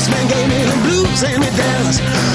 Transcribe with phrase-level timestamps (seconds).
[0.00, 2.29] This man gave me the blues and we danced.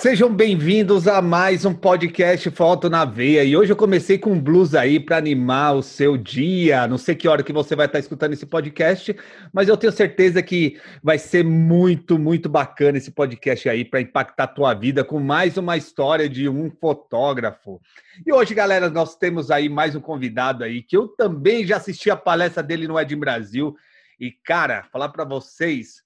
[0.00, 3.44] Sejam bem-vindos a mais um podcast Foto na Veia.
[3.44, 6.88] E hoje eu comecei com um blues aí para animar o seu dia.
[6.88, 9.14] Não sei que hora que você vai estar escutando esse podcast,
[9.52, 14.44] mas eu tenho certeza que vai ser muito, muito bacana esse podcast aí para impactar
[14.44, 17.78] a tua vida com mais uma história de um fotógrafo.
[18.26, 22.10] E hoje, galera, nós temos aí mais um convidado aí que eu também já assisti
[22.10, 23.76] a palestra dele no Edim Brasil.
[24.18, 26.02] E cara, falar para vocês,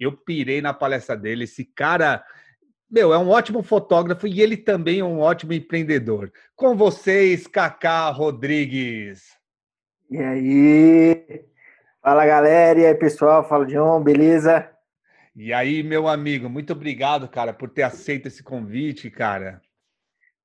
[0.00, 1.44] eu pirei na palestra dele.
[1.44, 2.24] Esse cara
[2.90, 6.32] meu, é um ótimo fotógrafo e ele também é um ótimo empreendedor.
[6.54, 9.24] Com vocês, Kaká Rodrigues.
[10.08, 11.44] E aí?
[12.00, 12.78] Fala, galera.
[12.78, 13.46] E aí, pessoal?
[13.46, 14.00] Fala, John.
[14.00, 14.70] Beleza?
[15.34, 19.60] E aí, meu amigo, muito obrigado, cara, por ter aceito esse convite, cara.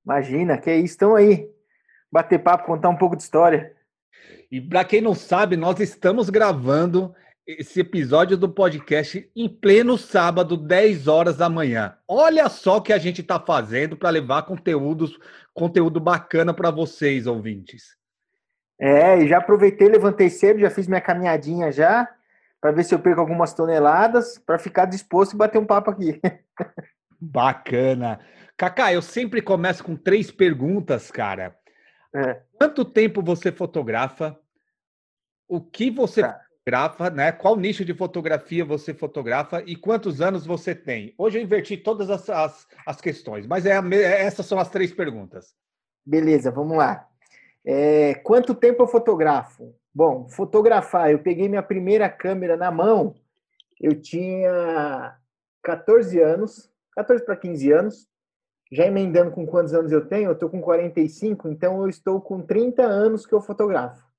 [0.04, 0.94] Imagina, que é isso.
[0.94, 1.48] Estão aí.
[2.12, 3.74] Bater papo, contar um pouco de história.
[4.52, 7.14] E para quem não sabe, nós estamos gravando
[7.46, 11.98] esse episódio do podcast em pleno sábado, 10 horas da manhã.
[12.08, 15.18] Olha só o que a gente está fazendo para levar conteúdos,
[15.54, 17.98] conteúdo bacana para vocês, ouvintes.
[18.80, 22.08] É, e já aproveitei, levantei cedo, já fiz minha caminhadinha já,
[22.60, 26.20] para ver se eu perco algumas toneladas, para ficar disposto e bater um papo aqui.
[27.20, 28.20] Bacana.
[28.58, 31.56] Kaká, eu sempre começo com três perguntas, cara.
[32.14, 32.42] É.
[32.54, 34.40] Quanto tempo você fotografa?
[35.48, 37.32] O que você tá fotografa, né?
[37.32, 41.14] Qual nicho de fotografia você fotografa e quantos anos você tem?
[41.18, 44.94] Hoje eu inverti todas as, as, as questões, mas é, é, essas são as três
[44.94, 45.56] perguntas.
[46.06, 47.08] Beleza, vamos lá.
[47.66, 49.76] É, quanto tempo eu fotografo?
[49.94, 53.16] Bom, fotografar, eu peguei minha primeira câmera na mão,
[53.80, 55.18] eu tinha
[55.64, 58.08] 14 anos, 14 para 15 anos,
[58.72, 62.42] já emendando com quantos anos eu tenho, eu estou com 45, então eu estou com
[62.42, 64.11] 30 anos que eu fotografo.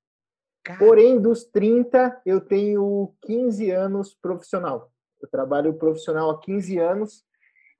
[0.78, 4.92] Porém, dos 30, eu tenho 15 anos profissional.
[5.20, 7.24] Eu trabalho profissional há 15 anos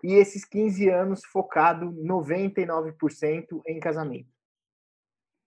[0.03, 4.29] e esses 15 anos focado 99% em casamento.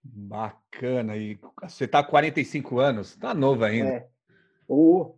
[0.02, 1.18] Bacana.
[1.18, 3.90] E você está com 45 anos, está novo ainda.
[3.90, 4.10] É.
[4.68, 5.16] O,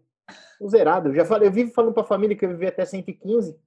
[0.60, 1.10] o zerado.
[1.10, 3.60] Eu já falei, eu vivo falando para a família que eu vivi até 115.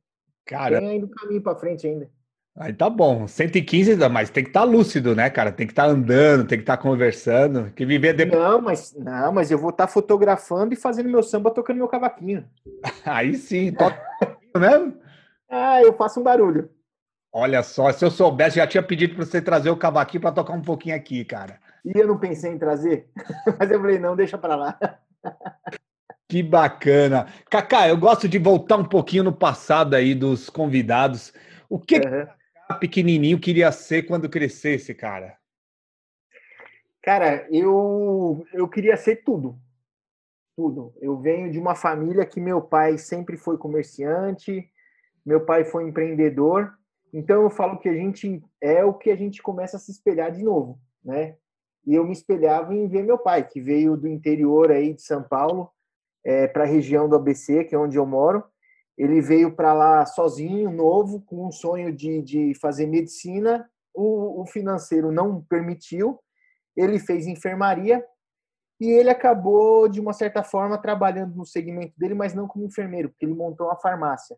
[0.45, 2.11] Cara, tem ainda um caminho para frente ainda.
[2.57, 5.53] Aí tá bom, 115, mas tem que estar tá lúcido, né, cara?
[5.53, 8.41] Tem que estar tá andando, tem que estar tá conversando, que viver depois.
[8.41, 11.89] Não, mas não, mas eu vou estar tá fotografando e fazendo meu samba tocando meu
[11.89, 12.45] cavaquinho.
[13.07, 14.01] Aí sim, toca
[14.57, 14.95] mesmo?
[15.49, 16.71] Ah, eu faço um barulho.
[17.33, 20.53] Olha só, se eu soubesse, já tinha pedido para você trazer o cavaquinho para tocar
[20.53, 21.61] um pouquinho aqui, cara.
[21.85, 23.09] E eu não pensei em trazer,
[23.59, 24.79] mas eu falei, não, deixa para lá.
[26.29, 27.27] Que bacana.
[27.49, 31.33] Kaká, eu gosto de voltar um pouquinho no passado aí dos convidados.
[31.69, 32.27] O que, uhum
[32.75, 35.39] pequenininho queria ser quando crescesse, cara?
[37.03, 39.59] Cara, eu, eu queria ser tudo.
[40.57, 40.93] Tudo.
[41.01, 44.71] Eu venho de uma família que meu pai sempre foi comerciante,
[45.25, 46.75] meu pai foi empreendedor.
[47.13, 50.31] Então eu falo que a gente é o que a gente começa a se espelhar
[50.31, 51.37] de novo, né?
[51.87, 55.23] E eu me espelhava em ver meu pai, que veio do interior aí de São
[55.23, 55.71] Paulo
[56.23, 58.45] é, para a região do ABC, que é onde eu moro.
[59.01, 63.67] Ele veio para lá sozinho, novo, com um sonho de, de fazer medicina.
[63.95, 66.21] O, o financeiro não permitiu.
[66.77, 68.05] Ele fez enfermaria
[68.79, 73.09] e ele acabou, de uma certa forma, trabalhando no segmento dele, mas não como enfermeiro,
[73.09, 74.37] porque ele montou uma farmácia.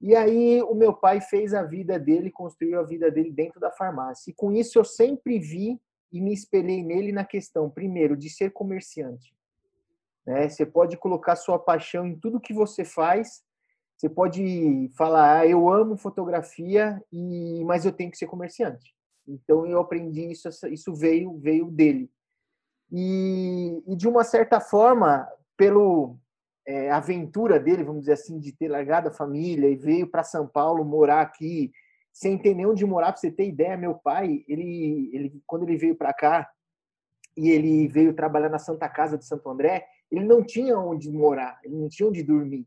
[0.00, 3.72] E aí o meu pai fez a vida dele, construiu a vida dele dentro da
[3.72, 4.30] farmácia.
[4.30, 5.80] E com isso eu sempre vi
[6.12, 9.34] e me espelhei nele na questão, primeiro, de ser comerciante.
[10.24, 10.48] Né?
[10.48, 13.44] Você pode colocar sua paixão em tudo que você faz
[13.96, 18.94] você pode falar, ah, eu amo fotografia, e mas eu tenho que ser comerciante.
[19.26, 22.10] Então eu aprendi isso, isso veio veio dele.
[22.92, 25.26] E, e de uma certa forma,
[25.56, 26.16] pelo
[26.66, 30.46] é, aventura dele, vamos dizer assim, de ter largado a família e veio para São
[30.46, 31.72] Paulo morar aqui,
[32.12, 35.76] sem ter nem onde morar, para você ter ideia, meu pai, ele, ele quando ele
[35.76, 36.48] veio para cá
[37.36, 41.58] e ele veio trabalhar na Santa Casa de Santo André, ele não tinha onde morar,
[41.62, 42.66] ele não tinha onde dormir.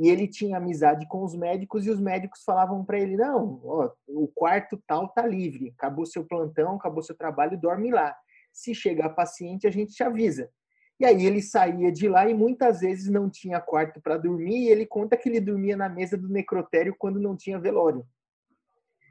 [0.00, 3.90] E ele tinha amizade com os médicos e os médicos falavam para ele: não, ó,
[4.08, 8.16] o quarto tal tá livre, acabou seu plantão, acabou seu trabalho, dorme lá.
[8.50, 10.50] Se chegar paciente, a gente te avisa.
[10.98, 14.64] E aí ele saía de lá e muitas vezes não tinha quarto para dormir.
[14.64, 18.06] E ele conta que ele dormia na mesa do necrotério quando não tinha velório.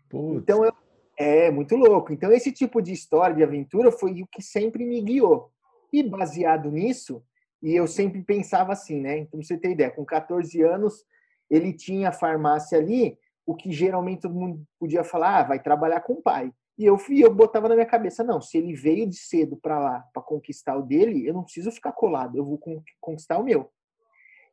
[0.09, 0.41] Putz.
[0.41, 0.73] Então eu,
[1.15, 2.11] é muito louco.
[2.11, 5.51] Então esse tipo de história de aventura foi o que sempre me guiou.
[5.93, 7.23] E baseado nisso,
[7.61, 9.17] E eu sempre pensava assim, né?
[9.17, 11.05] Então, você ter ideia, com 14 anos,
[11.49, 16.13] ele tinha farmácia ali, o que geralmente todo mundo podia falar, ah, vai trabalhar com
[16.13, 16.51] o pai.
[16.77, 19.77] E eu fui, eu botava na minha cabeça, não, se ele veio de cedo para
[19.77, 22.57] lá para conquistar o dele, eu não preciso ficar colado, eu vou
[23.01, 23.69] conquistar o meu.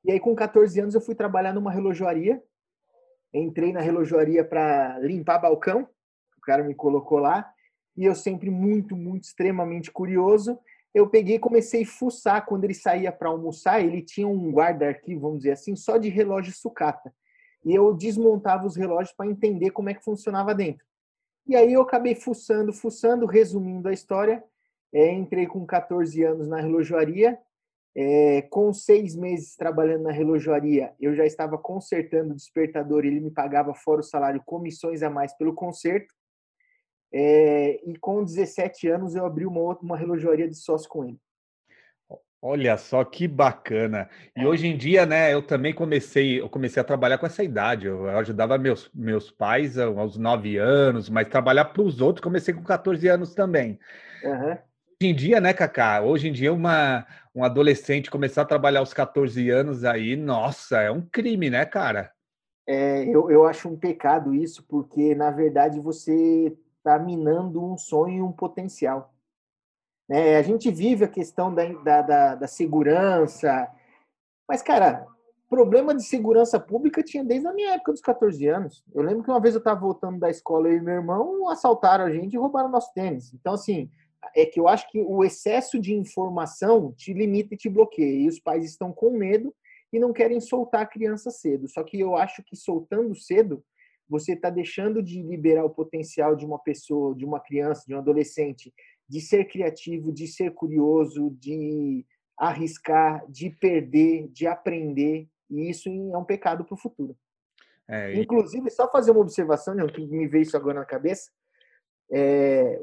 [0.05, 2.43] E aí com 14 anos eu fui trabalhar numa relojoaria.
[3.32, 5.88] Entrei na relojoaria para limpar balcão.
[6.38, 7.52] O cara me colocou lá
[7.97, 10.59] e eu sempre muito, muito extremamente curioso,
[10.97, 15.21] eu peguei e comecei a fuçar quando ele saía para almoçar, ele tinha um guarda-arquivo,
[15.21, 17.13] vamos dizer assim, só de relógio sucata.
[17.63, 20.87] E eu desmontava os relógios para entender como é que funcionava dentro.
[21.47, 24.43] E aí eu acabei fuçando, fuçando, resumindo a história.
[24.91, 27.39] É, entrei com 14 anos na relojoaria.
[27.95, 33.31] É, com seis meses trabalhando na relojoaria, eu já estava consertando o despertador ele me
[33.31, 36.15] pagava fora o salário comissões a mais pelo conserto.
[37.12, 41.19] É, e com 17 anos eu abri uma outra uma relojoaria de sócio com ele.
[42.43, 44.08] Olha só que bacana.
[44.37, 44.47] E é.
[44.47, 47.87] hoje em dia, né, eu também comecei, eu comecei a trabalhar com essa idade.
[47.87, 52.62] Eu ajudava meus, meus pais aos 9 anos, mas trabalhar para os outros comecei com
[52.62, 53.79] 14 anos também.
[54.23, 54.50] Uhum.
[54.50, 56.00] Hoje em dia, né, Cacá?
[56.02, 60.91] Hoje em dia, uma, um adolescente começar a trabalhar aos 14 anos aí, nossa, é
[60.91, 62.12] um crime, né, cara?
[62.67, 66.56] É, eu, eu acho um pecado isso, porque, na verdade, você
[66.87, 69.12] está minando um sonho e um potencial.
[70.09, 70.37] Né?
[70.37, 73.69] A gente vive a questão da, da, da, da segurança,
[74.49, 75.05] mas, cara,
[75.50, 78.85] problema de segurança pública tinha desde a minha época dos 14 anos.
[78.94, 82.12] Eu lembro que uma vez eu estava voltando da escola e meu irmão assaltaram a
[82.12, 83.35] gente e roubaram nosso tênis.
[83.35, 83.91] Então, assim,
[84.35, 88.23] é que eu acho que o excesso de informação te limita e te bloqueia.
[88.23, 89.53] E os pais estão com medo
[89.93, 91.69] e não querem soltar a criança cedo.
[91.69, 93.65] Só que eu acho que soltando cedo,
[94.08, 97.99] você está deixando de liberar o potencial de uma pessoa, de uma criança, de um
[97.99, 98.73] adolescente,
[99.08, 102.05] de ser criativo, de ser curioso, de
[102.38, 107.17] arriscar, de perder, de aprender, e isso é um pecado para o futuro.
[107.88, 108.20] É, e...
[108.20, 111.31] Inclusive, só fazer uma observação, né, que me veio isso agora na cabeça,
[112.11, 112.81] é,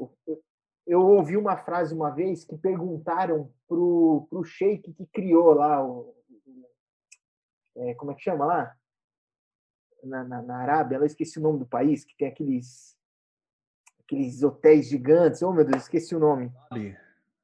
[0.85, 6.13] eu ouvi uma frase uma vez que perguntaram para o sheik que criou lá, o,
[7.77, 8.75] é, como é que chama lá?
[10.03, 12.97] Na, na, na Arábia, eu esqueci o nome do país, que tem aqueles
[14.05, 15.41] aqueles hotéis gigantes.
[15.41, 16.51] Oh, meu Deus, esqueci o nome.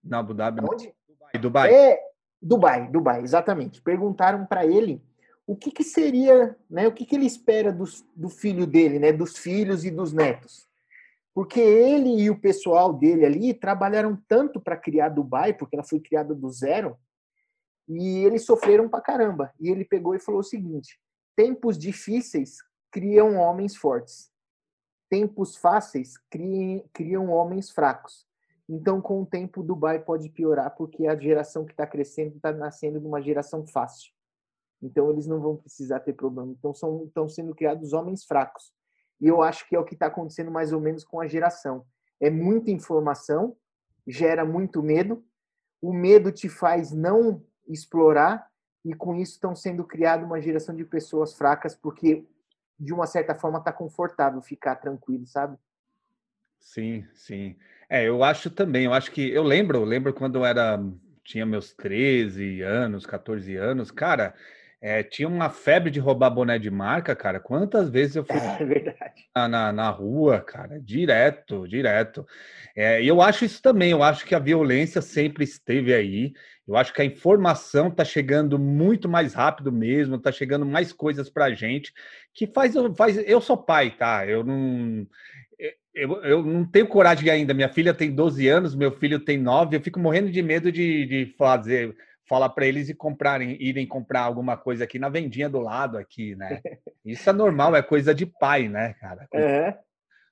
[0.03, 0.61] Na Abu Dhabi.
[0.61, 0.94] Onde?
[1.07, 1.41] Dubai.
[1.41, 1.73] Dubai.
[1.73, 2.00] É,
[2.41, 3.81] Dubai, Dubai, exatamente.
[3.81, 5.01] Perguntaram para ele
[5.47, 7.85] o que, que seria, né, o que, que ele espera do,
[8.15, 10.67] do filho dele, né, dos filhos e dos netos.
[11.33, 16.00] Porque ele e o pessoal dele ali trabalharam tanto para criar Dubai, porque ela foi
[16.00, 16.97] criada do zero,
[17.88, 19.51] e eles sofreram pra caramba.
[19.59, 21.00] E ele pegou e falou o seguinte:
[21.35, 22.57] tempos difíceis
[22.91, 24.31] criam homens fortes
[25.09, 28.27] tempos fáceis criam, criam homens fracos.
[28.69, 32.99] Então, com o tempo, Dubai pode piorar porque a geração que está crescendo está nascendo
[32.99, 34.11] de uma geração fácil.
[34.81, 36.51] Então, eles não vão precisar ter problema.
[36.51, 38.71] Então, estão sendo criados homens fracos.
[39.19, 41.83] E eu acho que é o que está acontecendo mais ou menos com a geração.
[42.21, 43.57] É muita informação,
[44.07, 45.25] gera muito medo.
[45.81, 48.48] O medo te faz não explorar
[48.83, 52.25] e com isso estão sendo criada uma geração de pessoas fracas porque
[52.79, 55.57] de uma certa forma, tá confortável ficar tranquilo, sabe?
[56.59, 57.57] Sim, sim.
[57.89, 60.80] É, eu acho também, eu acho que eu lembro, lembro quando eu era
[61.23, 64.33] tinha meus 13 anos, 14 anos, cara,
[64.81, 67.40] é, tinha uma febre de roubar boné de marca, cara.
[67.40, 68.95] Quantas vezes eu fui é
[69.36, 70.80] na, na, na, rua, cara?
[70.80, 72.26] Direto, direto.
[72.76, 76.33] É, e eu acho isso também, eu acho que a violência sempre esteve aí.
[76.66, 81.30] Eu acho que a informação está chegando muito mais rápido mesmo, está chegando mais coisas
[81.30, 81.92] para a gente,
[82.33, 83.18] que faz, faz.
[83.28, 84.26] Eu sou pai, tá?
[84.26, 85.06] Eu não.
[85.94, 87.54] Eu, eu não tenho coragem ainda.
[87.54, 89.76] Minha filha tem 12 anos, meu filho tem 9.
[89.76, 91.98] Eu fico morrendo de medo de, de fazer,
[92.30, 96.36] falar para eles e comprarem, irem comprar alguma coisa aqui na vendinha do lado aqui,
[96.36, 96.62] né?
[97.04, 99.28] Isso é normal, é coisa de pai, né, cara?
[99.33, 99.76] É.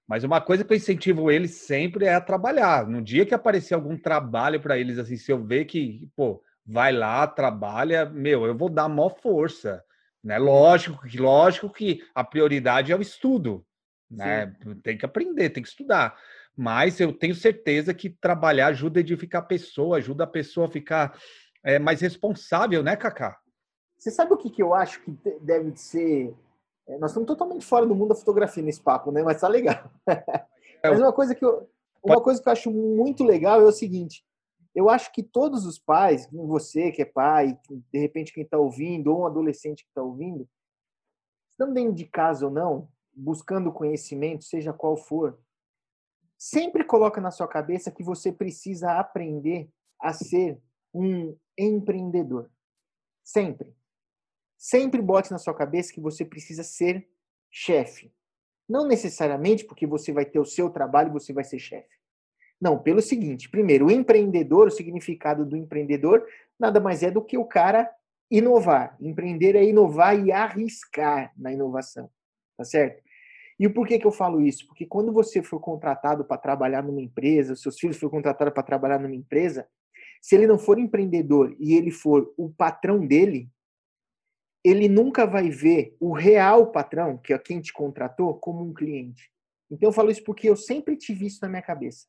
[0.08, 2.88] Mas uma coisa que eu incentivo eles sempre é a trabalhar.
[2.88, 6.94] No dia que aparecer algum trabalho para eles, assim, se eu ver que, pô, vai
[6.94, 9.84] lá, trabalha, meu, eu vou dar maior força.
[10.24, 10.38] Né?
[10.38, 13.66] Lógico que, lógico que a prioridade é o estudo.
[14.10, 14.54] Né?
[14.84, 16.16] Tem que aprender, tem que estudar.
[16.56, 20.72] Mas eu tenho certeza que trabalhar ajuda a edificar a pessoa, ajuda a pessoa a
[20.72, 21.18] ficar
[21.68, 23.38] é, mais responsável, né, Cacá?
[23.98, 26.36] Você sabe o que, que eu acho que deve ser
[26.88, 29.22] é, nós estamos totalmente fora do mundo da fotografia nesse papo, né?
[29.22, 29.92] Mas tá legal.
[30.84, 31.68] É, Mas uma coisa que eu,
[32.04, 34.24] uma coisa que eu acho muito legal é o seguinte:
[34.76, 39.12] eu acho que todos os pais, você que é pai, de repente quem está ouvindo,
[39.12, 40.48] ou um adolescente que está ouvindo,
[41.50, 45.40] estando dentro de casa ou não, buscando conhecimento, seja qual for,
[46.38, 49.68] sempre coloca na sua cabeça que você precisa aprender
[50.00, 50.62] a ser
[50.98, 52.50] um empreendedor.
[53.24, 53.76] Sempre.
[54.58, 57.08] Sempre bote na sua cabeça que você precisa ser
[57.52, 58.12] chefe.
[58.68, 61.96] Não necessariamente porque você vai ter o seu trabalho e você vai ser chefe.
[62.60, 66.26] Não, pelo seguinte: primeiro, o empreendedor, o significado do empreendedor,
[66.60, 67.90] nada mais é do que o cara
[68.30, 68.98] inovar.
[69.00, 72.10] Empreender é inovar e arriscar na inovação.
[72.58, 73.04] Tá certo?
[73.60, 74.68] E por que, que eu falo isso?
[74.68, 79.00] Porque quando você for contratado para trabalhar numa empresa, seus filhos foram contratados para trabalhar
[79.00, 79.68] numa empresa,
[80.22, 83.50] se ele não for empreendedor e ele for o patrão dele,
[84.64, 89.32] ele nunca vai ver o real patrão, que é quem te contratou, como um cliente.
[89.70, 92.08] Então eu falo isso porque eu sempre tive isso na minha cabeça.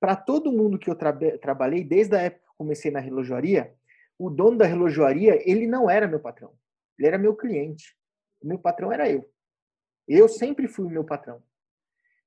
[0.00, 3.74] Para todo mundo que eu tra trabalhei, desde a época que comecei na relojoaria,
[4.18, 6.52] o dono da relojoaria, ele não era meu patrão.
[6.98, 7.96] Ele era meu cliente.
[8.42, 9.28] O meu patrão era eu.
[10.06, 11.42] Eu sempre fui o meu patrão.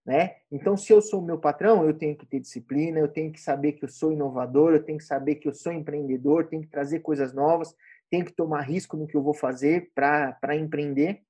[0.06, 0.36] Né?
[0.52, 3.74] Então, se eu sou meu patrão, eu tenho que ter disciplina, eu tenho que saber
[3.74, 7.00] que eu sou inovador, eu tenho que saber que eu sou empreendedor, tenho que trazer
[7.00, 7.74] coisas novas,
[8.10, 11.22] tenho que tomar risco no que eu vou fazer para empreender.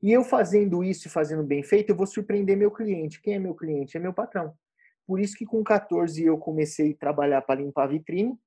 [0.00, 3.20] E eu fazendo isso e fazendo bem feito, eu vou surpreender meu cliente.
[3.20, 3.96] Quem é meu cliente?
[3.96, 4.54] É meu patrão.
[5.06, 8.38] Por isso que com 14 eu comecei a trabalhar para limpar a vitrine.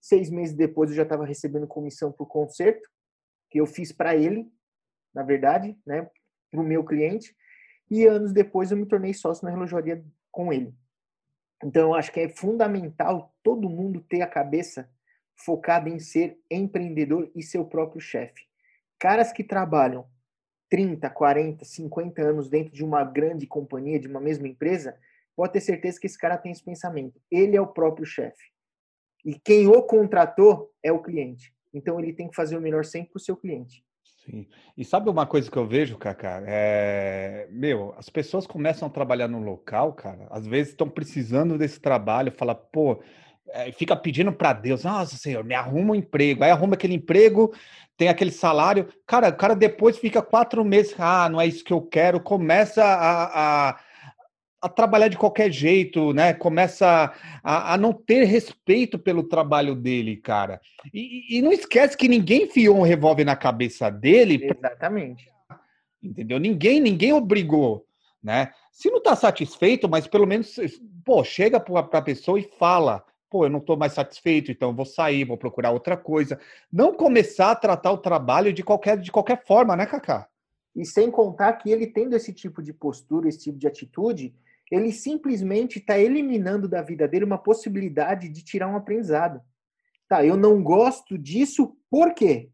[0.00, 2.88] Seis meses depois eu já estava recebendo comissão por concerto,
[3.50, 4.50] que eu fiz para ele,
[5.14, 6.08] na verdade, né?
[6.50, 7.34] para o meu cliente.
[7.90, 10.74] E anos depois eu me tornei sócio na relojoaria com ele.
[11.62, 14.90] Então eu acho que é fundamental todo mundo ter a cabeça
[15.34, 18.44] focada em ser empreendedor e seu próprio chefe.
[18.98, 20.06] Caras que trabalham
[20.68, 24.98] 30, 40, 50 anos dentro de uma grande companhia, de uma mesma empresa,
[25.34, 27.20] pode ter certeza que esse cara tem esse pensamento.
[27.30, 28.50] Ele é o próprio chefe.
[29.24, 31.54] E quem o contratou é o cliente.
[31.72, 33.84] Então ele tem que fazer o melhor sempre para o seu cliente.
[34.28, 34.46] Sim.
[34.76, 36.42] E sabe uma coisa que eu vejo, Cacá?
[36.44, 37.46] É...
[37.50, 42.32] Meu, as pessoas começam a trabalhar no local, cara, às vezes estão precisando desse trabalho,
[42.32, 43.00] fala, pô,
[43.48, 47.54] é, fica pedindo para Deus, nossa Senhor, me arruma um emprego, aí arruma aquele emprego,
[47.96, 51.72] tem aquele salário, cara, o cara depois fica quatro meses, ah, não é isso que
[51.72, 53.80] eu quero, começa a, a
[54.66, 56.34] a trabalhar de qualquer jeito, né?
[56.34, 60.60] Começa a, a, não ter respeito pelo trabalho dele, cara.
[60.92, 64.50] E, e, não esquece que ninguém enfiou um revólver na cabeça dele.
[64.54, 65.30] Exatamente.
[65.48, 65.60] Pra...
[66.02, 66.38] Entendeu?
[66.38, 67.86] Ninguém, ninguém obrigou,
[68.22, 68.52] né?
[68.72, 70.56] Se não está satisfeito, mas pelo menos,
[71.04, 74.84] pô, chega para a pessoa e fala, pô, eu não estou mais satisfeito, então vou
[74.84, 76.38] sair, vou procurar outra coisa.
[76.72, 80.28] Não começar a tratar o trabalho de qualquer, de qualquer forma, né, Cacá?
[80.74, 84.34] E sem contar que ele tendo esse tipo de postura, esse tipo de atitude,
[84.70, 89.40] ele simplesmente está eliminando da vida dele uma possibilidade de tirar um aprendizado.
[90.08, 92.50] Tá, eu não gosto disso, por quê?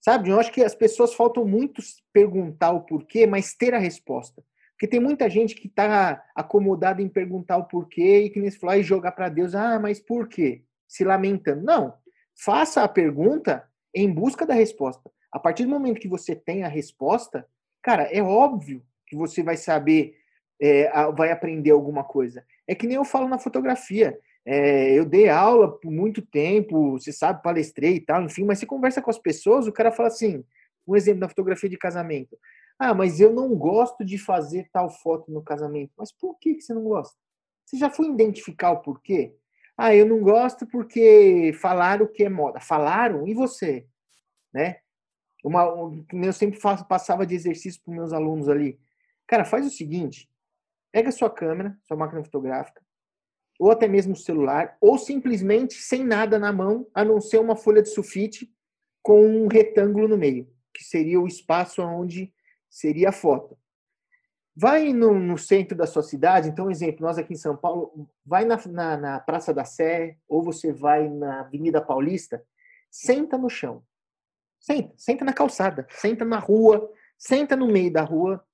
[0.00, 4.42] Sabe, eu acho que as pessoas faltam muito perguntar o porquê, mas ter a resposta.
[4.72, 8.58] Porque tem muita gente que está acomodada em perguntar o porquê e que nem se
[8.58, 10.64] falar e jogar para Deus, ah, mas por quê?
[10.88, 11.62] Se lamentando.
[11.62, 11.94] Não.
[12.34, 15.10] Faça a pergunta em busca da resposta.
[15.30, 17.46] A partir do momento que você tem a resposta,
[17.82, 20.16] cara, é óbvio que você vai saber
[20.60, 22.44] é, vai aprender alguma coisa.
[22.66, 24.18] É que nem eu falo na fotografia.
[24.44, 28.66] É, eu dei aula por muito tempo, você sabe, palestrei e tal, enfim, mas você
[28.66, 30.42] conversa com as pessoas, o cara fala assim,
[30.86, 32.38] um exemplo da fotografia de casamento.
[32.78, 35.92] Ah, mas eu não gosto de fazer tal foto no casamento.
[35.98, 37.14] Mas por que, que você não gosta?
[37.66, 39.34] Você já foi identificar o porquê?
[39.76, 42.58] Ah, eu não gosto porque falaram que é moda.
[42.58, 43.28] Falaram?
[43.28, 43.86] E você?
[44.52, 44.78] Né?
[45.44, 45.64] Uma,
[46.10, 48.80] eu sempre faço, passava de exercício para meus alunos ali.
[49.26, 50.29] Cara, faz o seguinte:
[50.92, 52.82] pega sua câmera, sua máquina fotográfica,
[53.58, 57.56] ou até mesmo o celular, ou simplesmente sem nada na mão, a não ser uma
[57.56, 58.50] folha de sulfite
[59.02, 62.32] com um retângulo no meio, que seria o espaço onde
[62.68, 63.58] seria a foto.
[64.56, 68.44] Vai no, no centro da sua cidade, então, exemplo, nós aqui em São Paulo, vai
[68.44, 72.42] na, na, na Praça da Sé, ou você vai na Avenida Paulista,
[72.90, 73.82] senta no chão.
[74.58, 78.44] Senta, senta na calçada, senta na rua, senta no meio da rua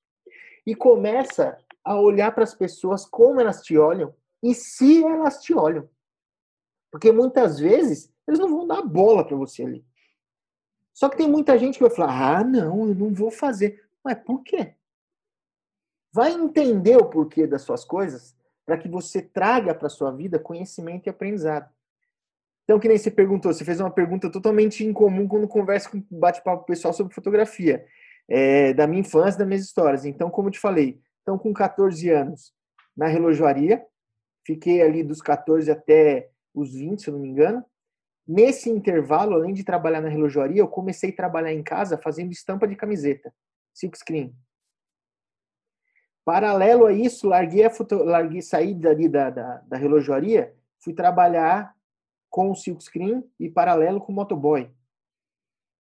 [0.65, 4.13] e começa a olhar para as pessoas como elas te olham
[4.43, 5.89] e se elas te olham.
[6.91, 9.87] Porque muitas vezes eles não vão dar bola para você ali.
[10.93, 13.89] Só que tem muita gente que vai falar: ah, não, eu não vou fazer.
[14.03, 14.75] Mas por quê?
[16.13, 21.07] Vai entender o porquê das suas coisas para que você traga para sua vida conhecimento
[21.07, 21.71] e aprendizado.
[22.65, 26.67] Então, que nem você perguntou, você fez uma pergunta totalmente incomum quando conversa com bate-papo
[26.67, 27.87] pessoal sobre fotografia,
[28.29, 30.05] é, da minha infância, das minhas histórias.
[30.05, 32.55] Então, como eu te falei, então, com 14 anos,
[32.97, 33.85] na relojoaria,
[34.47, 37.65] fiquei ali dos 14 até os 20, se não me engano.
[38.25, 42.69] Nesse intervalo, além de trabalhar na relojoaria, eu comecei a trabalhar em casa fazendo estampa
[42.69, 43.35] de camiseta,
[43.75, 44.37] silk screen.
[46.25, 51.75] Paralelo a isso, larguei a foto, larguei, saí dali da, da, da relojoaria, fui trabalhar
[52.31, 54.71] com o silkscreen e paralelo com o motoboy.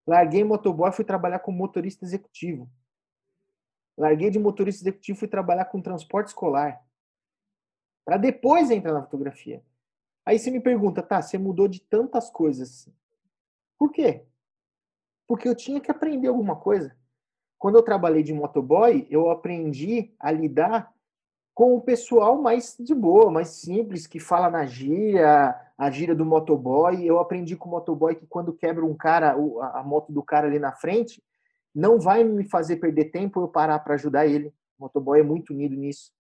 [0.05, 2.69] Larguei motoboy, fui trabalhar como motorista executivo.
[3.97, 6.85] Larguei de motorista executivo, fui trabalhar com transporte escolar.
[8.05, 9.63] Para depois entrar na fotografia.
[10.25, 12.89] Aí você me pergunta, tá, você mudou de tantas coisas.
[13.79, 14.25] Por quê?
[15.27, 16.97] Porque eu tinha que aprender alguma coisa.
[17.59, 20.93] Quando eu trabalhei de motoboy, eu aprendi a lidar
[21.55, 26.25] com o pessoal mais de boa, mais simples, que fala na gíria, a gíria do
[26.25, 27.03] motoboy.
[27.03, 29.33] Eu aprendi com o motoboy que quando quebra um cara,
[29.73, 31.23] a moto do cara ali na frente,
[31.77, 34.49] não vai me fazer perder tempo eu parar para ajudar ele.
[34.79, 36.11] O motoboy é muito unido nisso.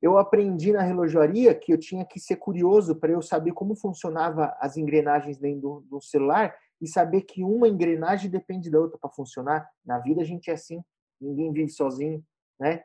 [0.00, 4.54] Eu aprendi na relojoaria que eu tinha que ser curioso para eu saber como funcionava
[4.60, 9.66] as engrenagens dentro do celular e saber que uma engrenagem depende da outra para funcionar.
[9.82, 10.84] Na vida a gente é assim,
[11.18, 12.22] ninguém vive sozinho,
[12.60, 12.84] né?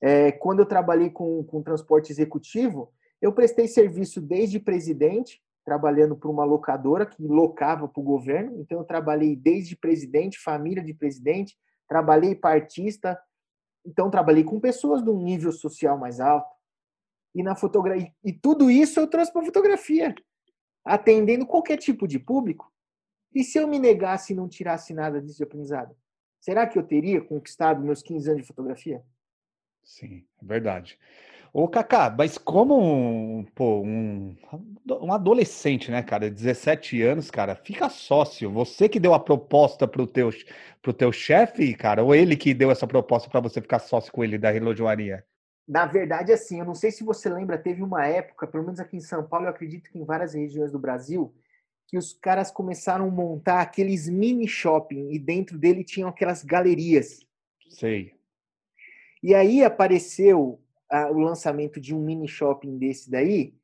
[0.00, 6.30] É, quando eu trabalhei com, com transporte executivo, eu prestei serviço desde presidente, trabalhando para
[6.30, 8.58] uma locadora que locava para o governo.
[8.58, 11.54] Então, eu trabalhei desde presidente, família de presidente,
[11.86, 13.20] trabalhei para artista.
[13.84, 16.48] Então, trabalhei com pessoas de um nível social mais alto.
[17.34, 20.14] E na fotografia, e tudo isso eu trouxe para fotografia,
[20.82, 22.72] atendendo qualquer tipo de público.
[23.34, 25.94] E se eu me negasse e não tirasse nada disso de aprendizado?
[26.40, 29.04] Será que eu teria conquistado meus 15 anos de fotografia?
[29.84, 30.98] Sim, é verdade.
[31.52, 34.36] Ô, Kaká, mas como um, pô, um,
[35.00, 38.50] um adolescente, né, cara, 17 anos, cara, fica sócio.
[38.50, 40.30] Você que deu a proposta pro teu,
[40.82, 44.22] pro teu chefe, cara, ou ele que deu essa proposta para você ficar sócio com
[44.22, 45.24] ele da relojoaria?
[45.66, 48.96] Na verdade, assim, eu não sei se você lembra, teve uma época, pelo menos aqui
[48.96, 51.34] em São Paulo, eu acredito que em várias regiões do Brasil,
[51.86, 57.20] que os caras começaram a montar aqueles mini shopping e dentro dele tinham aquelas galerias.
[57.68, 58.14] Sei.
[59.22, 63.54] E aí apareceu a, o lançamento de um mini shopping desse daí,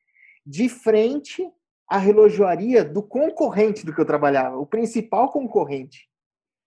[0.44, 1.48] de frente
[1.88, 6.08] à relojoaria do concorrente do que eu trabalhava, o principal concorrente.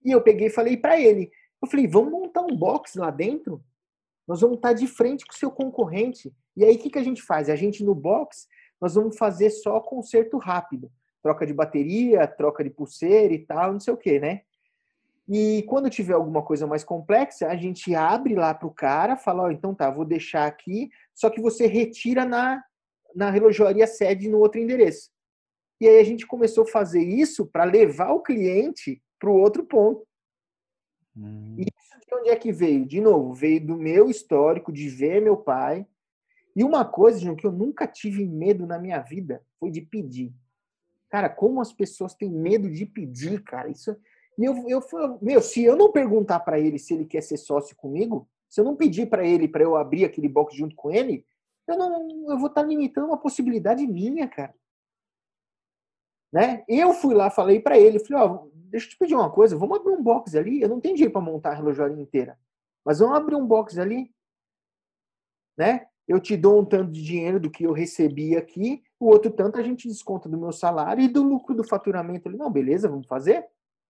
[0.04, 3.64] E eu peguei e falei para ele, eu falei, vamos montar um box lá dentro?
[4.28, 6.34] Nós vamos estar de frente com o seu concorrente.
[6.56, 7.50] E aí o que, que a gente faz?
[7.50, 8.48] A gente no box,
[8.80, 10.92] nós vamos fazer só conserto rápido.
[11.22, 14.42] Troca de bateria, troca de pulseira e tal, não sei o que, né?
[15.28, 19.44] E quando tiver alguma coisa mais complexa, a gente abre lá para o cara, fala,
[19.44, 22.64] oh, então tá, vou deixar aqui, só que você retira na,
[23.14, 25.12] na relojoaria sede no outro endereço.
[25.82, 29.66] E aí a gente começou a fazer isso para levar o cliente para o outro
[29.66, 30.08] ponto.
[31.16, 31.56] Hum.
[31.58, 32.86] E isso de onde é que veio?
[32.86, 35.86] De novo, veio do meu histórico de ver meu pai.
[36.56, 40.34] E uma coisa, João, que eu nunca tive medo na minha vida foi de pedir.
[41.10, 43.70] Cara, como as pessoas têm medo de pedir, cara.
[43.70, 43.96] Isso,
[44.38, 44.82] e eu, eu
[45.22, 48.66] meu, se eu não perguntar para ele se ele quer ser sócio comigo, se eu
[48.66, 51.26] não pedir para ele para eu abrir aquele box junto com ele,
[51.68, 54.54] eu não, eu vou estar tá limitando uma possibilidade minha, cara.
[56.32, 56.64] Né?
[56.68, 59.58] Eu fui lá, falei para ele, falei, ó, oh, deixa eu te pedir uma coisa,
[59.58, 60.62] vamos abrir um box ali.
[60.62, 62.38] Eu não tenho dinheiro para montar a relojoaria inteira,
[62.86, 64.14] mas vamos abrir um box ali,
[65.58, 65.88] né?
[66.08, 69.60] Eu te dou um tanto de dinheiro do que eu recebi aqui, o outro tanto
[69.60, 72.30] a gente desconta do meu salário e do lucro do faturamento.
[72.30, 73.46] Ele, não, beleza, vamos fazer.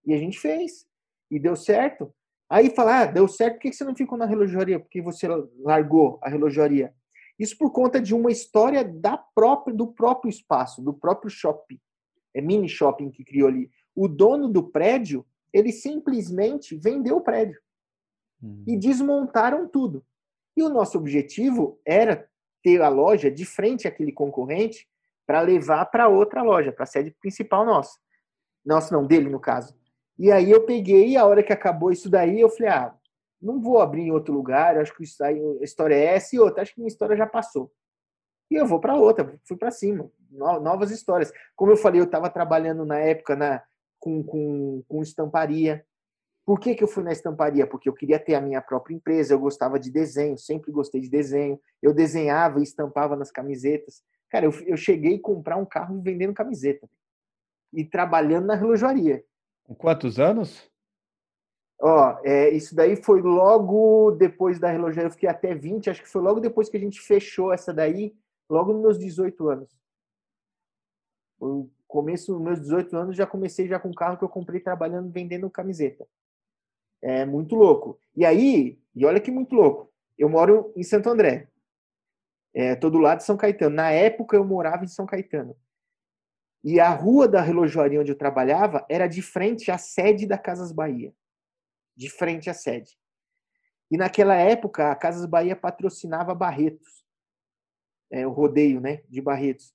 [0.08, 0.86] E a gente fez.
[1.30, 2.10] E deu certo.
[2.50, 4.80] Aí falar, ah, deu certo, por que você não ficou na relojoaria?
[4.80, 6.94] Porque você largou a relojoaria?
[7.38, 11.78] Isso por conta de uma história da própria, do próprio espaço, do próprio shopping.
[12.34, 13.70] É mini shopping que criou ali.
[13.94, 17.60] O dono do prédio, ele simplesmente vendeu o prédio.
[18.42, 18.64] Hum.
[18.66, 20.02] E desmontaram tudo.
[20.56, 22.26] E o nosso objetivo era
[22.62, 24.88] ter a loja de frente àquele concorrente
[25.26, 27.98] para levar para outra loja, para a sede principal nossa.
[28.64, 29.78] Nossa, não, dele no caso.
[30.18, 32.94] E aí eu peguei, a hora que acabou isso daí, eu falei, ah,
[33.40, 36.40] não vou abrir em outro lugar, acho que isso aí, a história é essa e
[36.40, 37.70] outra, acho que minha história já passou.
[38.50, 41.30] E eu vou para outra, fui para cima, novas histórias.
[41.54, 43.62] Como eu falei, eu estava trabalhando na época na,
[44.00, 45.84] com, com, com estamparia.
[46.46, 47.66] Por que, que eu fui na estamparia?
[47.66, 51.10] Porque eu queria ter a minha própria empresa, eu gostava de desenho, sempre gostei de
[51.10, 51.60] desenho.
[51.82, 54.02] Eu desenhava e estampava nas camisetas.
[54.30, 56.88] Cara, eu, eu cheguei a comprar um carro vendendo camiseta
[57.72, 59.22] e trabalhando na relojoaria.
[59.68, 60.66] Com quantos anos?
[61.78, 66.08] Ó, é, isso daí foi logo depois da relojoaria, eu fiquei até 20, acho que
[66.08, 68.16] foi logo depois que a gente fechou essa daí,
[68.48, 69.78] logo nos meus 18 anos.
[71.38, 74.58] No começo dos meus 18 anos já comecei já com um carro que eu comprei
[74.58, 76.08] trabalhando vendendo camiseta.
[77.02, 78.00] É muito louco.
[78.16, 79.92] E aí, e olha que muito louco.
[80.16, 81.46] Eu moro em Santo André.
[82.54, 83.76] É, tô do lado de São Caetano.
[83.76, 85.54] Na época eu morava em São Caetano.
[86.62, 90.72] E a rua da relojoaria onde eu trabalhava era de frente à sede da Casas
[90.72, 91.12] Bahia.
[91.96, 92.98] De frente à sede.
[93.90, 97.04] E naquela época, a Casas Bahia patrocinava Barretos.
[98.10, 99.02] É, o rodeio, né?
[99.08, 99.74] De Barretos.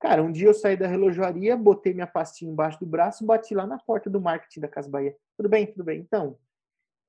[0.00, 3.66] Cara, um dia eu saí da relojoaria, botei minha pastinha embaixo do braço, bati lá
[3.66, 5.16] na porta do marketing da Casa Bahia.
[5.36, 6.00] Tudo bem, tudo bem.
[6.00, 6.38] Então,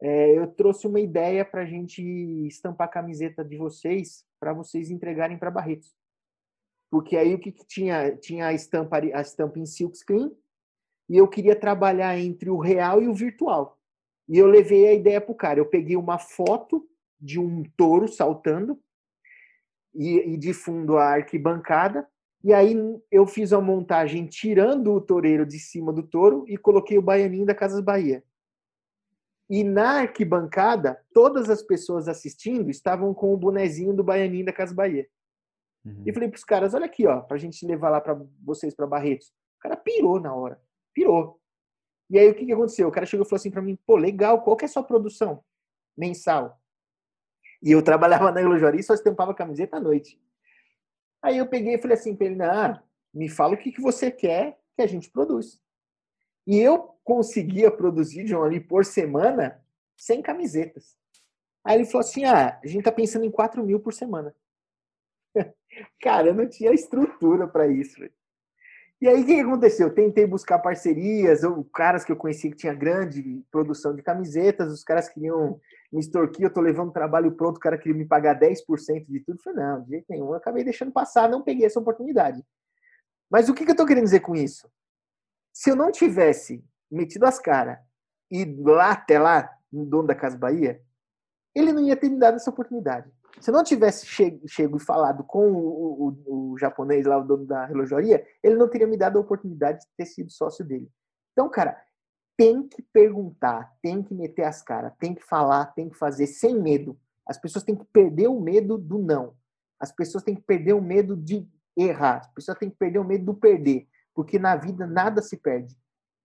[0.02, 2.02] é, eu trouxe uma ideia para a gente
[2.48, 5.94] estampar a camiseta de vocês, para vocês entregarem para Barretos.
[6.96, 8.16] Porque aí o que, que tinha?
[8.16, 10.32] Tinha a estampa, a estampa em silkscreen,
[11.10, 13.78] e eu queria trabalhar entre o real e o virtual.
[14.30, 15.60] E eu levei a ideia para o cara.
[15.60, 16.88] Eu peguei uma foto
[17.20, 18.80] de um touro saltando,
[19.94, 22.08] e, e de fundo a arquibancada,
[22.42, 22.74] e aí
[23.12, 27.46] eu fiz a montagem tirando o toureiro de cima do touro e coloquei o baianinho
[27.46, 28.24] da Casas Bahia.
[29.50, 34.74] E na arquibancada, todas as pessoas assistindo estavam com o bonezinho do baianinho da Casa
[34.74, 35.06] Bahia.
[35.86, 36.04] Uhum.
[36.06, 38.74] E falei para os caras, olha aqui, ó, para a gente levar lá para vocês
[38.74, 39.28] para Barretos.
[39.58, 40.60] O cara pirou na hora,
[40.94, 41.40] pirou.
[42.10, 42.88] E aí o que, que aconteceu?
[42.88, 44.84] O cara chegou e falou assim para mim, pô, legal, qual que é a sua
[44.84, 45.44] produção
[45.98, 46.60] mensal?
[47.62, 50.22] E eu trabalhava na relojaria e só estampava camiseta à noite.
[51.22, 54.12] Aí eu peguei e falei assim para ele, ah, me fala o que, que você
[54.12, 55.60] quer que a gente produz.
[56.46, 59.64] E eu conseguia produzir, John, ali por semana,
[59.98, 60.96] 100 camisetas.
[61.64, 64.36] Aí ele falou assim, ah, a gente tá pensando em 4 mil por semana.
[66.02, 68.00] Cara, eu não tinha estrutura para isso.
[68.00, 68.12] Véio.
[69.02, 69.88] E aí, o que aconteceu?
[69.88, 74.72] Eu tentei buscar parcerias, ou caras que eu conhecia que tinha grande produção de camisetas,
[74.72, 75.60] os caras queriam
[75.92, 79.38] me extorquir, eu tô levando trabalho pronto, o cara queria me pagar 10% de tudo.
[79.38, 80.28] Eu falei, não, de jeito nenhum.
[80.28, 82.42] Eu acabei deixando passar, não peguei essa oportunidade.
[83.30, 84.70] Mas o que, que eu tô querendo dizer com isso?
[85.54, 87.78] Se eu não tivesse metido as caras
[88.32, 90.82] e lá até lá, no dono da Casa Bahia,
[91.54, 93.12] ele não ia ter me dado essa oportunidade.
[93.40, 97.46] Se não tivesse chego, chego e falado com o, o, o, japonês lá, o dono
[97.46, 100.90] da relojoaria, ele não teria me dado a oportunidade de ter sido sócio dele.
[101.34, 101.78] Então, cara,
[102.38, 106.60] tem que perguntar, tem que meter as caras, tem que falar, tem que fazer sem
[106.60, 106.98] medo.
[107.28, 109.36] As pessoas têm que perder o medo do não.
[109.80, 112.20] As pessoas têm que perder o medo de errar.
[112.20, 113.88] As pessoas têm que perder o medo do perder.
[114.14, 115.76] Porque na vida nada se perde.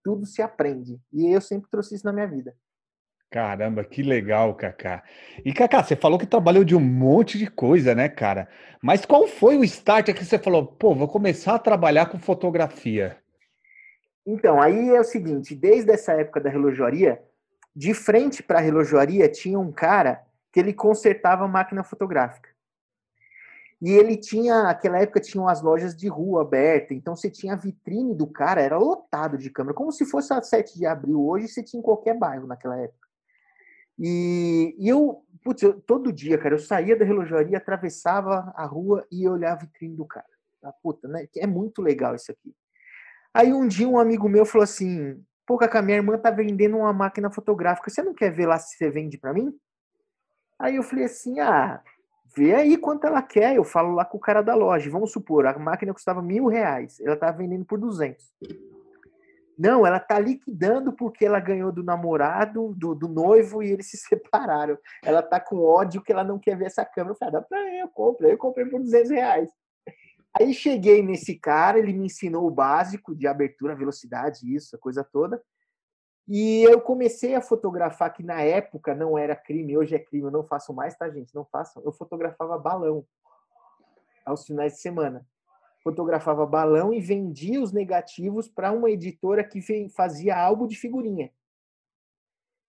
[0.04, 1.00] Tudo se aprende.
[1.12, 2.56] E eu sempre trouxe isso na minha vida.
[3.30, 5.04] Caramba, que legal, Kaká.
[5.44, 8.48] E Kaká, você falou que trabalhou de um monte de coisa, né, cara?
[8.82, 13.16] Mas qual foi o start que você falou, pô, vou começar a trabalhar com fotografia?
[14.26, 17.22] Então, aí é o seguinte, desde essa época da relojoaria,
[17.74, 22.50] de frente para a relojoaria tinha um cara que ele consertava máquina fotográfica.
[23.80, 27.56] E ele tinha, naquela época, tinham as lojas de rua aberta, então você tinha a
[27.56, 31.46] vitrine do cara, era lotado de câmera, como se fosse a 7 de abril hoje,
[31.46, 32.99] você tinha em qualquer bairro naquela época.
[34.02, 39.06] E, e eu, putz, eu, todo dia, cara, eu saía da relojaria, atravessava a rua
[39.12, 40.24] e olhar a vitrine do cara.
[40.64, 41.28] Ah, puta, né?
[41.36, 42.54] É muito legal isso aqui.
[43.34, 46.92] Aí um dia um amigo meu falou assim: Pô, Cacá, minha irmã tá vendendo uma
[46.92, 49.54] máquina fotográfica, você não quer ver lá se você vende para mim?
[50.58, 51.82] Aí eu falei assim: Ah,
[52.34, 53.54] vê aí quanto ela quer.
[53.54, 54.90] Eu falo lá com o cara da loja.
[54.90, 58.32] Vamos supor, a máquina custava mil reais, ela tava vendendo por duzentos.
[59.60, 63.98] Não, ela tá liquidando porque ela ganhou do namorado, do, do noivo e eles se
[64.08, 64.78] separaram.
[65.04, 67.12] Ela tá com ódio que ela não quer ver essa câmera.
[67.12, 68.26] Eu falei, ah, dá pra eu compro.
[68.26, 69.50] Eu comprei por 200 reais.
[70.32, 75.04] Aí cheguei nesse cara, ele me ensinou o básico de abertura, velocidade, isso, a coisa
[75.04, 75.42] toda.
[76.26, 80.30] E eu comecei a fotografar, que na época não era crime, hoje é crime, eu
[80.30, 81.34] não faço mais, tá, gente?
[81.34, 81.82] Não façam.
[81.84, 83.04] Eu fotografava balão
[84.24, 85.26] aos finais de semana
[85.82, 89.60] fotografava balão e vendia os negativos para uma editora que
[89.94, 91.32] fazia álbum de figurinha.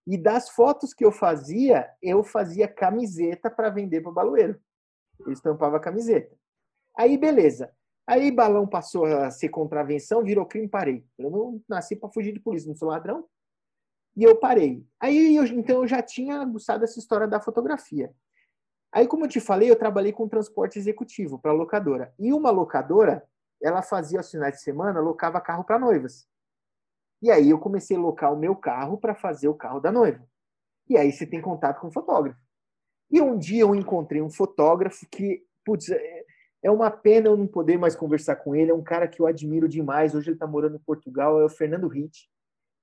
[0.07, 4.61] E das fotos que eu fazia, eu fazia camiseta para vender para o baloeiro.
[5.21, 6.35] Eu estampava a camiseta.
[6.97, 7.73] Aí, beleza.
[8.07, 11.05] Aí, balão passou a ser contravenção, virou crime, parei.
[11.19, 13.29] Eu não nasci para fugir de polícia, não sou ladrão.
[14.17, 14.85] E eu parei.
[14.99, 18.13] Aí, eu, então, eu já tinha gostado dessa história da fotografia.
[18.93, 22.13] Aí, como eu te falei, eu trabalhei com transporte executivo para locadora.
[22.19, 23.25] E uma locadora,
[23.63, 26.27] ela fazia aos finais de semana, locava carro para noivas.
[27.23, 30.27] E aí eu comecei a locar o meu carro para fazer o carro da noiva.
[30.89, 32.41] E aí você tem contato com o fotógrafo.
[33.11, 36.25] E um dia eu encontrei um fotógrafo que, putz, é,
[36.63, 38.71] é uma pena eu não poder mais conversar com ele.
[38.71, 40.15] É um cara que eu admiro demais.
[40.15, 42.29] Hoje ele está morando em Portugal, é o Fernando Ritt.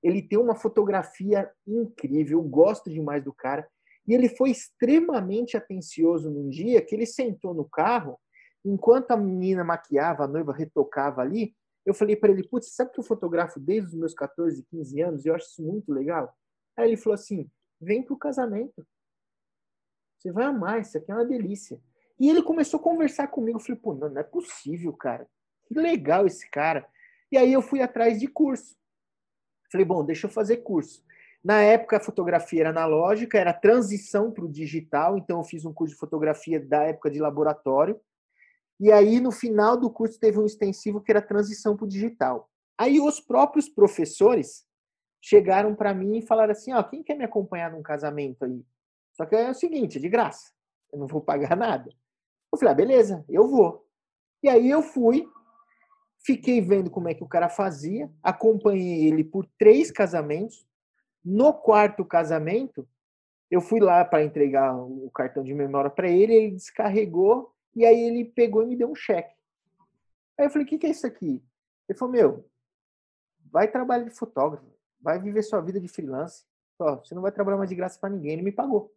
[0.02, 3.68] Ele tem uma fotografia incrível, eu gosto demais do cara.
[4.08, 8.18] E ele foi extremamente atencioso num dia que ele sentou no carro,
[8.64, 13.00] enquanto a menina maquiava, a noiva retocava ali, eu falei para ele, putz, sabe que
[13.00, 16.34] eu fotografo desde os meus 14, 15 anos e eu acho isso muito legal?
[16.76, 18.86] Aí ele falou assim, vem pro casamento.
[20.18, 21.80] Você vai amar, isso aqui é uma delícia.
[22.18, 23.58] E ele começou a conversar comigo.
[23.58, 25.28] Eu falei, pô, não, não é possível, cara.
[25.66, 26.86] Que legal esse cara.
[27.30, 28.76] E aí eu fui atrás de curso.
[29.70, 31.04] Falei, bom, deixa eu fazer curso.
[31.48, 35.72] Na época, a fotografia era analógica, era transição para o digital, então eu fiz um
[35.72, 37.98] curso de fotografia da época de laboratório.
[38.78, 42.50] E aí, no final do curso, teve um extensivo que era transição para o digital.
[42.76, 44.66] Aí, os próprios professores
[45.22, 48.62] chegaram para mim e falaram assim: ó, quem quer me acompanhar num casamento aí?
[49.14, 50.52] Só que é o seguinte, é de graça,
[50.92, 51.90] eu não vou pagar nada.
[52.52, 53.88] Eu falei: ah, beleza, eu vou.
[54.42, 55.26] E aí eu fui,
[56.26, 60.67] fiquei vendo como é que o cara fazia, acompanhei ele por três casamentos.
[61.24, 62.88] No quarto casamento,
[63.50, 68.00] eu fui lá para entregar o cartão de memória para ele, ele descarregou e aí
[68.00, 69.34] ele pegou e me deu um cheque.
[70.38, 71.42] Aí eu falei: o que, que é isso aqui?
[71.88, 72.50] Ele falou: meu,
[73.50, 76.44] vai trabalhar de fotógrafo vai viver sua vida de freelance.
[76.78, 78.32] Ó, você não vai trabalhar mais de graça para ninguém.
[78.32, 78.92] Ele me pagou.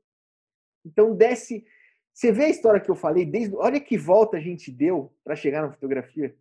[0.85, 1.65] Então desce.
[2.13, 5.35] Você vê a história que eu falei, desde, olha que volta a gente deu para
[5.35, 6.35] chegar na fotografia.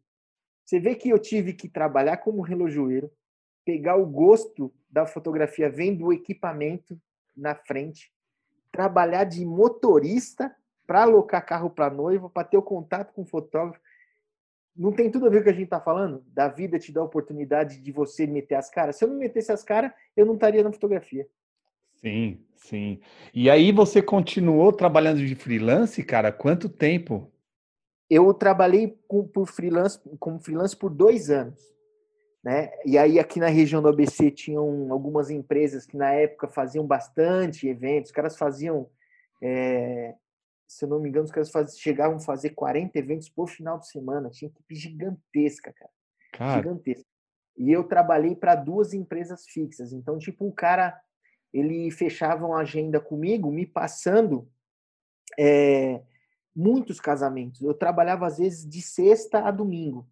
[0.64, 3.10] Você vê que eu tive que trabalhar como relojoeiro,
[3.70, 7.00] pegar o gosto da fotografia vendo o equipamento
[7.36, 8.12] na frente,
[8.72, 10.52] trabalhar de motorista
[10.84, 13.80] para alocar carro para noiva, para ter o contato com o fotógrafo
[14.76, 16.24] não tem tudo a ver com o que a gente está falando?
[16.28, 18.96] Da vida te dá a oportunidade de você meter as caras.
[18.96, 21.28] Se eu não metesse as caras, eu não estaria na fotografia.
[21.96, 23.00] Sim, sim.
[23.34, 26.32] E aí você continuou trabalhando de freelance, cara?
[26.32, 27.30] Quanto tempo?
[28.08, 31.60] Eu trabalhei com, por freelance, como freelance por dois anos.
[32.42, 32.70] Né?
[32.86, 37.68] E aí aqui na região do ABC tinham algumas empresas que na época faziam bastante
[37.68, 38.10] eventos.
[38.10, 38.88] Os caras faziam
[39.42, 40.14] é,
[40.70, 43.76] se eu não me engano, os caras faz, chegavam a fazer 40 eventos por final
[43.76, 44.30] de semana.
[44.30, 45.90] Tinha equipe gigantesca, cara.
[46.32, 46.56] cara.
[46.58, 47.04] Gigantesca.
[47.58, 49.92] E eu trabalhei para duas empresas fixas.
[49.92, 50.98] Então, tipo, o cara,
[51.52, 54.48] ele fechava uma agenda comigo, me passando
[55.36, 56.02] é,
[56.54, 57.60] muitos casamentos.
[57.62, 60.08] Eu trabalhava, às vezes, de sexta a domingo.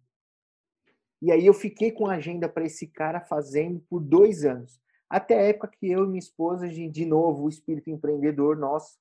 [1.21, 4.79] E aí eu fiquei com a agenda para esse cara fazendo por dois anos.
[5.09, 8.97] Até a época que eu e minha esposa, de, novo, o espírito empreendedor nosso,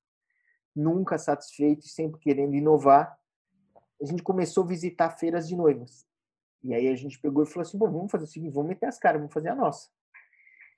[0.75, 3.17] nunca satisfeito sempre querendo inovar,
[4.01, 6.07] a gente começou a visitar feiras de noivas.
[6.63, 8.87] E aí a gente pegou e falou assim, bom, vamos fazer o seguinte, vamos meter
[8.87, 9.89] as caras, vamos fazer a nossa.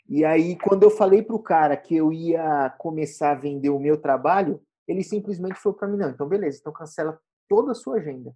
[0.09, 3.79] E aí, quando eu falei para o cara que eu ia começar a vender o
[3.79, 7.99] meu trabalho, ele simplesmente falou para mim, não, então beleza, então cancela toda a sua
[7.99, 8.35] agenda.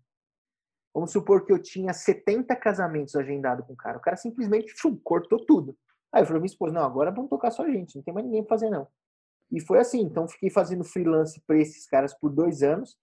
[0.95, 3.99] Vamos supor que eu tinha 70 casamentos agendados com o cara.
[3.99, 5.77] O cara simplesmente chum, cortou tudo.
[6.13, 8.25] Aí eu falei minha esposa, não, agora vamos tocar só a gente, não tem mais
[8.25, 8.87] ninguém pra fazer não.
[9.51, 10.01] E foi assim.
[10.03, 12.97] Então, fiquei fazendo freelance para esses caras por dois anos.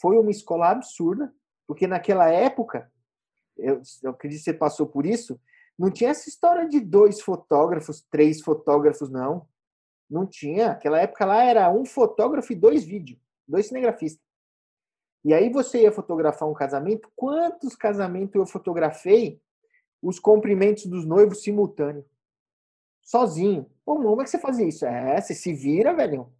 [0.00, 1.32] Foi uma escola absurda,
[1.66, 2.90] porque naquela época,
[3.58, 5.38] eu, eu acredito que você passou por isso,
[5.78, 9.46] não tinha essa história de dois fotógrafos, três fotógrafos, não.
[10.08, 10.72] Não tinha.
[10.72, 14.23] Aquela época lá era um fotógrafo e dois vídeos, dois cinegrafistas.
[15.24, 17.10] E aí você ia fotografar um casamento.
[17.16, 19.40] Quantos casamentos eu fotografei
[20.02, 22.04] os cumprimentos dos noivos simultâneos?
[23.04, 23.70] sozinho.
[23.84, 24.84] Pô, como é que você fazia isso?
[24.86, 26.32] É, você se vira, velho.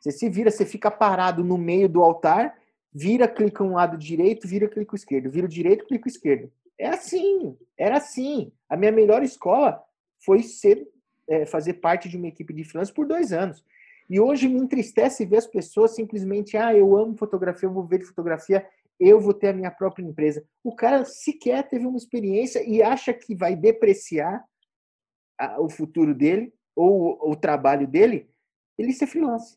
[0.00, 2.56] Você se vira, você fica parado no meio do altar,
[2.92, 6.50] vira, clica um lado direito, vira, clica o esquerdo, vira o direito, clica o esquerdo.
[6.78, 8.50] É assim, era assim.
[8.68, 9.82] A minha melhor escola
[10.24, 10.88] foi ser,
[11.28, 13.62] é, fazer parte de uma equipe de freelance por dois anos.
[14.10, 18.04] E hoje me entristece ver as pessoas simplesmente, ah, eu amo fotografia, eu vou ver
[18.04, 18.68] fotografia,
[18.98, 20.44] eu vou ter a minha própria empresa.
[20.64, 24.44] O cara sequer teve uma experiência e acha que vai depreciar
[25.60, 28.28] o futuro dele ou o trabalho dele,
[28.76, 29.56] ele ser freelance,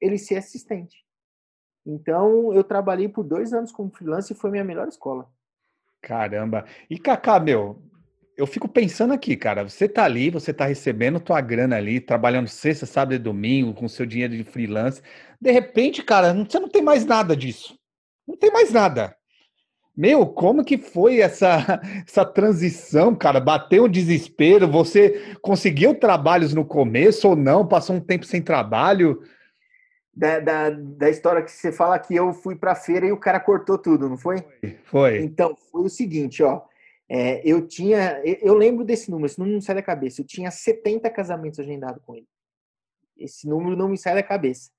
[0.00, 1.04] ele ser assistente.
[1.84, 5.30] Então, eu trabalhei por dois anos como freelance e foi minha melhor escola.
[6.00, 6.64] Caramba!
[6.88, 7.82] E Kaká, meu,
[8.40, 12.48] eu fico pensando aqui, cara, você tá ali, você tá recebendo tua grana ali, trabalhando
[12.48, 15.02] sexta, sábado e domingo, com seu dinheiro de freelance.
[15.38, 17.78] De repente, cara, você não tem mais nada disso.
[18.26, 19.14] Não tem mais nada.
[19.94, 23.40] Meu, como que foi essa, essa transição, cara?
[23.40, 24.66] Bateu o desespero?
[24.66, 27.68] Você conseguiu trabalhos no começo ou não?
[27.68, 29.20] Passou um tempo sem trabalho?
[30.14, 33.38] Da, da, da história que você fala que eu fui para feira e o cara
[33.38, 34.42] cortou tudo, não foi?
[34.84, 35.18] Foi.
[35.18, 36.62] Então, foi o seguinte, ó.
[37.12, 38.22] É, eu tinha.
[38.24, 40.20] Eu lembro desse número, esse número não sai da cabeça.
[40.20, 42.28] Eu tinha 70 casamentos agendados com ele.
[43.18, 44.70] Esse número não me sai da cabeça.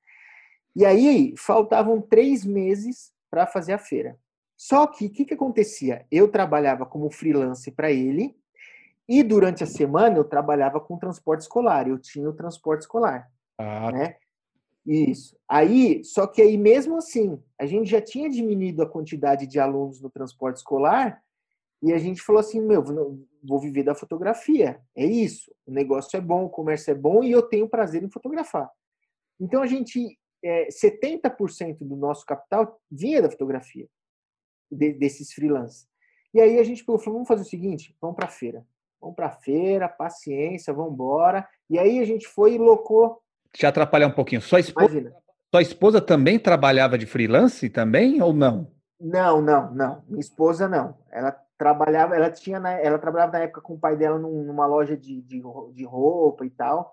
[0.74, 4.18] E aí, faltavam três meses para fazer a feira.
[4.56, 6.06] Só que o que, que acontecia?
[6.10, 8.34] Eu trabalhava como freelance para ele
[9.10, 11.90] e durante a semana eu trabalhava com transporte escolar.
[11.90, 13.30] Eu tinha o transporte escolar.
[13.58, 13.92] Ah.
[13.92, 14.16] Né?
[14.86, 15.36] Isso.
[15.50, 20.00] Aí, só que aí mesmo assim, a gente já tinha diminuído a quantidade de alunos
[20.00, 21.22] no transporte escolar
[21.82, 22.84] e a gente falou assim, meu,
[23.44, 24.80] vou viver da fotografia.
[24.96, 25.52] É isso.
[25.66, 28.70] O negócio é bom, o comércio é bom e eu tenho prazer em fotografar.
[29.40, 33.88] Então a gente, é, 70% do nosso capital vinha da fotografia
[34.72, 35.88] de, desses freelancers.
[36.34, 38.64] E aí a gente falou, vamos fazer o seguinte, vamos para feira.
[39.02, 41.48] Vamos para feira, paciência, vamos embora.
[41.68, 43.20] E aí a gente foi e locou.
[43.52, 44.40] Te atrapalhar um pouquinho.
[44.40, 45.12] Sua esposa,
[45.50, 48.72] sua esposa também trabalhava de freelance também ou não?
[49.00, 50.04] Não, não, não.
[50.08, 50.96] Minha esposa não.
[51.12, 54.98] Ela trabalhava, ela tinha, ela trabalhava na época com o pai dela num- numa loja
[54.98, 55.40] de, de,
[55.76, 56.92] de roupa e tal.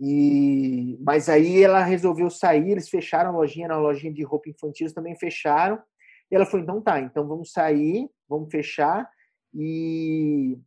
[0.00, 4.84] E mas aí ela resolveu sair, eles fecharam a lojinha, na lojinha de roupa infantil
[4.86, 5.78] eles também fecharam.
[6.30, 9.06] E ela falou: "Então tá, então vamos sair, vamos fechar
[9.54, 10.58] e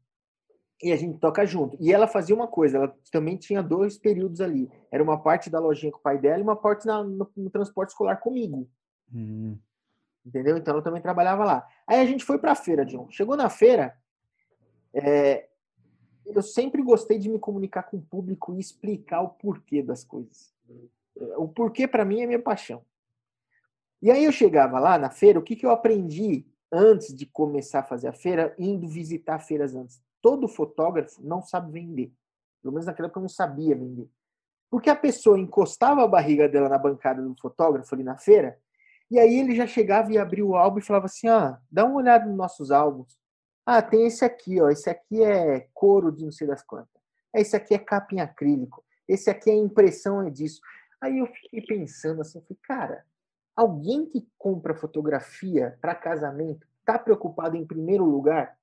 [0.83, 1.75] e a gente toca junto".
[1.81, 4.69] E ela fazia uma coisa, ela também tinha dois períodos ali.
[4.91, 7.49] Era uma parte da lojinha com o pai dela e uma parte na- no, no
[7.49, 8.69] transporte escolar comigo.
[9.11, 9.57] Hum.
[10.25, 10.57] Entendeu?
[10.57, 11.67] Então ela também trabalhava lá.
[11.85, 13.07] Aí a gente foi para a feira, John.
[13.11, 13.95] Chegou na feira,
[14.93, 15.47] é,
[16.25, 20.53] eu sempre gostei de me comunicar com o público e explicar o porquê das coisas.
[21.37, 22.83] O porquê para mim é minha paixão.
[24.01, 27.79] E aí eu chegava lá na feira, o que, que eu aprendi antes de começar
[27.79, 30.01] a fazer a feira, indo visitar feiras antes?
[30.21, 32.11] Todo fotógrafo não sabe vender.
[32.61, 34.09] Pelo menos naquela época eu não sabia vender.
[34.69, 38.59] Porque a pessoa encostava a barriga dela na bancada do fotógrafo ali na feira,
[39.09, 41.97] e aí ele já chegava e abria o álbum e falava assim: ah, dá uma
[41.97, 43.17] olhada nos nossos álbuns.
[43.65, 44.69] Ah, tem esse aqui, ó.
[44.69, 47.01] Esse aqui é couro de não sei das quantas.
[47.33, 48.83] Esse aqui é capa em acrílico.
[49.07, 50.61] Esse aqui é impressão é disso.
[51.01, 53.05] Aí eu fiquei pensando assim, falei, cara,
[53.55, 58.57] alguém que compra fotografia para casamento tá preocupado em primeiro lugar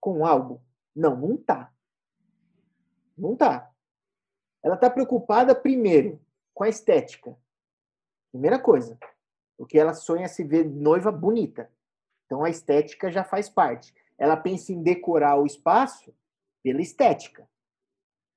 [0.00, 0.60] com o álbum?
[0.94, 1.72] Não, não tá.
[3.16, 3.70] Não tá.
[4.62, 6.20] Ela tá preocupada primeiro
[6.54, 7.36] com a estética.
[8.30, 8.98] Primeira coisa.
[9.62, 11.70] Porque ela sonha se ver noiva bonita.
[12.26, 13.94] Então a estética já faz parte.
[14.18, 16.12] Ela pensa em decorar o espaço
[16.64, 17.48] pela estética.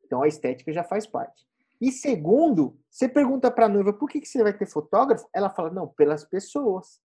[0.04, 1.44] Então a estética já faz parte.
[1.82, 5.28] E segundo, você pergunta para a noiva por que, que você vai ter fotógrafo?
[5.34, 7.02] Ela fala, não, pelas pessoas.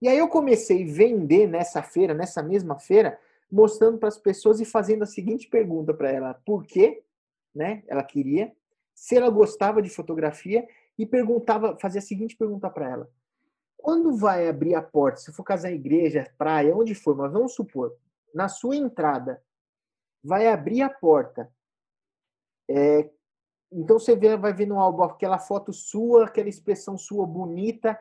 [0.00, 3.18] E aí eu comecei a vender nessa feira, nessa mesma feira,
[3.50, 7.02] mostrando para as pessoas e fazendo a seguinte pergunta para ela: por quê?
[7.52, 7.82] Né?
[7.88, 8.54] Ela queria,
[8.94, 13.10] se ela gostava de fotografia e perguntava, fazia a seguinte pergunta para ela:
[13.76, 17.96] quando vai abrir a porta, se for casar igreja, praia, onde for, mas vamos supor,
[18.34, 19.42] na sua entrada,
[20.22, 21.50] vai abrir a porta.
[22.68, 23.08] É,
[23.72, 27.98] então você vê, vai ver no álbum aquela foto sua, aquela expressão sua bonita,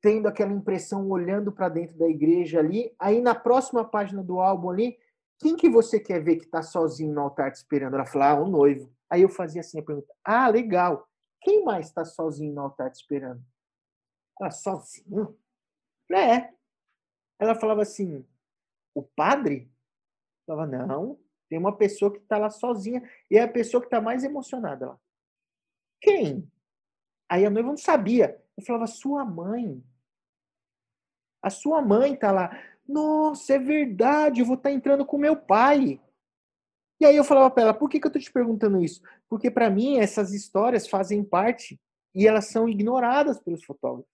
[0.00, 2.94] tendo aquela impressão olhando para dentro da igreja ali.
[2.98, 4.98] Aí na próxima página do álbum ali,
[5.38, 7.94] quem que você quer ver que está sozinho no altar te esperando?
[7.94, 8.92] Ela fala, ah, o noivo.
[9.10, 11.08] Aí eu fazia assim a pergunta, ah, legal.
[11.44, 13.44] Quem mais está sozinho no altar te esperando?
[14.40, 15.38] Ela, sozinho?
[16.10, 16.52] É.
[17.38, 18.26] Ela falava assim,
[18.94, 19.70] o padre?
[20.46, 23.86] Eu falava, não, tem uma pessoa que está lá sozinha e é a pessoa que
[23.86, 25.00] está mais emocionada lá.
[26.00, 26.50] Quem?
[27.28, 28.42] Aí a noiva não sabia.
[28.56, 29.84] Eu falava, sua mãe.
[31.42, 32.58] A sua mãe tá lá.
[32.88, 36.00] Nossa, é verdade, eu vou estar entrando com meu pai.
[37.00, 39.02] E aí eu falava para ela, por que, que eu tô te perguntando isso?
[39.28, 41.80] Porque para mim essas histórias fazem parte
[42.14, 44.10] e elas são ignoradas pelos fotógrafos.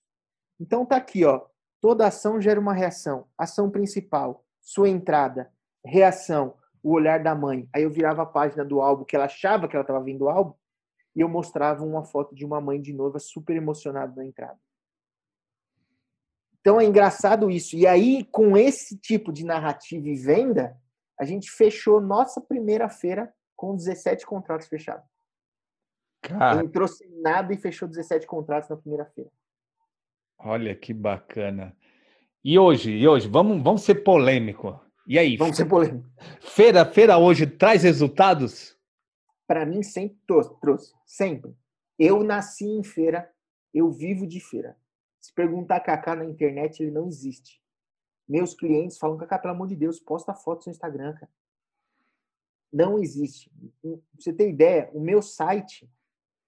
[0.58, 1.46] Então tá aqui, ó.
[1.80, 3.26] Toda ação gera uma reação.
[3.36, 5.52] Ação principal, sua entrada,
[5.84, 7.68] reação, o olhar da mãe.
[7.74, 10.28] Aí eu virava a página do álbum que ela achava que ela estava vendo o
[10.28, 10.54] álbum
[11.14, 14.58] e eu mostrava uma foto de uma mãe de noiva super emocionada na entrada.
[16.60, 17.74] Então é engraçado isso.
[17.76, 20.76] E aí, com esse tipo de narrativa e venda,
[21.20, 25.04] a gente fechou nossa primeira feira com 17 contratos fechados.
[26.22, 29.30] Cara, Entrou sem nada e fechou 17 contratos na primeira feira.
[30.38, 31.76] olha que bacana.
[32.42, 34.80] E hoje, e hoje, vamos, vamos ser polêmico.
[35.06, 36.10] E aí, Vamos ser polêmicos.
[36.40, 38.78] feira, feira hoje traz resultados?
[39.46, 40.94] Para mim, sempre trouxe, trouxe.
[41.04, 41.54] Sempre.
[41.98, 43.30] Eu nasci em feira,
[43.74, 44.74] eu vivo de feira.
[45.20, 47.60] Se perguntar Kaká na internet, ele não existe.
[48.30, 51.32] Meus clientes falam, Kaká, pelo amor de Deus, posta foto no seu Instagram, cara.
[52.72, 53.50] Não existe.
[53.82, 55.90] Pra você ter ideia, o meu site,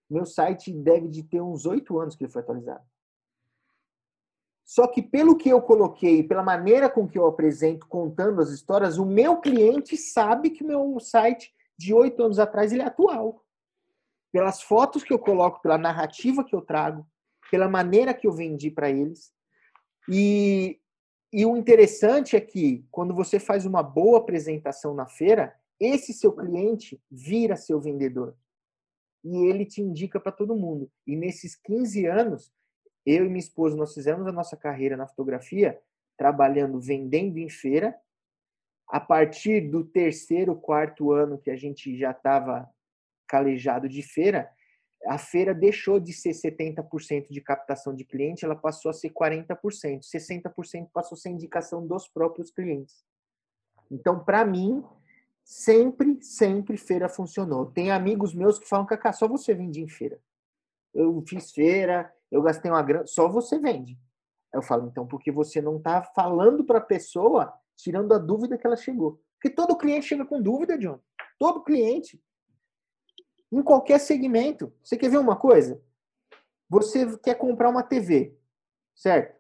[0.08, 2.84] meu site deve de ter uns oito anos que ele foi atualizado.
[4.64, 8.96] Só que pelo que eu coloquei, pela maneira com que eu apresento, contando as histórias,
[8.96, 13.44] o meu cliente sabe que meu site de oito anos atrás ele é atual.
[14.30, 17.04] Pelas fotos que eu coloco, pela narrativa que eu trago,
[17.50, 19.32] pela maneira que eu vendi para eles.
[20.08, 20.80] E,
[21.32, 26.32] e o interessante é que quando você faz uma boa apresentação na feira, esse seu
[26.32, 28.36] cliente vira seu vendedor.
[29.24, 30.90] E ele te indica para todo mundo.
[31.06, 32.52] E nesses 15 anos,
[33.06, 35.80] eu e minha esposa, nós fizemos a nossa carreira na fotografia,
[36.18, 37.96] trabalhando, vendendo em feira.
[38.86, 42.68] A partir do terceiro, quarto ano que a gente já estava
[43.26, 44.52] calejado de feira,
[45.06, 49.56] a feira deixou de ser 70% de captação de cliente, ela passou a ser 40%.
[50.02, 53.04] 60% passou a ser indicação dos próprios clientes.
[53.90, 54.82] Então, para mim,
[55.44, 57.66] sempre, sempre feira funcionou.
[57.66, 60.20] Tem amigos meus que falam, Cacá, só você vende em feira.
[60.94, 63.98] Eu fiz feira, eu gastei uma grana, só você vende.
[64.52, 68.66] Eu falo, então, porque você não está falando para a pessoa, tirando a dúvida que
[68.66, 69.20] ela chegou.
[69.34, 71.00] Porque todo cliente chega com dúvida, John.
[71.38, 72.22] Todo cliente.
[73.52, 74.72] Em qualquer segmento.
[74.82, 75.80] Você quer ver uma coisa?
[76.70, 78.34] Você quer comprar uma TV,
[78.94, 79.38] certo?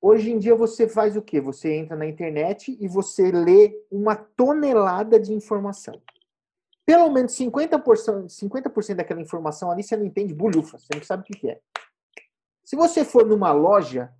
[0.00, 1.38] Hoje em dia você faz o quê?
[1.38, 6.00] Você entra na internet e você lê uma tonelada de informação.
[6.86, 11.24] Pelo menos 50%, 50 daquela informação ali você não entende bulhufa, você não sabe o
[11.24, 11.60] que é.
[12.64, 14.10] Se você for numa loja,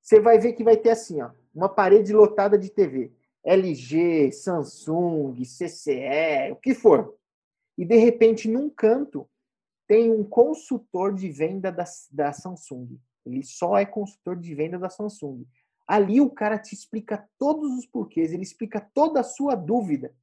[0.00, 3.10] você vai ver que vai ter assim, ó, uma parede lotada de TV.
[3.42, 7.16] LG, Samsung, CCE, o que for.
[7.76, 9.28] E de repente, num canto,
[9.86, 12.98] tem um consultor de venda da, da Samsung.
[13.24, 15.46] Ele só é consultor de venda da Samsung.
[15.86, 20.14] Ali o cara te explica todos os porquês, ele explica toda a sua dúvida.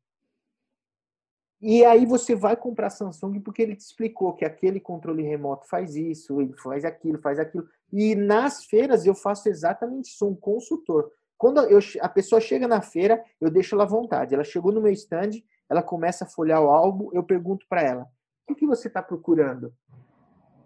[1.61, 5.95] E aí você vai comprar Samsung porque ele te explicou que aquele controle remoto faz
[5.95, 7.67] isso, ele faz aquilo, faz aquilo.
[7.91, 11.11] E nas feiras eu faço exatamente sou um consultor.
[11.37, 14.33] Quando eu, a pessoa chega na feira, eu deixo ela à vontade.
[14.33, 15.31] Ela chegou no meu stand,
[15.69, 18.07] ela começa a folhear o álbum, eu pergunto para ela:
[18.49, 19.73] o que você está procurando?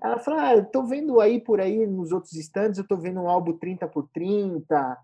[0.02, 3.30] Ela fala, ah, tô vendo aí por aí nos outros stands, eu tô vendo um
[3.30, 4.98] álbum 30 por 30,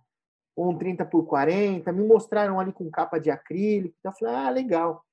[0.56, 3.96] ou um 30 por 40, me mostraram ali com capa de acrílico.
[4.04, 5.06] Eu falei, ah, legal.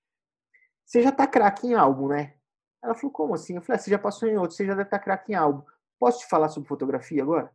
[0.84, 2.34] Você já tá craque em álbum, né?
[2.82, 3.54] Ela falou, como assim?
[3.54, 5.36] Eu falei, ah, você já passou em outro, você já deve estar tá craque em
[5.36, 5.62] álbum.
[6.00, 7.52] Posso te falar sobre fotografia agora?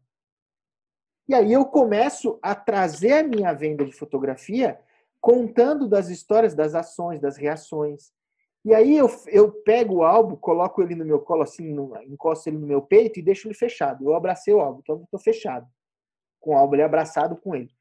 [1.28, 4.80] E aí eu começo a trazer a minha venda de fotografia
[5.22, 8.12] contando das histórias, das ações, das reações.
[8.66, 12.50] E aí eu, eu pego o álbum, coloco ele no meu colo, assim, no, encosto
[12.50, 14.04] ele no meu peito e deixo ele fechado.
[14.04, 15.68] Eu abracei o álbum, então eu estou fechado.
[16.40, 17.72] Com o álbum ali abraçado com ele.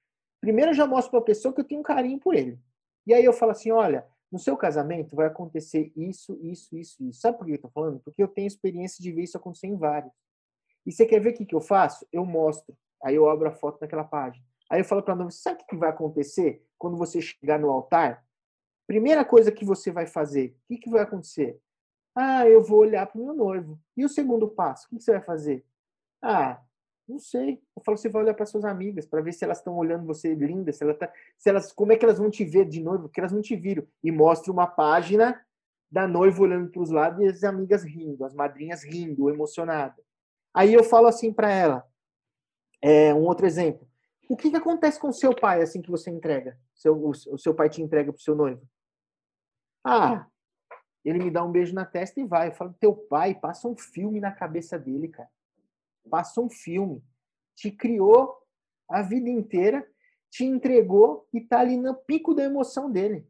[0.40, 2.58] Primeiro eu já mostro para a pessoa que eu tenho um carinho por ele.
[3.06, 7.20] E aí eu falo assim, olha, no seu casamento vai acontecer isso, isso, isso, isso.
[7.20, 8.00] Sabe por que eu estou falando?
[8.00, 10.12] Porque eu tenho experiência de ver isso acontecer em vários.
[10.86, 12.06] E você quer ver o que, que eu faço?
[12.12, 12.76] Eu mostro.
[13.02, 14.44] Aí eu abro a foto naquela página.
[14.70, 17.70] Aí eu falo para a noiva, sabe o que vai acontecer quando você chegar no
[17.70, 18.24] altar?
[18.86, 21.60] Primeira coisa que você vai fazer, o que, que vai acontecer?
[22.14, 23.80] Ah, eu vou olhar para o meu noivo.
[23.96, 25.64] E o segundo passo, o que você vai fazer?
[26.22, 26.60] Ah,
[27.08, 27.60] não sei.
[27.76, 30.34] Eu falo, você vai olhar para suas amigas para ver se elas estão olhando você
[30.34, 33.04] linda, se, ela tá, se elas, como é que elas vão te ver de noivo,
[33.04, 33.86] porque elas não te viram.
[34.02, 35.44] E mostra uma página
[35.90, 40.04] da noiva olhando para os lados e as amigas rindo, as madrinhas rindo, emocionadas.
[40.54, 41.88] Aí eu falo assim para ela,
[42.80, 43.89] é, um outro exemplo.
[44.30, 46.56] O que, que acontece com o seu pai assim que você entrega?
[46.72, 48.62] Seu, o, o seu pai te entrega para o seu noivo?
[49.84, 50.24] Ah,
[51.04, 52.46] ele me dá um beijo na testa e vai.
[52.46, 55.28] Eu falo, teu pai, passa um filme na cabeça dele, cara.
[56.08, 57.02] Passa um filme.
[57.56, 58.40] Te criou
[58.88, 59.84] a vida inteira,
[60.30, 63.28] te entregou e tá ali no pico da emoção dele.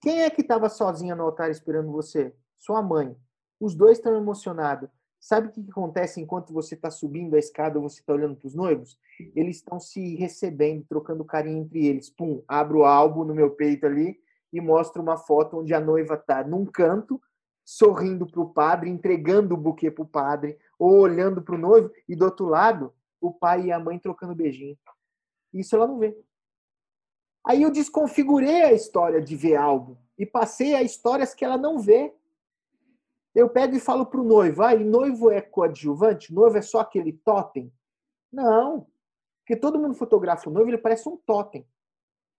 [0.00, 2.32] Quem é que estava sozinha no altar esperando você?
[2.60, 3.16] Sua mãe.
[3.58, 4.88] Os dois estão emocionados.
[5.22, 8.56] Sabe o que acontece enquanto você está subindo a escada você está olhando para os
[8.56, 8.98] noivos?
[9.36, 12.10] Eles estão se recebendo, trocando carinho entre eles.
[12.10, 14.18] Pum, abro o álbum no meu peito ali
[14.52, 17.22] e mostra uma foto onde a noiva está num canto,
[17.64, 21.88] sorrindo para o padre, entregando o buquê para o padre, ou olhando para o noivo,
[22.08, 24.76] e do outro lado, o pai e a mãe trocando beijinho.
[25.54, 26.18] Isso ela não vê.
[27.46, 31.78] Aí eu desconfigurei a história de ver álbum e passei a histórias que ela não
[31.78, 32.12] vê.
[33.34, 36.32] Eu pego e falo para o noivo, ah, noivo é coadjuvante?
[36.32, 37.72] Noivo é só aquele totem?
[38.30, 38.86] Não.
[39.40, 41.66] Porque todo mundo fotografa o noivo, ele parece um totem.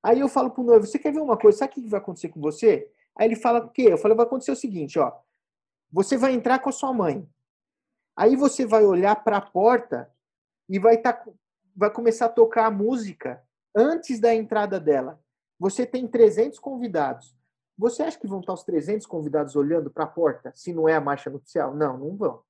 [0.04, 1.60] Aí eu falo pro noivo, você quer ver uma coisa?
[1.60, 2.92] Sabe o que vai acontecer com você?
[3.16, 3.88] Aí ele fala o quê?
[3.92, 5.14] Eu falo, vai acontecer o seguinte, ó.
[5.92, 7.28] Você vai entrar com a sua mãe.
[8.16, 10.12] Aí você vai olhar para a porta
[10.70, 11.24] e vai tá,
[11.76, 13.44] vai começar a tocar a música
[13.76, 15.20] antes da entrada dela.
[15.60, 17.36] Você tem 300 convidados.
[17.78, 20.96] Você acha que vão estar os 300 convidados olhando para a porta se não é
[20.96, 21.76] a marcha nupcial?
[21.76, 22.42] Não, não vão.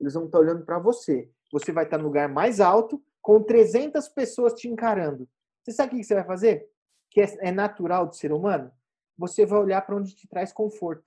[0.00, 1.30] Eles vão estar olhando para você.
[1.52, 5.28] Você vai estar no lugar mais alto com 300 pessoas te encarando.
[5.62, 6.72] Você sabe o que você vai fazer?
[7.12, 8.72] que é, é natural do ser humano,
[9.16, 11.04] você vai olhar para onde te traz conforto.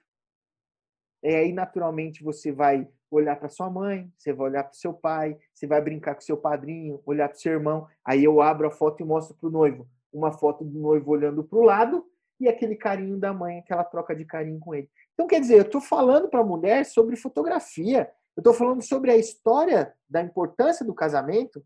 [1.24, 5.38] E aí, naturalmente, você vai olhar para sua mãe, você vai olhar para seu pai,
[5.52, 7.88] você vai brincar com seu padrinho, olhar para seu irmão.
[8.04, 9.90] Aí eu abro a foto e mostro para o noivo.
[10.14, 12.06] Uma foto do noivo olhando para o lado
[12.40, 14.90] e aquele carinho da mãe, aquela troca de carinho com ele.
[15.14, 18.12] Então, quer dizer, eu estou falando para a mulher sobre fotografia.
[18.36, 21.66] Eu estou falando sobre a história da importância do casamento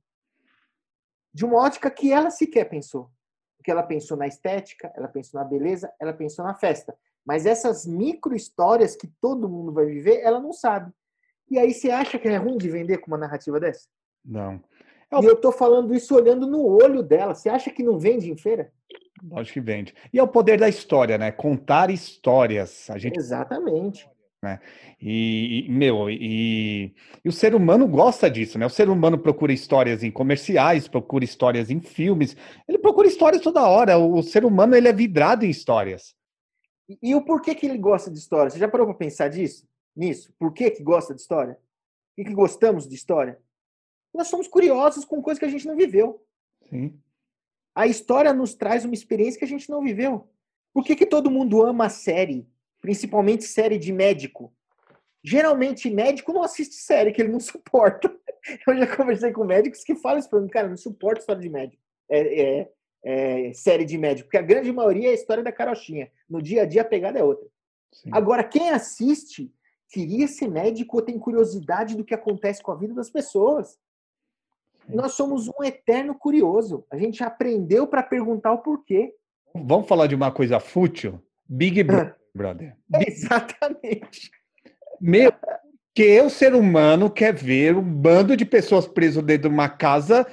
[1.33, 3.09] de uma ótica que ela sequer pensou.
[3.57, 6.95] Porque ela pensou na estética, ela pensou na beleza, ela pensou na festa.
[7.25, 10.91] Mas essas micro histórias que todo mundo vai viver, ela não sabe.
[11.49, 13.87] E aí você acha que é ruim de vender com uma narrativa dessa?
[14.23, 14.61] Não.
[15.21, 17.33] E eu tô falando isso olhando no olho dela.
[17.33, 18.71] Você acha que não vende em feira?
[19.23, 19.93] Lógico que vende.
[20.13, 21.31] E é o poder da história, né?
[21.31, 22.89] Contar histórias.
[22.89, 23.17] A gente...
[23.17, 24.07] Exatamente.
[24.41, 24.59] Né?
[25.01, 26.93] E, e, meu, e,
[27.23, 28.65] e, o ser humano gosta disso, né?
[28.65, 33.67] O ser humano procura histórias em comerciais, procura histórias em filmes, ele procura histórias toda
[33.67, 33.97] hora.
[33.97, 36.15] O, o ser humano ele é vidrado em histórias.
[36.87, 38.49] E, e, o porquê que ele gosta de história?
[38.49, 39.67] Você já parou para pensar disso?
[39.95, 40.33] Nisso?
[40.39, 41.57] Por que, que gosta de história?
[42.15, 43.37] Que, que gostamos de história?
[44.13, 46.23] Nós somos curiosos com coisas que a gente não viveu.
[46.69, 46.97] Sim.
[47.73, 50.29] A história nos traz uma experiência que a gente não viveu.
[50.73, 52.47] Por que, que todo mundo ama a série?
[52.81, 54.53] principalmente série de médico.
[55.23, 58.13] Geralmente, médico não assiste série que ele não suporta.
[58.65, 61.49] Eu já conversei com médicos que falam isso para mim, cara, não suporto história de
[61.49, 61.81] médico.
[62.09, 62.71] É, é,
[63.03, 66.11] é, série de médico, porque a grande maioria é a história da carochinha.
[66.29, 67.47] No dia a dia a pegada é outra.
[67.91, 68.09] Sim.
[68.11, 69.51] Agora, quem assiste
[69.89, 73.77] queria ser médico ou tem curiosidade do que acontece com a vida das pessoas.
[74.89, 74.95] Sim.
[74.95, 76.85] Nós somos um eterno curioso.
[76.91, 79.13] A gente aprendeu para perguntar o porquê.
[79.53, 81.21] Vamos falar de uma coisa fútil?
[81.47, 82.75] Big Brother brother.
[83.07, 84.31] Exatamente.
[84.99, 85.33] Meu,
[85.93, 90.25] que o ser humano quer ver um bando de pessoas preso dentro de uma casa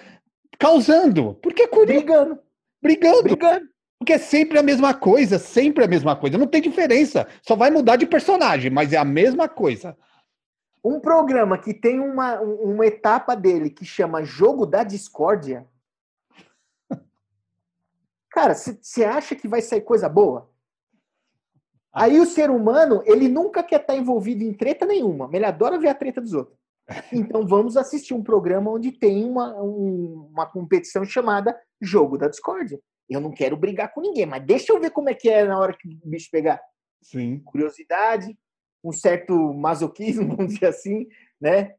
[0.59, 1.35] causando.
[1.43, 2.39] Porque é brigando.
[2.83, 3.23] Brigando.
[3.23, 3.69] Brigando.
[3.99, 6.37] Porque é sempre a mesma coisa, sempre a mesma coisa.
[6.37, 7.27] Não tem diferença.
[7.43, 9.97] Só vai mudar de personagem, mas é a mesma coisa.
[10.87, 15.67] Um programa que tem uma, uma etapa dele que chama Jogo da Discórdia.
[18.31, 20.49] Cara, você acha que vai sair coisa boa?
[21.93, 25.89] Aí o ser humano, ele nunca quer estar envolvido em treta nenhuma, ele adora ver
[25.89, 26.57] a treta dos outros.
[27.13, 32.79] Então vamos assistir um programa onde tem uma, um, uma competição chamada Jogo da Discórdia.
[33.11, 35.59] Eu não quero brigar com ninguém, mas deixa eu ver como é que é na
[35.59, 36.61] hora que o bicho pegar.
[37.03, 37.41] Sim.
[37.45, 38.39] Curiosidade,
[38.83, 41.07] um certo masoquismo, vamos dizer assim,
[41.41, 41.75] né?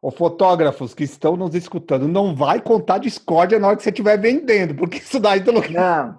[0.00, 4.20] Ô, fotógrafos que estão nos escutando, não vai contar discórdia na hora que você estiver
[4.20, 5.42] vendendo, porque isso daí...
[5.70, 6.18] Não,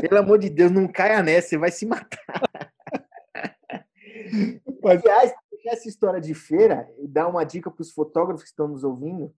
[0.00, 2.18] pelo amor de Deus, não caia nessa, você vai se matar.
[4.82, 5.04] Mas...
[5.04, 5.32] Aliás,
[5.68, 9.34] essa história de feira, dá uma dica para os fotógrafos que estão nos ouvindo.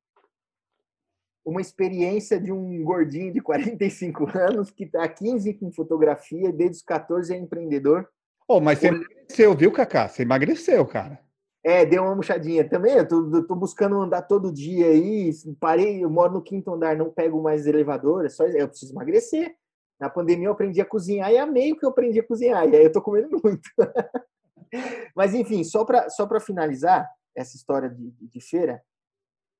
[1.45, 6.79] Uma experiência de um gordinho de 45 anos que está há 15 com fotografia, desde
[6.79, 8.09] os 14 é empreendedor.
[8.49, 10.09] Oh, mas você emagreceu, viu, Cacá?
[10.09, 11.21] Você emagreceu, cara.
[11.65, 12.69] É, deu uma murchadinha.
[12.69, 15.33] Também eu tô, tô, buscando andar todo dia aí.
[15.59, 19.57] Parei, eu moro no quinto andar, não pego mais elevador, é só eu preciso emagrecer.
[19.99, 22.69] Na pandemia eu aprendi a cozinhar e amei o que eu aprendi a cozinhar.
[22.69, 23.69] E aí eu tô comendo muito.
[25.17, 28.83] Mas enfim, só para só finalizar essa história de, de feira,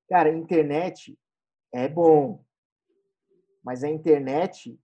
[0.09, 1.17] cara, a internet
[1.73, 2.43] é bom,
[3.63, 4.79] mas a internet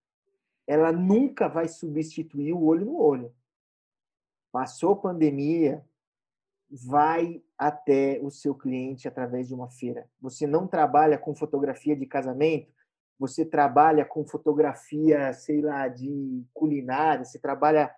[0.68, 3.34] ela nunca vai substituir o olho no olho.
[4.54, 5.84] Passou pandemia,
[6.70, 10.08] vai até o seu cliente através de uma feira.
[10.22, 12.72] Você não trabalha com fotografia de casamento,
[13.18, 17.92] você trabalha com fotografia, sei lá, de culinária, você trabalha,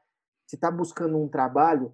[0.47, 1.93] você está buscando um trabalho,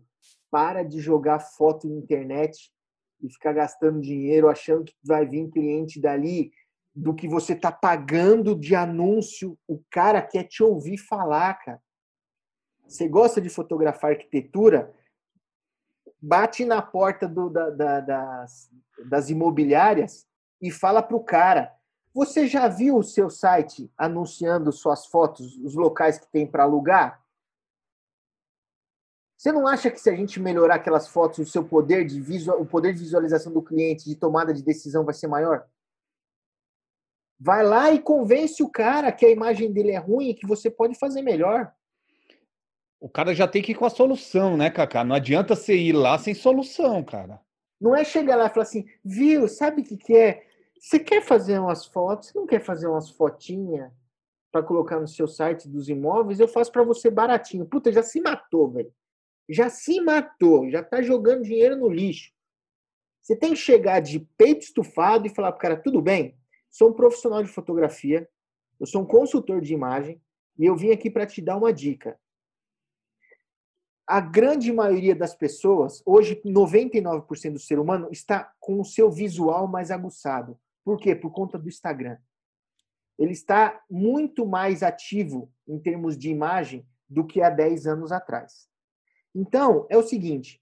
[0.52, 2.72] para de jogar foto na internet
[3.20, 6.52] e ficar gastando dinheiro achando que vai vir cliente dali
[6.94, 9.58] do que você está pagando de anúncio.
[9.68, 11.82] O cara quer te ouvir falar, cara.
[12.92, 14.94] Você gosta de fotografar arquitetura?
[16.22, 18.70] Bate na porta do, da, da, das,
[19.10, 20.28] das imobiliárias
[20.62, 21.76] e fala para o cara
[22.14, 27.24] você já viu o seu site anunciando suas fotos, os locais que tem para alugar?
[29.38, 32.62] Você não acha que se a gente melhorar aquelas fotos, o seu poder de visual,
[32.62, 35.68] o poder de visualização do cliente, de tomada de decisão vai ser maior?
[37.40, 40.70] Vai lá e convence o cara que a imagem dele é ruim e que você
[40.70, 41.74] pode fazer melhor.
[43.02, 45.04] O cara já tem que ir com a solução, né, Cacá?
[45.04, 47.42] Não adianta você ir lá sem solução, cara.
[47.80, 50.46] Não é chegar lá e falar assim, viu, sabe o que, que é?
[50.80, 52.28] Você quer fazer umas fotos?
[52.28, 53.92] Você não quer fazer umas fotinhas
[54.52, 56.40] para colocar no seu site dos imóveis?
[56.40, 57.66] Eu faço para você baratinho.
[57.66, 58.94] Puta, já se matou, velho.
[59.50, 62.32] Já se matou, já tá jogando dinheiro no lixo.
[63.20, 66.38] Você tem que chegar de peito estufado e falar pro cara: tudo bem,
[66.70, 68.30] sou um profissional de fotografia,
[68.80, 70.22] eu sou um consultor de imagem
[70.58, 72.18] e eu vim aqui para te dar uma dica.
[74.12, 79.70] A grande maioria das pessoas, hoje 99% do ser humano, está com o seu visual
[79.70, 80.60] mais aguçado.
[80.84, 81.16] Por quê?
[81.16, 82.18] Por conta do Instagram.
[83.18, 88.68] Ele está muito mais ativo em termos de imagem do que há 10 anos atrás.
[89.34, 90.62] Então, é o seguinte: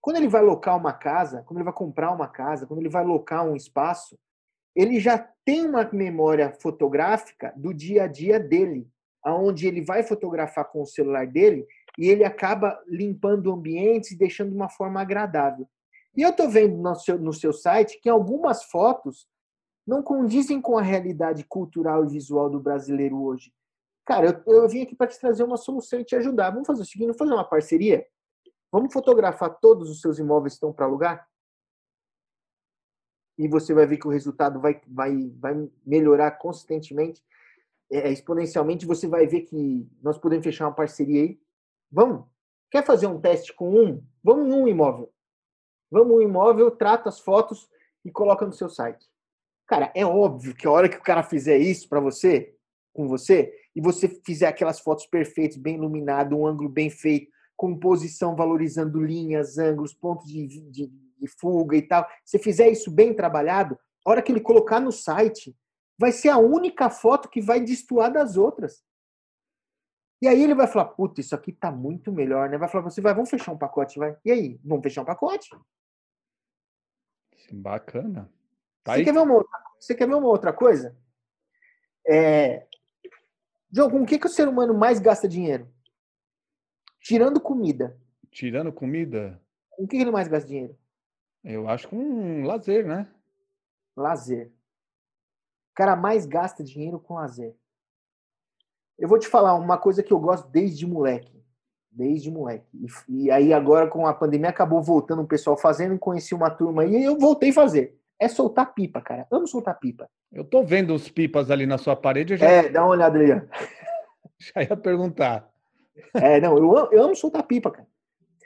[0.00, 3.04] quando ele vai locar uma casa, quando ele vai comprar uma casa, quando ele vai
[3.04, 4.18] locar um espaço,
[4.74, 8.88] ele já tem uma memória fotográfica do dia a dia dele,
[9.22, 11.66] aonde ele vai fotografar com o celular dele
[11.98, 15.68] e ele acaba limpando ambientes e deixando de uma forma agradável.
[16.16, 19.28] E eu estou vendo no seu, no seu site que algumas fotos
[19.86, 23.52] não condizem com a realidade cultural e visual do brasileiro hoje.
[24.04, 26.50] Cara, eu, eu vim aqui para te trazer uma solução e te ajudar.
[26.50, 28.06] Vamos fazer o seguinte, vamos fazer uma parceria?
[28.72, 31.28] Vamos fotografar todos os seus imóveis que estão para alugar?
[33.38, 37.22] E você vai ver que o resultado vai, vai, vai melhorar consistentemente,
[37.90, 38.86] é, exponencialmente.
[38.86, 41.40] Você vai ver que nós podemos fechar uma parceria aí.
[41.90, 42.26] Vamos?
[42.70, 44.02] Quer fazer um teste com um?
[44.22, 45.12] Vamos num imóvel.
[45.90, 47.68] Vamos num imóvel, trata as fotos
[48.04, 49.08] e coloca no seu site.
[49.66, 52.54] Cara, é óbvio que a hora que o cara fizer isso para você,
[52.92, 58.34] com você, e você fizer aquelas fotos perfeitas, bem iluminado, um ângulo bem feito, composição
[58.34, 63.78] valorizando linhas, ângulos, pontos de, de, de fuga e tal, você fizer isso bem trabalhado,
[64.04, 65.54] a hora que ele colocar no site,
[65.98, 68.82] vai ser a única foto que vai destoar das outras.
[70.22, 72.58] E aí ele vai falar, puta, isso aqui tá muito melhor, né?
[72.58, 74.16] Vai falar, você vai, vamos fechar um pacote, vai.
[74.24, 75.48] E aí, vamos fechar um pacote?
[77.52, 78.30] Bacana.
[78.84, 80.96] Tá Você quer, ver uma outra, você quer ver uma outra coisa?
[82.06, 82.66] É...
[83.72, 85.72] João, com o que, que o ser humano mais gasta dinheiro?
[87.00, 87.98] Tirando comida.
[88.30, 89.40] Tirando comida,
[89.70, 90.78] Com o que ele mais gasta dinheiro?
[91.42, 93.10] eu acho que um lazer, né?
[93.96, 94.48] Lazer.
[95.70, 97.56] O cara mais gasta dinheiro com lazer.
[99.00, 101.42] Eu vou te falar uma coisa que eu gosto desde moleque.
[101.90, 102.66] Desde moleque.
[103.08, 106.82] E, e aí agora com a pandemia acabou voltando o pessoal fazendo, conheci uma turma
[106.82, 107.98] aí e eu voltei a fazer.
[108.18, 109.26] É soltar pipa, cara.
[109.30, 110.06] Amo soltar pipa.
[110.30, 113.56] Eu tô vendo os pipas ali na sua parede, já, É, dá uma olhada ó.
[114.38, 115.48] já ia perguntar.
[116.14, 117.88] É, não, eu amo, eu amo soltar pipa, cara.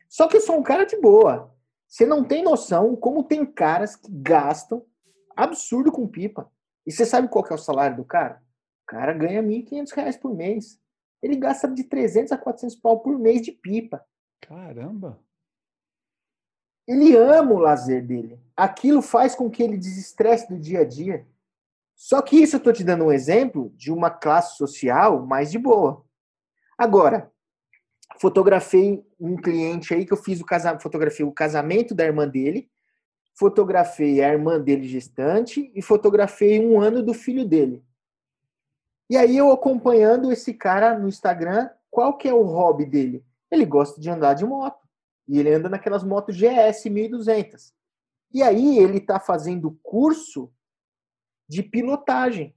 [0.08, 1.52] Só que eu sou um cara de boa.
[1.88, 4.84] Você não tem noção como tem caras que gastam
[5.36, 6.48] absurdo com pipa.
[6.86, 8.40] E você sabe qual que é o salário do cara?
[8.84, 10.78] O cara ganha 1.500 reais por mês.
[11.22, 14.04] Ele gasta de 300 a 400 pau por mês de pipa.
[14.42, 15.18] Caramba.
[16.86, 18.38] Ele ama o lazer dele.
[18.54, 21.26] Aquilo faz com que ele desestresse do dia a dia.
[21.94, 25.58] Só que isso eu estou te dando um exemplo de uma classe social mais de
[25.58, 26.04] boa.
[26.76, 27.32] Agora,
[28.20, 32.70] fotografei um cliente aí que eu fiz o casamento, fotografei o casamento da irmã dele,
[33.34, 37.82] fotografei a irmã dele gestante e fotografei um ano do filho dele.
[39.14, 43.24] E aí eu acompanhando esse cara no Instagram, qual que é o hobby dele?
[43.48, 44.88] Ele gosta de andar de moto.
[45.28, 47.72] E ele anda naquelas motos GS 1200.
[48.32, 50.52] E aí ele está fazendo curso
[51.48, 52.56] de pilotagem.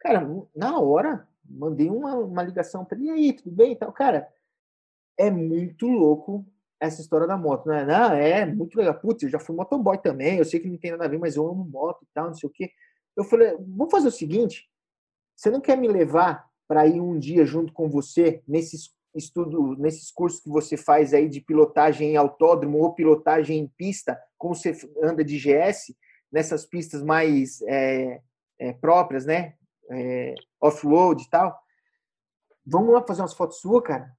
[0.00, 3.92] Cara, na hora, mandei uma, uma ligação para ele, e aí, tudo bem e tal.
[3.92, 4.32] Cara,
[5.18, 6.42] é muito louco
[6.80, 7.84] essa história da moto, né?
[7.84, 8.98] Não, é muito legal.
[8.98, 11.36] Putz, eu já fui motoboy também, eu sei que não tem nada a ver, mas
[11.36, 12.72] eu amo moto e tal, não sei o quê.
[13.14, 14.66] Eu falei, vamos fazer o seguinte,
[15.36, 20.10] você não quer me levar para ir um dia junto com você nesses estudo, nesses
[20.10, 24.76] cursos que você faz aí de pilotagem em autódromo ou pilotagem em pista, como você
[25.02, 25.96] anda de GS,
[26.30, 28.20] nessas pistas mais é,
[28.58, 29.54] é, próprias, né?
[29.90, 31.58] É, off-road e tal.
[32.64, 34.12] Vamos lá fazer umas fotos suas, cara?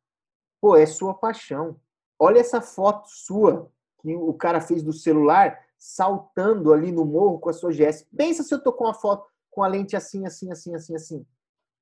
[0.61, 1.79] Pô, é sua paixão.
[2.17, 7.49] Olha essa foto sua que o cara fez do celular saltando ali no morro com
[7.49, 8.07] a sua GS.
[8.15, 9.27] Pensa se eu tô com uma foto
[9.57, 11.25] com a lente assim, assim, assim, assim, assim.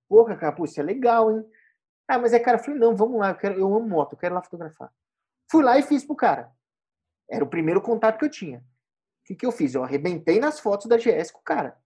[0.08, 1.46] Porra, cara, pô, isso é legal, hein?
[2.08, 4.18] Ah, mas é, cara, eu falei, não, vamos lá, eu, quero, eu amo moto, eu
[4.18, 4.90] quero lá fotografar.
[5.52, 6.50] Fui lá e fiz pro cara.
[7.30, 8.60] Era o primeiro contato que eu tinha.
[8.60, 8.64] O
[9.26, 9.76] que, que eu fiz?
[9.76, 11.78] Eu arrebentei nas fotos da GS com o cara.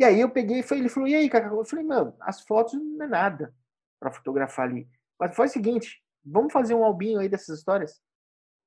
[0.00, 1.46] E aí eu peguei e ele falou, e aí, cara?
[1.46, 3.54] Eu falei, mano, as fotos não é nada
[4.00, 4.90] para fotografar ali.
[5.16, 8.02] Mas faz o seguinte, vamos fazer um albinho aí dessas histórias?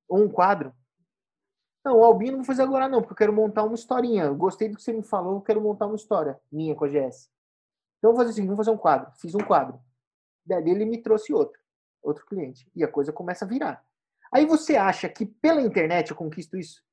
[0.08, 0.74] Ou um quadro?
[1.84, 4.26] Não, o albinho não vou fazer agora não, porque eu quero montar uma historinha.
[4.26, 6.88] Eu gostei do que você me falou, eu quero montar uma história minha com a
[6.88, 7.30] GS.
[7.98, 9.12] Então eu vou fazer assim, vamos fazer um quadro.
[9.18, 9.80] Fiz um quadro.
[10.46, 11.60] Daí ele me trouxe outro,
[12.02, 12.70] outro cliente.
[12.76, 13.84] E a coisa começa a virar.
[14.32, 16.84] Aí você acha que pela internet eu conquisto isso?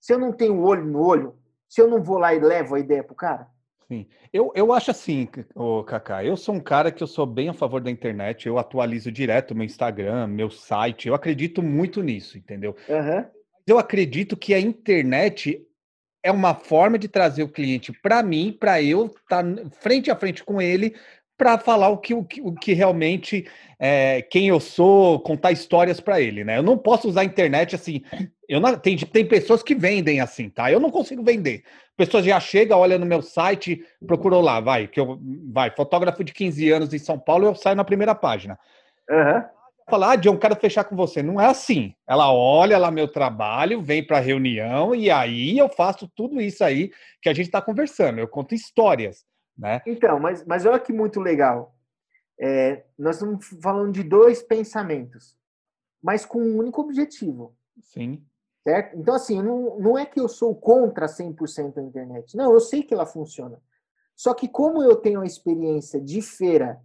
[0.00, 2.80] Se eu não tenho olho no olho, se eu não vou lá e levo a
[2.80, 3.50] ideia pro cara?
[3.88, 4.06] Sim.
[4.32, 7.54] Eu, eu acho assim, ô Kaká, eu sou um cara que eu sou bem a
[7.54, 12.74] favor da internet, eu atualizo direto meu Instagram, meu site, eu acredito muito nisso, entendeu?
[12.88, 13.28] Aham.
[13.66, 15.64] Eu acredito que a internet
[16.22, 19.44] é uma forma de trazer o cliente para mim, para eu estar
[19.80, 20.94] frente a frente com ele,
[21.36, 25.98] para falar o que, o, que, o que realmente é, quem eu sou, contar histórias
[25.98, 26.58] para ele, né?
[26.58, 28.02] Eu não posso usar a internet assim.
[28.52, 30.70] Eu não, tem, tem pessoas que vendem assim, tá?
[30.70, 31.64] Eu não consigo vender.
[31.96, 35.18] Pessoas já chega, olha no meu site, procurou lá, vai, que eu
[35.50, 38.58] vai, fotógrafo de 15 anos em São Paulo, eu saio na primeira página.
[39.10, 39.48] Aham.
[39.88, 41.22] Falar, ah, John, quero fechar com você.
[41.22, 41.94] Não é assim.
[42.06, 46.90] Ela olha lá meu trabalho, vem para reunião e aí eu faço tudo isso aí
[47.22, 48.18] que a gente está conversando.
[48.18, 49.24] Eu conto histórias,
[49.56, 49.80] né?
[49.86, 51.74] Então, mas, mas olha que muito legal.
[52.38, 55.38] É, nós estamos falando de dois pensamentos,
[56.02, 58.22] mas com um único objetivo, Sim.
[58.62, 58.96] Certo?
[58.96, 62.36] Então, assim, não, não é que eu sou contra 100% a internet.
[62.36, 63.60] Não, eu sei que ela funciona.
[64.14, 66.80] Só que como eu tenho a experiência de feira,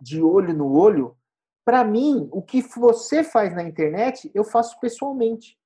[0.00, 1.16] de olho no olho,
[1.64, 5.58] Para mim, o que você faz na internet, eu faço pessoalmente.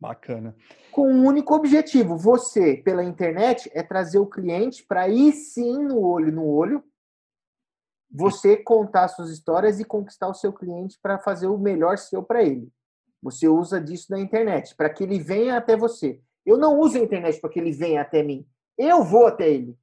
[0.00, 0.56] Bacana.
[0.90, 2.16] Com um único objetivo.
[2.16, 6.82] Você, pela internet, é trazer o cliente para ir sim no olho no olho,
[8.10, 12.42] você contar suas histórias e conquistar o seu cliente para fazer o melhor seu para
[12.42, 12.72] ele.
[13.24, 16.20] Você usa disso na internet, para que ele venha até você.
[16.44, 18.46] Eu não uso a internet para que ele venha até mim.
[18.76, 19.78] Eu vou até ele.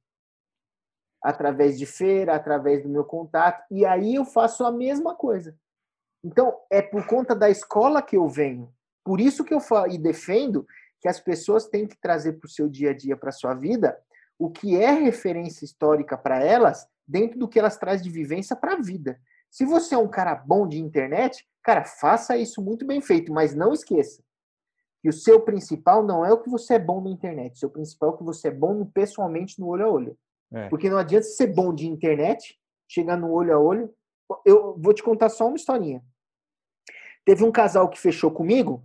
[1.20, 3.64] Através de feira, através do meu contato.
[3.68, 5.58] E aí eu faço a mesma coisa.
[6.22, 8.72] Então, é por conta da escola que eu venho.
[9.04, 10.64] Por isso que eu falo e defendo
[11.00, 13.54] que as pessoas têm que trazer para o seu dia a dia, para a sua
[13.54, 13.98] vida,
[14.38, 18.74] o que é referência histórica para elas, dentro do que elas trazem de vivência para
[18.74, 19.20] a vida.
[19.52, 23.54] Se você é um cara bom de internet, cara, faça isso muito bem feito, mas
[23.54, 24.24] não esqueça
[25.02, 27.70] que o seu principal não é o que você é bom na internet, o seu
[27.70, 30.18] principal é o que você é bom pessoalmente no olho a olho.
[30.52, 30.68] É.
[30.68, 33.92] Porque não adianta ser bom de internet, chegar no olho a olho.
[34.46, 36.02] Eu vou te contar só uma historinha.
[37.24, 38.84] Teve um casal que fechou comigo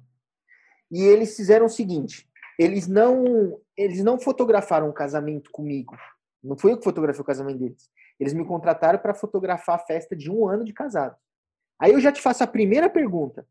[0.90, 5.96] e eles fizeram o seguinte: eles não eles não fotografaram o casamento comigo.
[6.44, 7.90] Não fui eu que fotografei o casamento deles.
[8.20, 11.16] Eles me contrataram para fotografar a festa de um ano de casado.
[11.80, 13.48] Aí eu já te faço a primeira pergunta.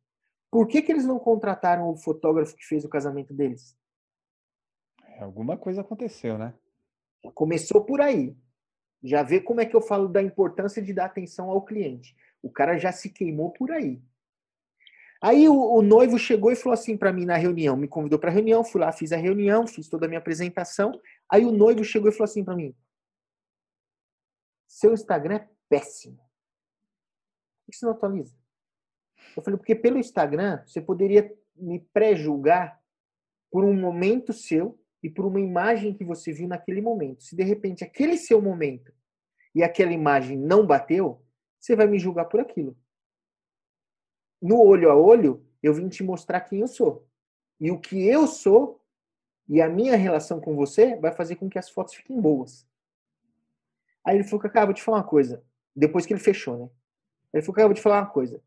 [0.50, 3.76] Por que, que eles não contrataram o fotógrafo que fez o casamento deles?
[5.04, 6.54] É, alguma coisa aconteceu, né?
[7.34, 8.36] Começou por aí.
[9.02, 12.16] Já vê como é que eu falo da importância de dar atenção ao cliente.
[12.42, 14.02] O cara já se queimou por aí.
[15.22, 18.30] Aí o, o noivo chegou e falou assim para mim na reunião, me convidou para
[18.30, 20.92] reunião, fui lá, fiz a reunião, fiz toda a minha apresentação.
[21.30, 22.74] Aí o noivo chegou e falou assim para mim:
[24.78, 26.16] "Seu Instagram é péssimo.
[27.64, 28.36] Por que você não atualiza?"
[29.36, 32.80] Eu falei: "Porque pelo Instagram você poderia me pré-julgar
[33.50, 37.22] por um momento seu e por uma imagem que você viu naquele momento.
[37.22, 38.92] Se de repente aquele seu momento
[39.54, 41.24] e aquela imagem não bateu,
[41.58, 42.76] você vai me julgar por aquilo
[44.40, 47.06] no olho a olho, eu vim te mostrar quem eu sou.
[47.58, 48.80] E o que eu sou
[49.48, 52.66] e a minha relação com você vai fazer com que as fotos fiquem boas.
[54.06, 55.42] Aí ele falou, Cacá, vou te falar uma coisa.
[55.74, 56.68] Depois que ele fechou, né?
[57.34, 58.40] Ele falou, Cacá, vou te falar uma coisa.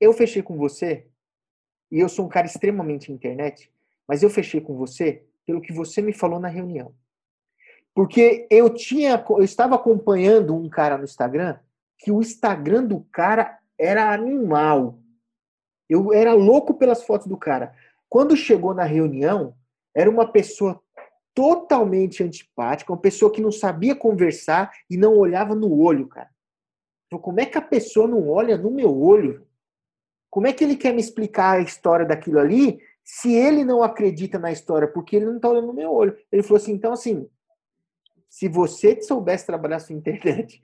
[0.00, 1.06] Eu fechei com você,
[1.88, 3.70] e eu sou um cara extremamente internet,
[4.08, 6.92] mas eu fechei com você pelo que você me falou na reunião.
[7.94, 11.58] Porque eu tinha, eu estava acompanhando um cara no Instagram,
[11.98, 14.98] que o Instagram do cara era animal.
[15.88, 17.72] Eu era louco pelas fotos do cara.
[18.08, 19.54] Quando chegou na reunião,
[19.94, 20.81] era uma pessoa
[21.34, 26.30] totalmente antipática, uma pessoa que não sabia conversar e não olhava no olho, cara.
[27.06, 29.46] Então, como é que a pessoa não olha no meu olho?
[30.30, 34.38] Como é que ele quer me explicar a história daquilo ali se ele não acredita
[34.38, 34.88] na história?
[34.88, 36.16] Porque ele não está olhando no meu olho.
[36.30, 37.28] Ele falou assim: então, assim,
[38.30, 40.62] se você soubesse trabalhar sua internet,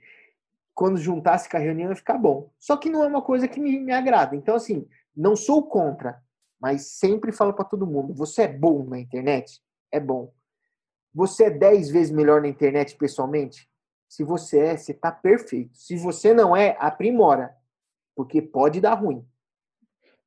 [0.73, 2.49] quando juntasse com a reunião ia ficar bom.
[2.57, 4.35] Só que não é uma coisa que me, me agrada.
[4.35, 6.19] Então, assim, não sou contra,
[6.59, 9.61] mas sempre falo para todo mundo: você é bom na internet?
[9.91, 10.33] É bom.
[11.13, 13.67] Você é dez vezes melhor na internet pessoalmente?
[14.07, 15.77] Se você é, você está perfeito.
[15.77, 17.55] Se você não é, aprimora,
[18.15, 19.25] porque pode dar ruim.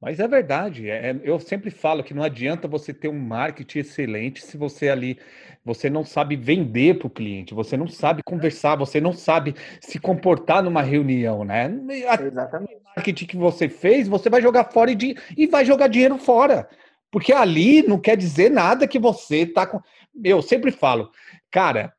[0.02, 0.90] Mas é verdade.
[0.90, 4.88] É, é, eu sempre falo que não adianta você ter um marketing excelente se você
[4.88, 5.16] ali
[5.64, 10.00] você não sabe vender para o cliente, você não sabe conversar, você não sabe se
[10.00, 11.72] comportar numa reunião, né?
[12.20, 12.74] Exatamente.
[12.74, 16.68] O marketing que você fez, você vai jogar fora e, e vai jogar dinheiro fora.
[17.12, 19.80] Porque ali não quer dizer nada que você tá com.
[20.24, 21.10] Eu sempre falo,
[21.50, 21.92] cara,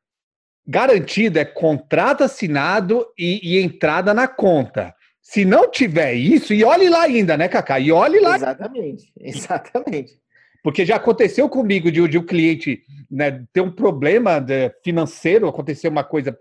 [0.66, 4.94] garantido é contrato assinado e, e entrada na conta.
[5.20, 7.80] Se não tiver isso, e olhe lá ainda, né, Cacá?
[7.80, 8.36] E olhe lá.
[8.36, 10.18] Exatamente, exatamente.
[10.62, 15.90] Porque já aconteceu comigo de, de um cliente né, ter um problema de, financeiro, aconteceu
[15.90, 16.38] uma coisa,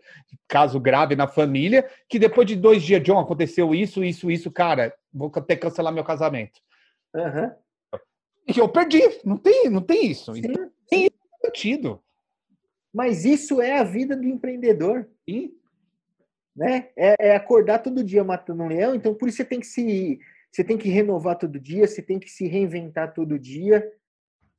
[0.47, 4.93] caso grave na família, que depois de dois dias, John, aconteceu isso, isso, isso, cara,
[5.13, 6.61] vou que cancelar meu casamento.
[7.13, 7.51] Uhum.
[8.47, 10.33] E eu perdi, não tem, não tem isso.
[10.33, 10.69] Sim, então,
[11.45, 12.01] sentido.
[12.93, 15.07] Mas isso é a vida do empreendedor.
[15.27, 15.53] Sim
[16.55, 16.89] né?
[16.95, 20.19] É, é, acordar todo dia matando um leão, então por isso você tem que se
[20.51, 23.91] você tem que renovar todo dia, você tem que se reinventar todo dia.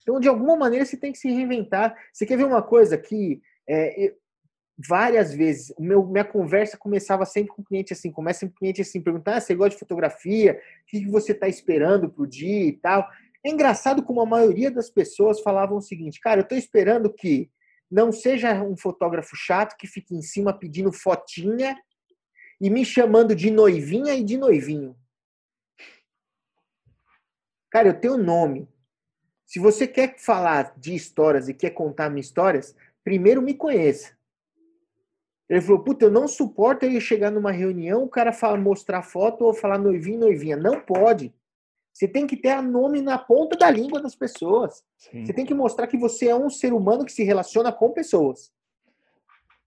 [0.02, 1.96] Então, de alguma maneira, você tem que se reinventar.
[2.12, 4.16] Você quer ver uma coisa que é, eu,
[4.76, 8.58] várias vezes, meu, minha conversa começava sempre com o cliente assim, começa sempre com o
[8.58, 10.60] cliente assim, perguntar, ah, você gosta de fotografia?
[10.82, 13.08] O que, você está esperando pro dia e tal?
[13.44, 17.50] É engraçado como a maioria das pessoas falavam o seguinte, cara, eu estou esperando que
[17.90, 21.76] não seja um fotógrafo chato que fique em cima pedindo fotinha
[22.60, 24.96] e me chamando de noivinha e de noivinho.
[27.70, 28.68] Cara, eu tenho nome.
[29.44, 32.74] Se você quer falar de histórias e quer contar minhas histórias,
[33.04, 34.16] primeiro me conheça.
[35.48, 39.44] Ele falou, puta, eu não suporto ir chegar numa reunião, o cara fala, mostrar foto
[39.44, 40.56] ou falar noivinho, noivinha.
[40.56, 41.34] Não pode.
[41.94, 44.82] Você tem que ter a nome na ponta da língua das pessoas.
[44.98, 45.24] Sim.
[45.24, 48.50] Você tem que mostrar que você é um ser humano que se relaciona com pessoas.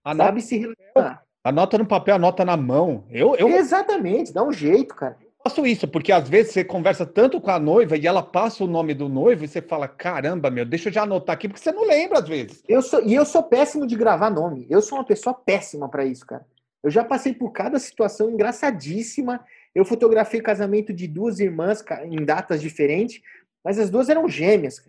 [0.03, 1.23] Anota, Sabe se relacionar.
[1.43, 3.05] anota no papel, anota na mão.
[3.09, 5.17] Eu, eu Exatamente, dá um jeito, cara.
[5.41, 8.67] faço isso, porque às vezes você conversa tanto com a noiva e ela passa o
[8.67, 11.71] nome do noivo e você fala: caramba, meu, deixa eu já anotar aqui, porque você
[11.71, 12.61] não lembra às vezes.
[12.67, 14.67] Eu sou, e eu sou péssimo de gravar nome.
[14.69, 16.45] Eu sou uma pessoa péssima para isso, cara.
[16.83, 19.39] Eu já passei por cada situação engraçadíssima.
[19.77, 23.21] Eu fotografei casamento de duas irmãs em datas diferentes,
[23.63, 24.83] mas as duas eram gêmeas.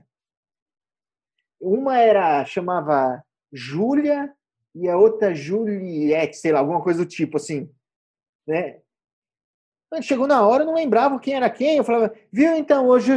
[1.61, 3.23] Uma era chamava
[3.53, 4.33] Júlia
[4.75, 7.71] e a outra Juliette, sei lá, alguma coisa do tipo assim,
[8.47, 8.81] né?
[10.01, 11.77] Chegou na hora, eu não lembrava quem era quem.
[11.77, 13.13] Eu falava, viu então, hoje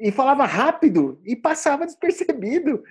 [0.00, 2.82] e falava rápido e passava despercebido.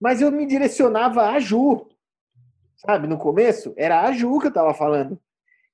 [0.00, 1.88] Mas eu me direcionava a Ju.
[2.78, 5.20] Sabe, no começo era a Ju que eu tava falando.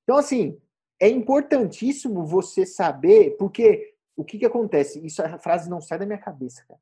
[0.03, 0.59] Então, assim,
[0.99, 5.05] é importantíssimo você saber, porque o que que acontece?
[5.05, 6.81] Isso, a frase não sai da minha cabeça, cara.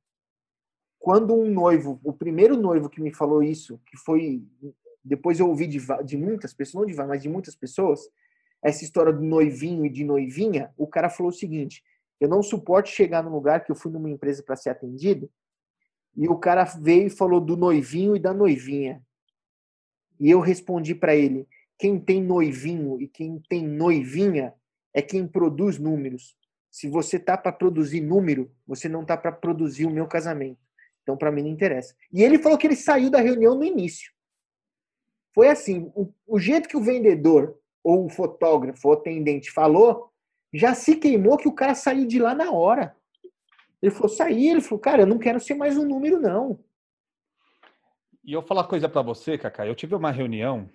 [0.98, 4.42] Quando um noivo, o primeiro noivo que me falou isso, que foi.
[5.04, 8.08] Depois eu ouvi de, de muitas pessoas, não de mas de muitas pessoas,
[8.62, 11.82] essa história do noivinho e de noivinha, o cara falou o seguinte:
[12.20, 15.28] eu não suporto chegar num lugar que eu fui numa empresa para ser atendido
[16.16, 19.02] e o cara veio e falou do noivinho e da noivinha.
[20.22, 24.54] E eu respondi para ele: quem tem noivinho e quem tem noivinha
[24.94, 26.36] é quem produz números.
[26.70, 30.60] Se você tá para produzir número, você não tá para produzir o meu casamento.
[31.02, 31.92] Então para mim não interessa.
[32.12, 34.12] E ele falou que ele saiu da reunião no início.
[35.34, 40.12] Foi assim, o, o jeito que o vendedor ou o fotógrafo ou atendente falou,
[40.54, 42.94] já se queimou que o cara saiu de lá na hora.
[43.82, 46.60] Ele falou, saí, ele falou, cara, eu não quero ser mais um número, não.
[48.24, 49.66] E eu falar coisa para você, Cacá.
[49.66, 50.68] Eu tive uma reunião,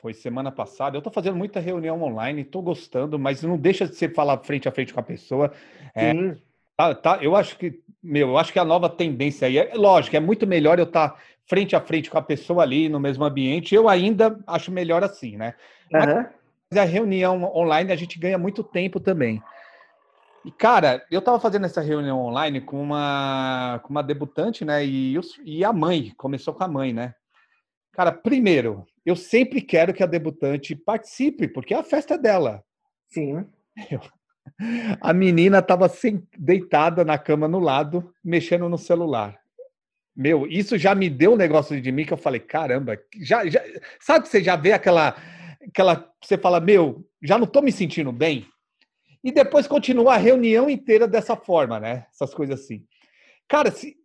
[0.00, 0.96] foi semana passada.
[0.96, 4.68] Eu tô fazendo muita reunião online, tô gostando, mas não deixa de você falar frente
[4.68, 5.52] a frente com a pessoa.
[5.94, 6.36] É, Sim,
[6.76, 10.16] Tá, tá, eu acho que, meu, eu acho que a nova tendência aí é lógico,
[10.16, 13.74] é muito melhor eu estar frente a frente com a pessoa ali no mesmo ambiente.
[13.74, 15.54] Eu ainda acho melhor assim, né?
[15.94, 16.26] Aham,
[16.70, 19.42] Mas a reunião online a gente ganha muito tempo também.
[20.44, 24.84] E, cara, eu tava fazendo essa reunião online com uma, com uma debutante, né?
[24.84, 25.14] E,
[25.44, 27.14] e a mãe, começou com a mãe, né?
[27.92, 32.64] Cara, primeiro, eu sempre quero que a debutante participe, porque é a festa dela.
[33.08, 33.46] sim.
[35.00, 35.90] A menina estava
[36.36, 39.38] deitada na cama no lado, mexendo no celular.
[40.14, 43.62] Meu, isso já me deu um negócio de mim que eu falei, caramba, já, já
[44.00, 45.16] sabe que você já vê aquela,
[45.66, 48.46] aquela, você fala, meu, já não estou me sentindo bem.
[49.22, 52.06] E depois continua a reunião inteira dessa forma, né?
[52.12, 52.84] Essas coisas assim.
[53.48, 53.96] Cara, se,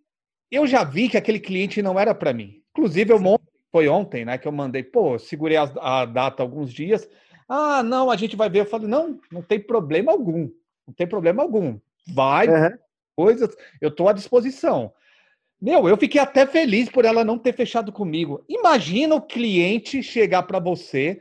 [0.52, 2.62] eu já vi que aquele cliente não era para mim.
[2.72, 3.38] Inclusive, eu mon-
[3.72, 7.10] foi ontem, né, que eu mandei, pô, eu segurei as- a, data alguns dias.
[7.50, 8.60] Ah, não, a gente vai ver.
[8.62, 10.50] Eu falei, não, não tem problema algum.
[10.86, 11.80] Não tem problema algum.
[12.14, 12.78] Vai, aham.
[13.16, 14.94] coisas, eu estou à disposição.
[15.60, 18.46] Meu, eu fiquei até feliz por ela não ter fechado comigo.
[18.48, 21.20] Imagina o cliente chegar para você,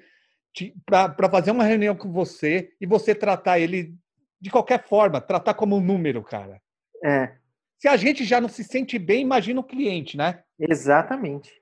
[0.84, 3.94] para fazer uma reunião com você e você tratar ele
[4.40, 6.60] de qualquer forma, tratar como um número, cara.
[7.04, 7.32] É,
[7.78, 10.42] Se a gente já não se sente bem, imagina o cliente, né?
[10.58, 11.52] exatamente.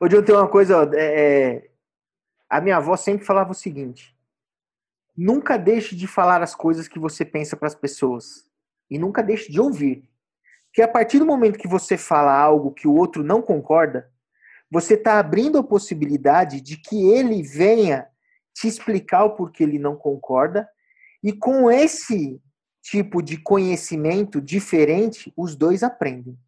[0.00, 1.70] Hoje eu tenho uma coisa, é, é,
[2.48, 4.14] a minha avó sempre falava o seguinte:
[5.16, 8.48] nunca deixe de falar as coisas que você pensa para as pessoas
[8.90, 10.08] e nunca deixe de ouvir.
[10.66, 14.10] Porque a partir do momento que você fala algo que o outro não concorda,
[14.70, 18.08] você está abrindo a possibilidade de que ele venha
[18.54, 20.68] te explicar o porquê ele não concorda
[21.22, 22.40] e com esse
[22.82, 26.38] tipo de conhecimento diferente, os dois aprendem.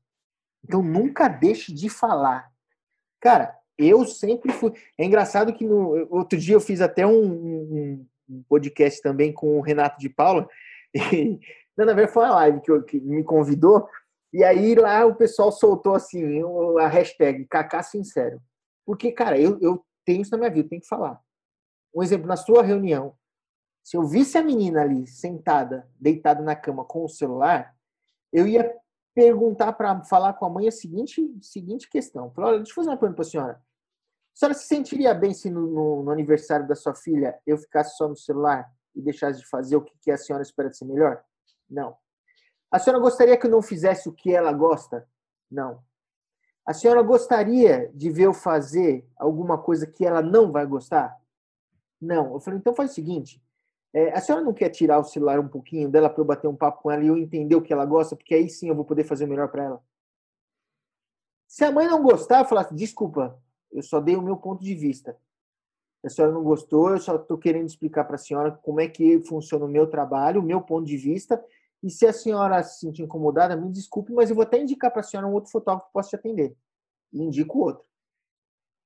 [0.65, 2.51] Então nunca deixe de falar.
[3.21, 4.73] Cara, eu sempre fui.
[4.99, 9.59] É engraçado que no outro dia eu fiz até um, um- um podcast também com
[9.59, 10.49] o Renato de Paula.
[10.95, 11.39] E,
[11.77, 13.87] na verdade foi uma live que, eu- que me convidou.
[14.33, 16.43] E aí lá o pessoal soltou assim
[16.81, 18.41] a hashtag Cacá Sincero.
[18.85, 21.21] Porque, cara, eu, eu tenho isso na minha vida, eu tenho que falar.
[21.97, 23.17] Um exemplo, na sua reunião,
[23.83, 27.75] se eu visse a menina ali sentada, deitada na cama com o celular,
[28.31, 28.71] eu ia
[29.15, 32.31] perguntar para falar com a mãe a seguinte, seguinte questão.
[32.33, 33.53] Falar, olha, deixa eu fazer uma pergunta para a senhora.
[33.55, 37.97] A senhora se sentiria bem se no, no- no aniversário da sua filha eu ficasse
[37.97, 40.85] só no celular e deixasse de fazer o que, que a senhora espera de ser
[40.85, 41.25] melhor?
[41.71, 41.97] Não.
[42.71, 45.09] A senhora gostaria que eu não fizesse o que ela gosta?
[45.51, 45.83] Não.
[46.67, 51.17] A senhora gostaria de ver eu fazer alguma coisa que ela não vai gostar?
[52.01, 52.35] Não.
[52.35, 53.43] Eu falei, então faz o seguinte.
[53.93, 56.57] é, a senhora não quer tirar o celular um pouquinho dela para eu bater um
[56.57, 58.85] papo com ela e eu entender o que ela gosta, porque aí sim eu vou
[58.85, 59.85] poder fazer o melhor para ela?
[61.49, 63.41] Se a mãe não gostar, eu falasse, desculpa,
[63.73, 65.17] eu só dei o meu ponto de vista.
[66.05, 69.21] A senhora não gostou, eu só estou querendo explicar para a senhora como é que
[69.25, 71.43] funciona o meu trabalho, o meu ponto de vista.
[71.83, 75.01] E se a senhora se sentir incomodada, me desculpe, mas eu vou até indicar para
[75.01, 76.57] a senhora um outro fotógrafo que possa te atender.
[77.13, 77.85] E indico outro.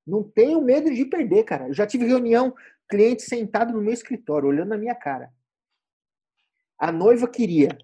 [0.07, 1.68] Não tenho medo de perder, cara.
[1.68, 2.55] Eu já tive reunião,
[2.88, 5.32] cliente sentado no meu escritório, olhando na minha cara.
[6.78, 7.76] A noiva queria.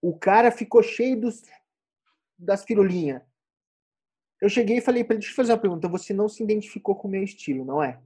[0.00, 1.42] O cara ficou cheio dos,
[2.38, 3.22] das firulinhas.
[4.40, 5.88] Eu cheguei e falei para ele, deixa eu fazer uma pergunta.
[5.88, 8.00] Você não se identificou com o meu estilo, não é?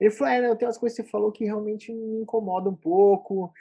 [0.00, 2.76] Ele falou, é, não, tem umas coisas que você falou que realmente me incomodam um
[2.76, 3.52] pouco.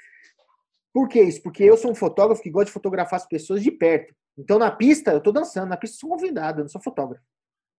[0.91, 1.41] Por que isso?
[1.41, 4.15] Porque eu sou um fotógrafo que gosta de fotografar as pessoas de perto.
[4.37, 5.69] Então, na pista, eu tô dançando.
[5.69, 7.23] Na pista, eu sou convidado, eu não sou fotógrafo.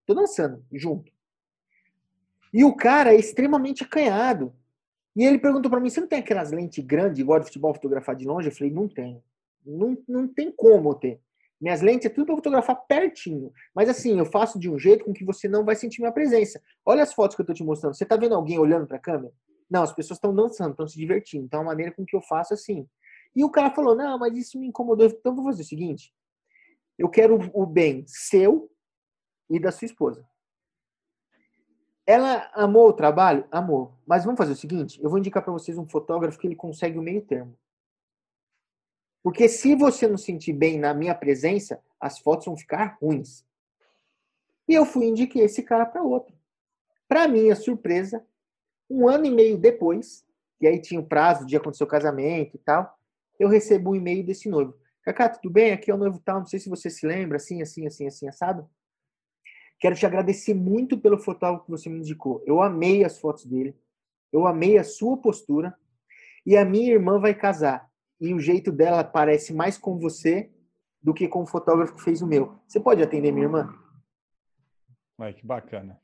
[0.07, 1.13] Tô dançando, junto.
[2.57, 4.51] E o cara é extremamente acanhado.
[5.15, 8.17] E ele perguntou para mim: você não tem aquelas lentes grandes, igual de futebol, fotografar
[8.17, 8.49] de longe?
[8.49, 9.23] Eu falei: não tenho.
[9.63, 11.21] Não, não tem como ter.
[11.61, 13.53] Minhas lentes é tudo para fotografar pertinho.
[13.75, 16.59] Mas assim, eu faço de um jeito com que você não vai sentir minha presença.
[16.83, 17.95] Olha as fotos que eu estou te mostrando.
[17.95, 19.35] Você está vendo alguém olhando para a câmera?
[19.69, 21.45] Não, as pessoas estão dançando, estão se divertindo.
[21.45, 22.89] Então, a maneira com que eu faço assim.
[23.35, 25.05] E o cara falou: não, mas isso me incomodou.
[25.05, 26.11] Então, vou fazer o seguinte:
[26.99, 28.71] eu quero o bem seu
[29.51, 30.27] e da sua esposa.
[32.07, 33.47] Ela amou o trabalho?
[33.51, 33.93] Amou.
[34.07, 36.99] Mas vamos fazer o seguinte: eu vou indicar para vocês um fotógrafo que ele consegue
[36.99, 37.59] o meio termo.
[39.23, 43.45] Porque se você não sentir bem na minha presença, as fotos vão ficar ruins.
[44.69, 46.33] E eu fui indicar esse cara para outro.
[47.09, 48.25] Para minha surpresa,
[48.89, 50.25] um ano e meio depois,
[50.61, 52.97] e aí tinha o prazo de acontecer o casamento e tal,
[53.39, 54.77] eu recebo um e-mail desse noivo.
[55.03, 55.73] Cacá, tudo bem?
[55.73, 58.29] Aqui é o noivo tal, não sei se você se lembra, assim, assim, assim, assim,
[58.29, 58.69] assado.
[59.79, 62.43] Quero te agradecer muito pelo fotógrafo que você me indicou.
[62.47, 63.77] Eu amei as fotos dele.
[64.33, 65.75] Eu amei a sua postura.
[66.45, 67.89] E a minha irmã vai casar.
[68.21, 70.51] E o jeito dela parece mais com você
[71.03, 72.59] do que com o fotógrafo que fez o meu.
[72.67, 73.75] Você pode atender minha irmã?
[75.19, 76.01] Ai, que bacana.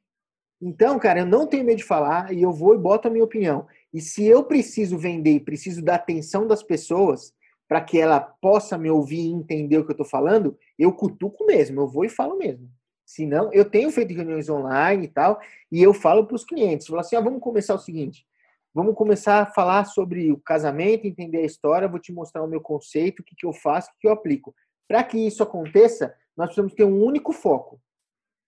[0.61, 3.25] Então, cara, eu não tenho medo de falar e eu vou e boto a minha
[3.25, 3.66] opinião.
[3.93, 7.35] E se eu preciso vender e preciso da atenção das pessoas
[7.66, 11.47] para que ela possa me ouvir e entender o que eu estou falando, eu cutuco
[11.47, 12.70] mesmo, eu vou e falo mesmo.
[13.13, 15.39] Se não, eu tenho feito reuniões online e tal,
[15.71, 18.27] e eu falo para os clientes, falo assim, ah, vamos começar o seguinte,
[18.73, 22.63] vamos começar a falar sobre o casamento, entender a história, vou te mostrar o meu
[22.63, 24.55] conceito, o que, que eu faço, o que eu aplico.
[24.89, 27.79] Para que isso aconteça, nós precisamos ter um único foco.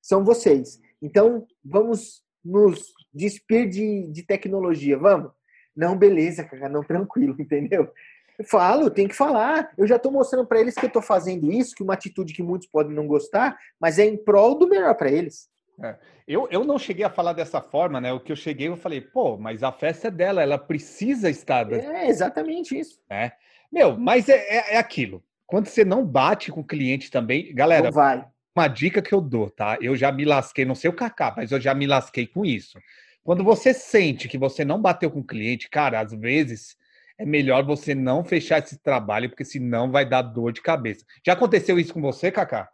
[0.01, 0.81] São vocês.
[1.03, 5.31] Então, vamos nos despir de, de tecnologia, vamos?
[5.77, 7.93] Não, beleza, cara, não, tranquilo, entendeu?
[8.39, 9.71] Eu falo, tem que falar.
[9.79, 12.43] Eu já estou mostrando para eles que eu estou fazendo isso, que uma atitude que
[12.43, 15.49] muitos podem não gostar, mas é em prol do melhor para eles.
[15.83, 15.97] É.
[16.27, 18.13] Eu, eu não cheguei a falar dessa forma, né?
[18.13, 21.71] O que eu cheguei, eu falei, pô, mas a festa é dela, ela precisa estar.
[21.73, 22.99] É exatamente isso.
[23.11, 23.33] É.
[23.71, 25.23] Meu, mas é, é, é aquilo.
[25.47, 28.27] Quando você não bate com o cliente também, galera, não vai.
[28.57, 29.77] uma dica que eu dou, tá?
[29.81, 32.79] Eu já me lasquei, não sei o Kaká, mas eu já me lasquei com isso.
[33.23, 36.77] Quando você sente que você não bateu com o cliente, cara, às vezes
[37.19, 41.05] é melhor você não fechar esse trabalho, porque senão vai dar dor de cabeça.
[41.25, 42.69] Já aconteceu isso com você, Kaká?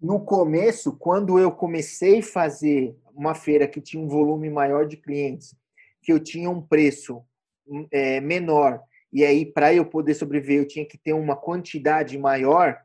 [0.00, 4.96] No começo, quando eu comecei a fazer uma feira que tinha um volume maior de
[4.96, 5.54] clientes,
[6.02, 7.22] que eu tinha um preço
[7.90, 8.80] é, menor,
[9.12, 12.80] e aí para eu poder sobreviver eu tinha que ter uma quantidade maior,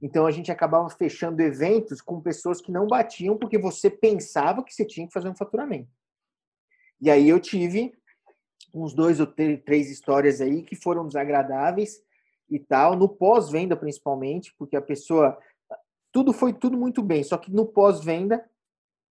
[0.00, 4.72] então a gente acabava fechando eventos com pessoas que não batiam porque você pensava que
[4.72, 5.90] você tinha que fazer um faturamento.
[7.00, 7.92] E aí eu tive
[8.72, 12.02] uns dois ou três histórias aí que foram desagradáveis
[12.50, 15.38] e tal, no pós-venda principalmente, porque a pessoa
[16.10, 18.44] tudo foi tudo muito bem, só que no pós-venda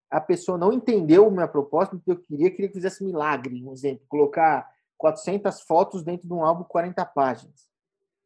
[0.10, 3.62] a pessoa não entendeu a minha proposta, o que eu queria, queria que fizesse milagre,
[3.64, 7.68] um exemplo, colocar 400 fotos dentro de um álbum 40 páginas.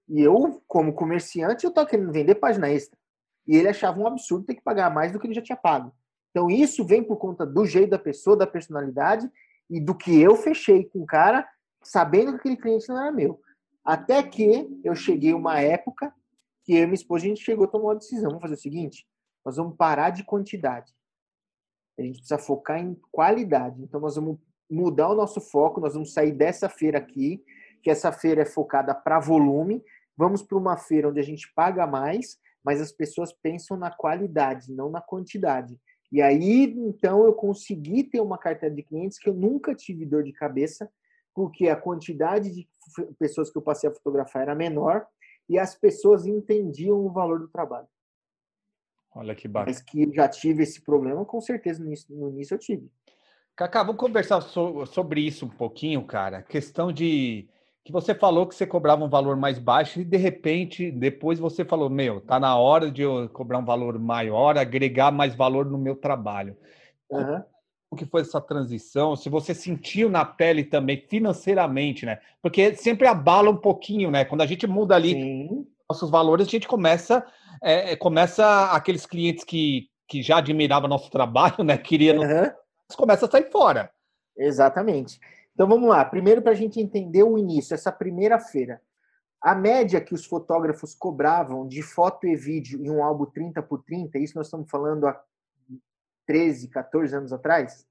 [0.07, 2.97] E eu, como comerciante, eu estava querendo vender página extra.
[3.47, 5.91] E ele achava um absurdo ter que pagar mais do que ele já tinha pago.
[6.29, 9.29] Então isso vem por conta do jeito da pessoa, da personalidade
[9.72, 11.47] e do que eu fechei com o cara,
[11.82, 13.39] sabendo que aquele cliente não era meu.
[13.86, 16.13] Até que eu cheguei uma época
[16.63, 18.30] que eu e minha esposa, a gente chegou a tomar uma decisão.
[18.30, 19.07] Vamos fazer o seguinte,
[19.45, 20.93] nós vamos parar de quantidade.
[21.97, 23.82] A gente precisa focar em qualidade.
[23.82, 24.38] Então, nós vamos
[24.69, 27.43] mudar o nosso foco, nós vamos sair dessa feira aqui,
[27.82, 29.84] que essa feira é focada para volume,
[30.15, 34.72] vamos para uma feira onde a gente paga mais, mas as pessoas pensam na qualidade,
[34.72, 35.80] não na quantidade.
[36.12, 40.24] E aí, então, eu consegui ter uma carteira de clientes que eu nunca tive dor
[40.24, 40.91] de cabeça,
[41.34, 42.68] porque a quantidade de
[43.18, 45.07] pessoas que eu passei a fotografar era menor
[45.47, 47.88] e as pessoas entendiam o valor do trabalho.
[49.16, 49.72] Olha que bacana.
[49.72, 52.91] Mas que já tive esse problema, com certeza no início, no início eu tive.
[53.55, 56.41] Cacá, vamos conversar so, sobre isso um pouquinho, cara.
[56.41, 57.47] Questão de
[57.84, 61.65] que você falou que você cobrava um valor mais baixo e de repente depois você
[61.65, 65.77] falou, meu, tá na hora de eu cobrar um valor maior, agregar mais valor no
[65.77, 66.55] meu trabalho.
[67.11, 67.43] Aham.
[67.89, 69.15] Como que foi essa transição?
[69.15, 72.19] Se você sentiu na pele também financeiramente, né?
[72.41, 74.23] Porque sempre abala um pouquinho, né?
[74.23, 75.67] Quando a gente muda ali Sim.
[75.89, 77.25] nossos valores, a gente começa
[77.61, 81.77] é, começa aqueles clientes que, que já admiravam nosso trabalho, né?
[81.77, 82.53] Queria Aham.
[82.95, 83.91] começa a sair fora.
[84.38, 85.19] Exatamente.
[85.54, 86.04] Então vamos lá.
[86.06, 88.82] Primeiro, para a gente entender o início, essa primeira feira.
[89.41, 93.84] A média que os fotógrafos cobravam de foto e vídeo em um álbum 30 por
[93.84, 95.24] 30, isso nós estamos falando há
[96.28, 97.86] 13, 14 anos atrás,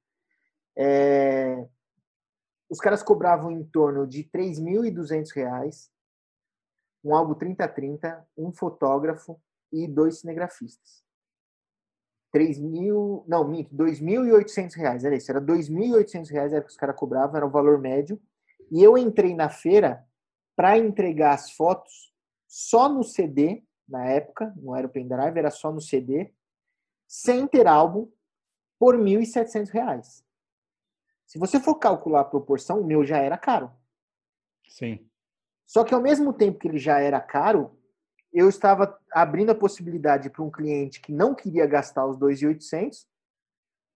[0.77, 1.67] é,
[2.71, 5.91] os caras cobravam em torno de 3.200 reais,
[7.03, 9.41] um álbum 30 a 30, um fotógrafo
[9.73, 11.03] e dois cinegrafistas.
[12.33, 16.97] 3 mil, não, minto, 2.800 reais, era isso, era 2.800 reais era que os caras
[16.97, 18.21] cobravam, era o valor médio,
[18.71, 20.07] e eu entrei na feira
[20.55, 22.13] para entregar as fotos
[22.47, 26.33] só no CD, na época, não era o pendrive, era só no CD,
[27.07, 28.09] sem ter álbum,
[28.79, 30.25] por 1.700 reais.
[31.27, 33.71] Se você for calcular a proporção, o meu já era caro.
[34.69, 35.09] Sim.
[35.67, 37.79] Só que ao mesmo tempo que ele já era caro,
[38.33, 43.07] eu estava abrindo a possibilidade para um cliente que não queria gastar os 2.800,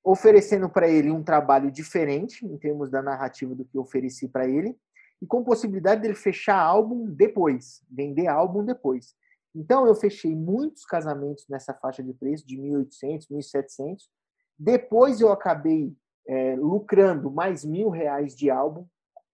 [0.03, 4.49] oferecendo para ele um trabalho diferente em termos da narrativa do que eu ofereci para
[4.49, 4.77] ele,
[5.23, 9.15] e com possibilidade dele fechar álbum depois, vender álbum depois.
[9.55, 13.99] Então eu fechei muitos casamentos nessa faixa de preço de 1.800, 1.700.
[14.59, 18.85] Depois eu acabei é, lucrando mais mil reais de álbum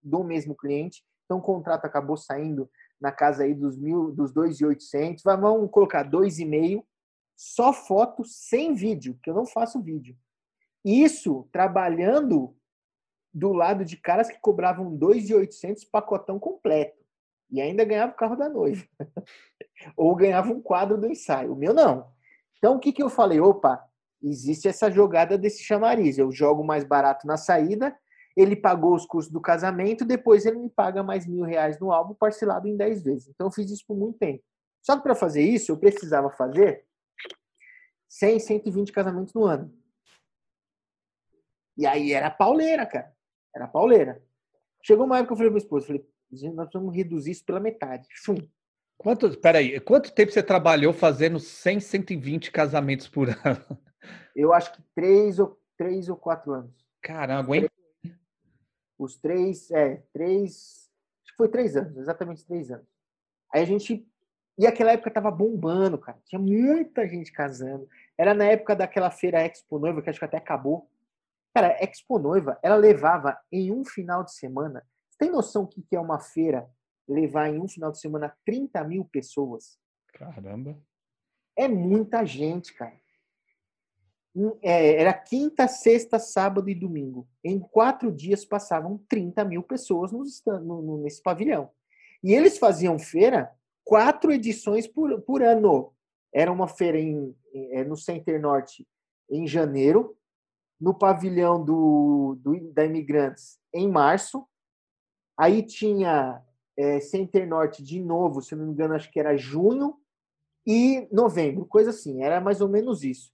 [0.01, 1.03] do mesmo cliente.
[1.25, 2.69] Então o contrato acabou saindo
[3.01, 5.23] na casa aí dos mil, dos 2.800.
[5.23, 6.85] Vai- Vamos colocar dois e meio,
[7.35, 10.15] só foto sem vídeo, que eu não faço vídeo.
[10.85, 12.55] Isso trabalhando
[13.33, 16.99] do lado de caras que cobravam 2.800 pacotão completo
[17.49, 18.85] e ainda ganhava o carro da noiva.
[19.97, 21.53] Ou ganhava um quadro do ensaio.
[21.53, 22.11] O meu não.
[22.57, 23.39] Então o que que eu falei?
[23.39, 23.83] Opa,
[24.21, 26.17] existe essa jogada desse chamariz.
[26.17, 27.97] Eu jogo mais barato na saída,
[28.35, 32.13] ele pagou os custos do casamento, depois ele me paga mais mil reais no álbum
[32.13, 33.27] parcelado em 10 vezes.
[33.29, 34.43] Então eu fiz isso por muito tempo.
[34.81, 36.85] Só que para fazer isso, eu precisava fazer
[38.09, 39.73] 100, 120 casamentos no ano.
[41.77, 43.13] E aí era pauleira, cara.
[43.55, 44.21] Era pauleira.
[44.83, 46.05] Chegou uma época que eu falei para esposa, falei,
[46.53, 48.07] nós vamos reduzir isso pela metade.
[48.23, 48.35] Fum.
[48.97, 53.77] Quanto, peraí, quanto tempo você trabalhou fazendo 100, 120 casamentos por ano?
[54.35, 56.71] Eu acho que três ou, três ou quatro anos.
[57.01, 57.69] Caramba, hein?
[59.01, 60.87] Os três, é, três,
[61.23, 62.85] acho que foi três anos, exatamente três anos.
[63.51, 64.07] Aí a gente,
[64.59, 66.19] e aquela época tava bombando, cara.
[66.23, 67.89] Tinha muita gente casando.
[68.15, 70.87] Era na época daquela feira Expo Noiva, que acho que até acabou.
[71.51, 74.85] Cara, Expo Noiva, ela levava em um final de semana.
[75.09, 76.69] Você tem noção que que é uma feira
[77.07, 79.79] levar em um final de semana 30 mil pessoas?
[80.13, 80.77] Caramba.
[81.57, 82.93] É muita gente, cara.
[84.61, 87.27] É, era quinta, sexta, sábado e domingo.
[87.43, 91.69] Em quatro dias passavam 30 mil pessoas nos no- nesse pavilhão.
[92.23, 93.51] E eles faziam feira
[93.83, 95.93] quatro edições por, por ano.
[96.33, 98.87] Era uma feira em, é, no Center Norte
[99.29, 100.15] em janeiro,
[100.79, 104.47] no pavilhão do, do- da Imigrantes em março.
[105.37, 106.41] Aí tinha
[106.77, 109.97] é, Center Norte de novo, se não me engano, acho que era junho
[110.65, 112.23] e novembro, coisa assim.
[112.23, 113.33] Era mais ou menos isso.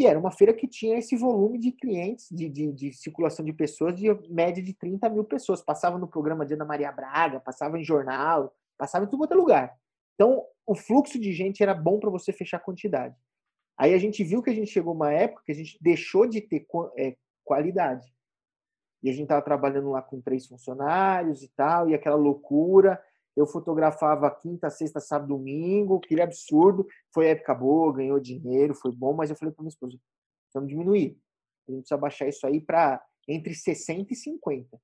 [0.00, 3.52] E era uma feira que tinha esse volume de clientes, de, de, de circulação de
[3.52, 5.60] pessoas, de média de 30 mil pessoas.
[5.60, 9.36] Passava no programa de Ana Maria Braga, passava em jornal, passava em tudo quanto é
[9.36, 9.78] lugar.
[10.14, 13.14] Então, o fluxo de gente era bom para você fechar quantidade.
[13.76, 16.40] Aí a gente viu que a gente chegou uma época que a gente deixou de
[16.40, 16.66] ter
[16.96, 17.14] é,
[17.44, 18.10] qualidade.
[19.02, 22.98] E a gente estava trabalhando lá com três funcionários e tal, e aquela loucura.
[23.40, 26.86] Eu fotografava quinta, sexta, sábado, domingo, aquele absurdo.
[27.12, 29.98] Foi época boa, ganhou dinheiro, foi bom, mas eu falei para minha esposa,
[30.52, 31.18] vamos diminuir.
[31.68, 34.80] A gente precisa baixar isso aí para entre 60 e 50.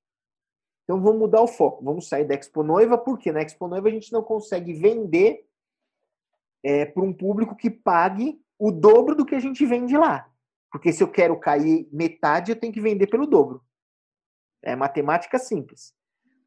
[0.85, 3.91] Então vamos mudar o foco, vamos sair da Expo Noiva, porque na Expo Noiva a
[3.91, 5.45] gente não consegue vender
[6.95, 10.31] para um público que pague o dobro do que a gente vende lá.
[10.70, 13.65] Porque se eu quero cair metade, eu tenho que vender pelo dobro.
[14.62, 15.95] É matemática simples.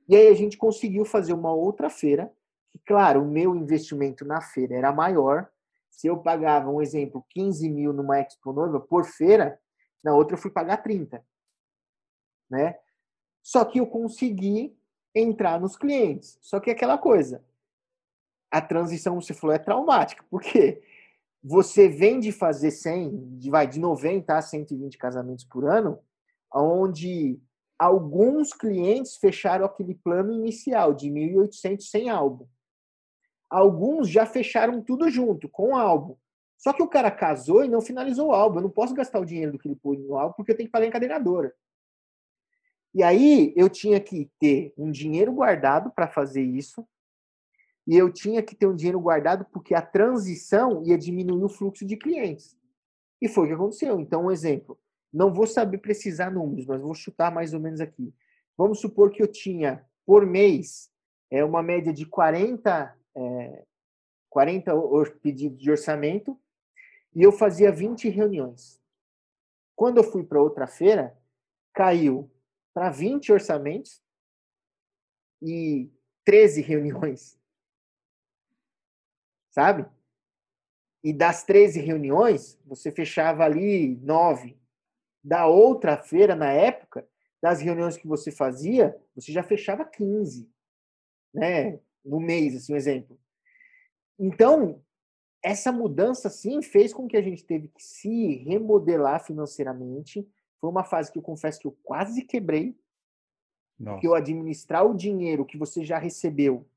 [0.09, 2.33] E aí a gente conseguiu fazer uma outra feira,
[2.71, 5.47] que, claro, o meu investimento na feira era maior.
[5.87, 9.59] Se eu pagava, um exemplo, 15 mil numa Expo Noiva por feira,
[10.03, 11.23] na outra eu fui pagar 30.
[12.49, 12.75] Né?
[13.43, 14.75] Só que eu consegui
[15.13, 16.39] entrar nos clientes.
[16.41, 17.45] Só que é aquela coisa,
[18.49, 20.25] a transição, você falou, é traumática.
[20.27, 20.81] Por quê?
[21.43, 25.99] Você vem de fazer 100, de, vai de 90 a 120 casamentos por ano,
[26.51, 27.39] onde
[27.79, 32.45] alguns clientes fecharam aquele plano inicial de 1.800 sem álbum.
[33.49, 36.15] Alguns já fecharam tudo junto, com álbum.
[36.57, 38.57] Só que o cara casou e não finalizou o álbum.
[38.57, 40.67] Eu não posso gastar o dinheiro do que ele pôs no álbum porque eu tenho
[40.67, 41.55] que pagar a encadernadora.
[42.93, 46.85] E aí eu tinha que ter um dinheiro guardado para fazer isso.
[47.87, 51.85] E eu tinha que ter um dinheiro guardado porque a transição ia diminuir o fluxo
[51.85, 52.57] de clientes.
[53.21, 53.99] E foi o que aconteceu.
[53.99, 54.77] Então, um exemplo.
[55.11, 58.13] Não vou saber precisar números, mas vou chutar mais ou menos aqui.
[58.57, 60.91] Vamos supor que eu tinha, por mês,
[61.31, 63.65] é uma média de 40, é,
[64.29, 64.71] 40
[65.21, 66.39] pedidos de orçamento
[67.15, 68.79] e eu fazia 20 reuniões.
[69.75, 71.17] Quando eu fui para outra feira,
[71.73, 72.29] caiu
[72.73, 74.01] para 20 orçamentos
[75.41, 75.91] e
[76.23, 77.39] 13 reuniões.
[79.49, 79.85] Sabe?
[81.03, 84.59] E das 13 reuniões, você fechava ali nove.
[85.23, 87.07] Da outra feira, na época,
[87.41, 90.49] das reuniões que você fazia, você já fechava 15,
[91.33, 91.79] né?
[92.03, 93.19] No mês, assim, um exemplo.
[94.17, 94.81] Então,
[95.43, 100.27] essa mudança, sim, fez com que a gente teve que se remodelar financeiramente.
[100.59, 102.77] Foi uma fase que eu confesso que eu quase quebrei.
[103.79, 104.01] Nossa.
[104.01, 106.67] Que eu administrar o dinheiro que você já recebeu,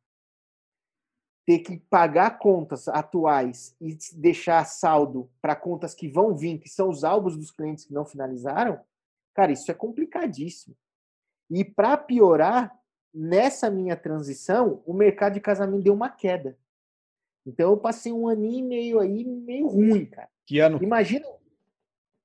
[1.45, 6.89] ter que pagar contas atuais e deixar saldo para contas que vão vir, que são
[6.89, 8.81] os álbuns dos clientes que não finalizaram,
[9.35, 10.77] cara, isso é complicadíssimo.
[11.51, 12.73] E para piorar,
[13.13, 16.57] nessa minha transição, o mercado de casamento deu uma queda.
[17.45, 20.31] Então eu passei um aninho e meio aí meio ruim, cara.
[20.47, 20.81] Que ano?
[20.83, 21.27] Imagina.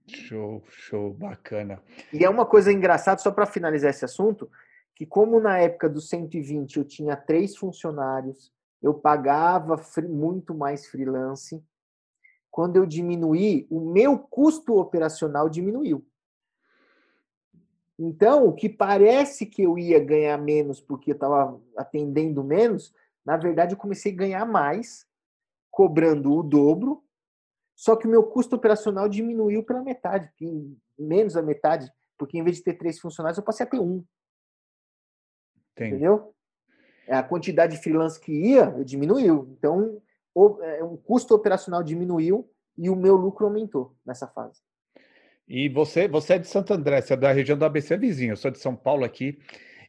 [0.07, 1.81] Show, show, bacana.
[2.13, 4.49] E é uma coisa engraçada, só para finalizar esse assunto,
[4.95, 8.51] que como na época dos 120 eu tinha três funcionários,
[8.85, 11.63] eu pagava muito mais freelance,
[12.51, 16.05] quando eu diminuí, o meu custo operacional diminuiu.
[17.97, 22.93] Então, o que parece que eu ia ganhar menos porque eu estava atendendo menos,
[23.25, 25.07] na verdade eu comecei a ganhar mais,
[25.71, 27.03] cobrando o dobro
[27.75, 30.31] só que o meu custo operacional diminuiu pela metade,
[30.97, 34.03] menos da metade, porque em vez de ter três funcionários, eu passei a ter um.
[35.73, 35.95] Entendi.
[35.95, 36.34] Entendeu?
[37.07, 39.47] A quantidade de freelance que ia, diminuiu.
[39.57, 40.01] Então,
[40.33, 44.59] o, é, o custo operacional diminuiu e o meu lucro aumentou nessa fase.
[45.47, 48.37] E você, você é de Santo André, você é da região do ABC vizinho, eu
[48.37, 49.37] sou de São Paulo aqui.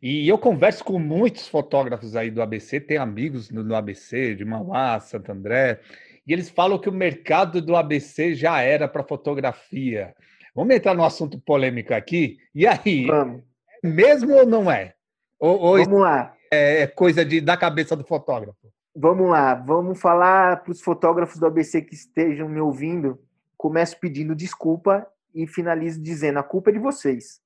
[0.03, 4.45] E eu converso com muitos fotógrafos aí do ABC, tem amigos no, no ABC, de
[4.45, 5.81] Mauá, Santo André,
[6.27, 10.15] e eles falam que o mercado do ABC já era para fotografia.
[10.55, 12.39] Vamos entrar no assunto polêmico aqui.
[12.55, 13.43] E aí, Vamos.
[13.83, 14.95] É mesmo ou não é?
[15.39, 16.36] Ou, ou Vamos lá.
[16.51, 18.59] É coisa de, da cabeça do fotógrafo?
[18.94, 19.55] Vamos lá.
[19.55, 23.20] Vamos falar para os fotógrafos do ABC que estejam me ouvindo.
[23.56, 27.40] Começo pedindo desculpa e finalizo dizendo: a culpa é de vocês.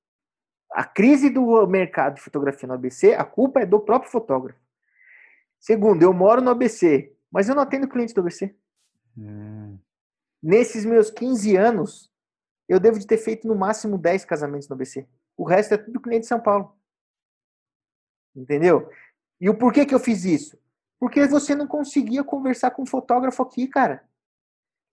[0.73, 4.61] A crise do mercado de fotografia no ABC, a culpa é do próprio fotógrafo.
[5.59, 8.55] Segundo, eu moro no ABC, mas eu não atendo clientes do ABC.
[9.19, 9.77] Hum.
[10.41, 12.11] Nesses meus 15 anos,
[12.69, 15.07] eu devo de ter feito no máximo 10 casamentos no ABC.
[15.37, 16.73] O resto é tudo cliente de São Paulo.
[18.35, 18.89] Entendeu?
[19.41, 20.59] E o porquê que eu fiz isso?
[20.99, 24.05] Porque você não conseguia conversar com um fotógrafo aqui, cara.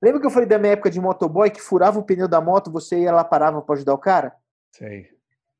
[0.01, 2.71] Lembra que eu falei da minha época de motoboy que furava o pneu da moto,
[2.71, 4.33] você ia lá parava para ajudar o cara?
[4.71, 5.09] Sei.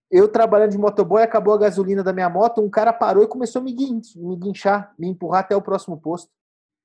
[0.09, 3.61] Eu trabalhando de motoboy, acabou a gasolina da minha moto, um cara parou e começou
[3.61, 3.75] a me,
[4.15, 6.31] me guinchar, me empurrar até o próximo posto.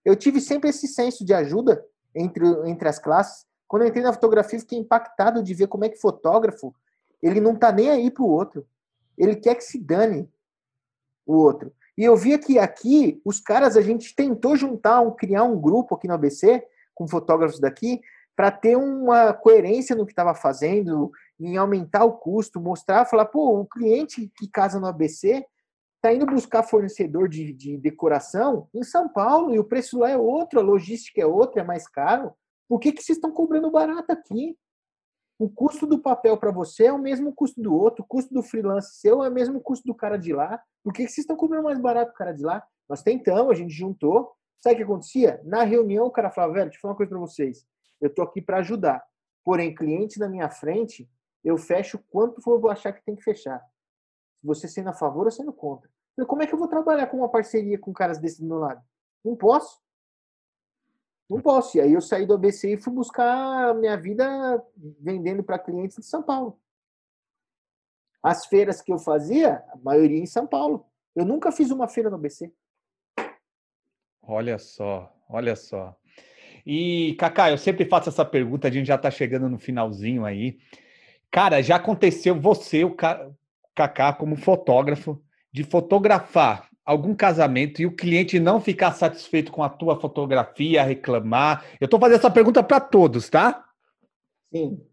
[0.04, 3.46] Eu tive sempre esse senso de ajuda entre, entre as classes.
[3.68, 6.74] Quando eu entrei na fotografia, fiquei impactado de ver como é que fotógrafo,
[7.22, 8.66] ele não tá nem aí pro outro.
[9.16, 10.28] Ele quer que se dane
[11.26, 11.72] o outro.
[11.96, 15.94] E eu via que aqui, os caras, a gente tentou juntar, um, criar um grupo
[15.94, 18.00] aqui no ABC, com fotógrafos daqui,
[18.34, 23.60] para ter uma coerência no que estava fazendo, em aumentar o custo, mostrar, falar, pô,
[23.60, 25.44] o cliente que casa no ABC
[26.00, 30.16] tá indo buscar fornecedor de, de decoração em São Paulo e o preço lá é
[30.16, 32.32] outro, a logística é outra, é mais caro.
[32.68, 34.56] Por que, que vocês estão cobrando barato aqui?
[35.42, 38.44] O custo do papel para você é o mesmo custo do outro, o custo do
[38.44, 40.62] freelance seu é o mesmo custo do cara de lá.
[40.84, 42.64] Por que, vocês estão cobrando mais barato do cara de lá?
[42.88, 44.36] Nós tentamos, a gente juntou.
[44.60, 45.42] Sabe o que acontecia?
[45.44, 47.66] Na reunião, o cara falava, velho, deixa eu falar uma coisa para vocês.
[48.00, 49.04] Eu tô aqui para ajudar.
[49.44, 51.10] Porém, clientes na minha frente,
[51.42, 53.60] eu fecho quanto for eu achar que tem que fechar.
[54.44, 55.90] Você sendo a favor ou sendo contra.
[56.28, 58.80] Como é que eu vou trabalhar com uma parceria com caras desse do meu lado?
[59.24, 59.81] Não posso.
[61.32, 61.78] Não posso.
[61.78, 64.62] E aí eu saí do ABC e fui buscar a minha vida
[65.00, 66.60] vendendo para clientes de São Paulo.
[68.22, 70.84] As feiras que eu fazia, a maioria em São Paulo.
[71.16, 72.52] Eu nunca fiz uma feira no ABC.
[74.22, 75.96] Olha só, olha só.
[76.66, 80.58] E, Cacá, eu sempre faço essa pergunta, a gente já está chegando no finalzinho aí.
[81.30, 88.40] Cara, já aconteceu você, o Cacá, como fotógrafo, de fotografar algum casamento e o cliente
[88.40, 91.64] não ficar satisfeito com a tua fotografia, reclamar?
[91.80, 93.68] Eu estou fazendo essa pergunta para todos, tá?
[94.52, 94.84] Sim.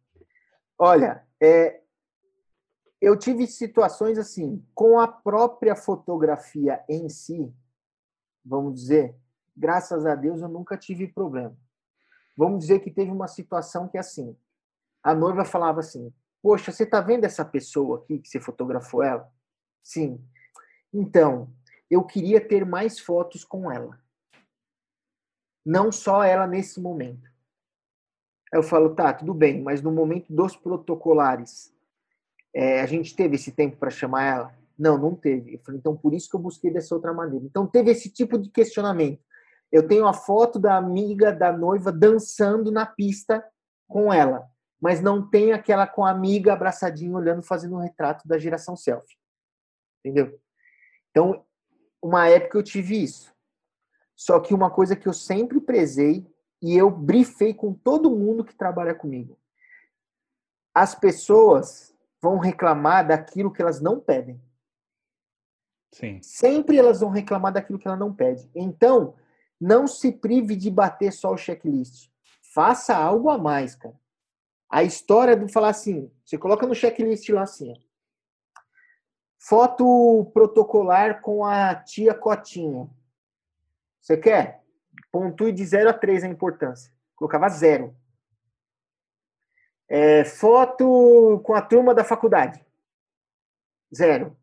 [0.77, 1.81] Olha, é,
[3.01, 7.51] eu tive situações assim, com a própria fotografia em si,
[8.43, 9.15] vamos dizer,
[9.55, 11.55] graças a Deus eu nunca tive problema.
[12.37, 14.35] Vamos dizer que teve uma situação que assim,
[15.03, 19.29] a noiva falava assim, poxa, você tá vendo essa pessoa aqui que você fotografou ela?
[19.83, 20.23] Sim.
[20.93, 21.53] Então,
[21.89, 23.99] eu queria ter mais fotos com ela.
[25.65, 27.29] Não só ela nesse momento.
[28.51, 31.73] Eu falo, tá, tudo bem, mas no momento dos protocolares,
[32.53, 34.59] é, a gente teve esse tempo para chamar ela?
[34.77, 35.55] Não, não teve.
[35.55, 37.45] Eu falei, então por isso que eu busquei dessa outra maneira.
[37.45, 39.21] Então teve esse tipo de questionamento.
[39.71, 43.45] Eu tenho a foto da amiga da noiva dançando na pista
[43.87, 44.49] com ela,
[44.81, 49.17] mas não tem aquela com a amiga abraçadinha olhando fazendo um retrato da geração selfie.
[50.03, 50.39] Entendeu?
[51.11, 51.45] Então,
[52.01, 53.33] uma época eu tive isso.
[54.15, 56.25] Só que uma coisa que eu sempre prezei
[56.61, 59.37] e eu brifei com todo mundo que trabalha comigo.
[60.73, 64.41] As pessoas vão reclamar daquilo que elas não pedem.
[65.91, 66.19] Sim.
[66.21, 68.49] Sempre elas vão reclamar daquilo que ela não pede.
[68.53, 69.15] Então,
[69.59, 72.09] não se prive de bater só o checklist.
[72.53, 73.99] Faça algo a mais, cara.
[74.69, 77.88] A história do falar assim, você coloca no checklist lá assim, ó.
[79.39, 82.89] Foto protocolar com a tia Cotinha.
[84.01, 84.61] Você quer?
[85.09, 86.93] Pontue de 0 a 3 a importância.
[87.15, 87.95] Colocava zero.
[89.87, 92.63] É, foto com a turma da faculdade.
[93.95, 94.37] Zero.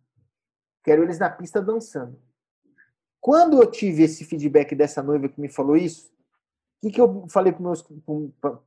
[0.82, 2.18] Quero eles na pista dançando.
[3.20, 6.10] Quando eu tive esse feedback dessa noiva que me falou isso,
[6.78, 7.54] o que, que eu falei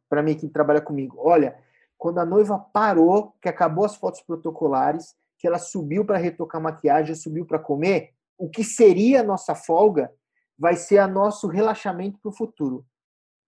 [0.07, 1.17] para mim que trabalha comigo?
[1.19, 1.57] Olha,
[1.97, 7.15] quando a noiva parou, que acabou as fotos protocolares, que ela subiu para retocar maquiagem,
[7.15, 10.13] subiu para comer, o que seria a nossa folga
[10.57, 12.85] vai ser a nosso relaxamento para o futuro.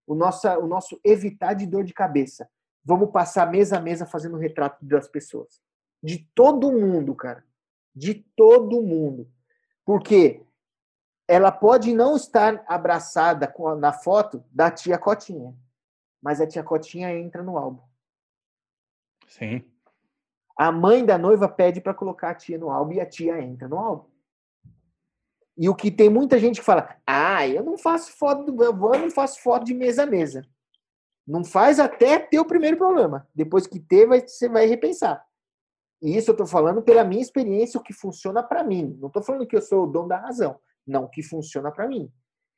[0.07, 2.49] O nosso, o nosso evitar de dor de cabeça.
[2.84, 5.61] Vamos passar mesa a mesa fazendo retrato das pessoas.
[6.01, 7.45] De todo mundo, cara.
[7.93, 9.30] De todo mundo.
[9.85, 10.41] Porque
[11.27, 15.53] ela pode não estar abraçada na foto da tia Cotinha,
[16.22, 17.84] mas a tia Cotinha entra no álbum.
[19.27, 19.70] Sim.
[20.57, 23.68] A mãe da noiva pede para colocar a tia no álbum e a tia entra
[23.68, 24.10] no álbum.
[25.57, 28.73] E o que tem muita gente que fala: "Ah, eu não faço foto do eu
[28.73, 30.45] não faço foto de mesa a mesa".
[31.28, 33.28] Não faz até ter o primeiro problema.
[33.34, 35.23] Depois que ter, vai, você vai repensar.
[36.02, 38.98] E isso eu estou falando pela minha experiência, o que funciona para mim.
[38.99, 40.60] Não estou falando que eu sou o dono da razão.
[40.86, 42.11] Não, o que funciona para mim.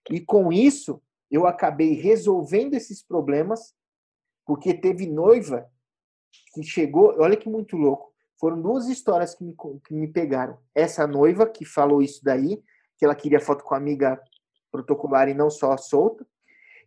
[0.09, 3.75] E com isso, eu acabei resolvendo esses problemas,
[4.45, 5.69] porque teve noiva
[6.53, 7.15] que chegou.
[7.19, 8.13] Olha que muito louco.
[8.39, 9.55] Foram duas histórias que me,
[9.85, 10.57] que me pegaram.
[10.75, 12.61] Essa noiva que falou isso daí,
[12.97, 14.21] que ela queria foto com a amiga
[14.71, 16.25] protocolar e não só solta.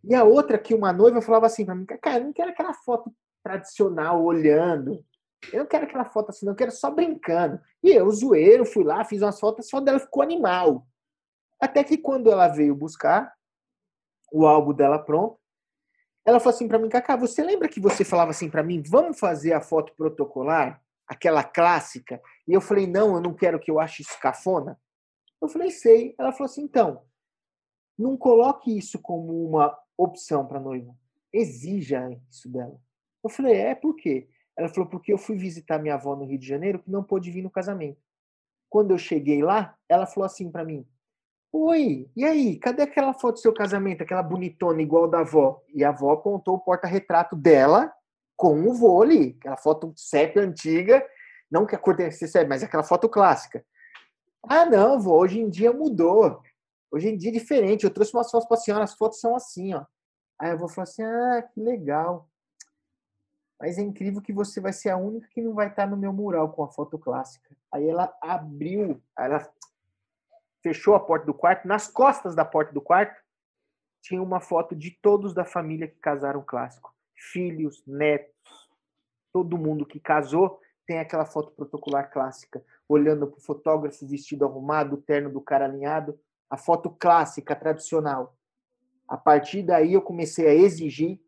[0.04, 2.74] E a outra que uma noiva falava assim para mim, cara, eu não quero aquela
[2.74, 3.12] foto
[3.42, 5.04] tradicional olhando.
[5.52, 7.60] Eu não quero aquela foto assim, não, eu quero só brincando.
[7.82, 10.86] E eu, zoeiro, fui lá, fiz umas fotos, só dela ficou animal.
[11.60, 13.32] Até que quando ela veio buscar
[14.32, 15.38] o álbum dela pronto,
[16.26, 19.16] ela falou assim para mim, Cacá, você lembra que você falava assim para mim, vamos
[19.16, 22.20] fazer a foto protocolar, aquela clássica?
[22.48, 24.76] E eu falei, não, eu não quero que eu ache isso cafona.
[25.40, 26.16] Eu falei, sei.
[26.18, 27.04] Ela falou assim, então,
[27.96, 30.92] não coloque isso como uma opção para noiva.
[31.32, 32.76] Exija isso dela.
[33.22, 34.28] Eu falei, é, por quê?
[34.58, 37.30] Ela falou, porque eu fui visitar minha avó no Rio de Janeiro que não pôde
[37.30, 38.00] vir no casamento.
[38.68, 40.84] Quando eu cheguei lá, ela falou assim para mim,
[41.58, 45.64] Oi, e aí, cadê aquela foto do seu casamento, aquela bonitona igual da avó?
[45.72, 47.90] E a avó apontou o porta-retrato dela
[48.36, 51.02] com o vô ali, aquela foto sépia antiga,
[51.50, 53.64] não que a cor ser sépia, mas aquela foto clássica.
[54.46, 56.42] Ah, não, vô, hoje em dia mudou.
[56.90, 57.84] Hoje em dia é diferente.
[57.84, 59.82] Eu trouxe umas fotos para a senhora, as fotos são assim, ó.
[60.38, 62.28] Aí eu vou falar assim: ah, que legal.
[63.58, 66.12] Mas é incrível que você vai ser a única que não vai estar no meu
[66.12, 67.56] mural com a foto clássica.
[67.72, 69.50] Aí ela abriu, ela
[70.66, 71.68] fechou a porta do quarto.
[71.68, 73.22] Nas costas da porta do quarto
[74.02, 76.92] tinha uma foto de todos da família que casaram clássico.
[77.14, 78.68] Filhos, netos,
[79.32, 84.96] todo mundo que casou tem aquela foto protocolar clássica, olhando para o fotógrafo vestido arrumado,
[84.96, 86.18] o terno do cara alinhado,
[86.50, 88.36] a foto clássica, tradicional.
[89.06, 91.20] A partir daí eu comecei a exigir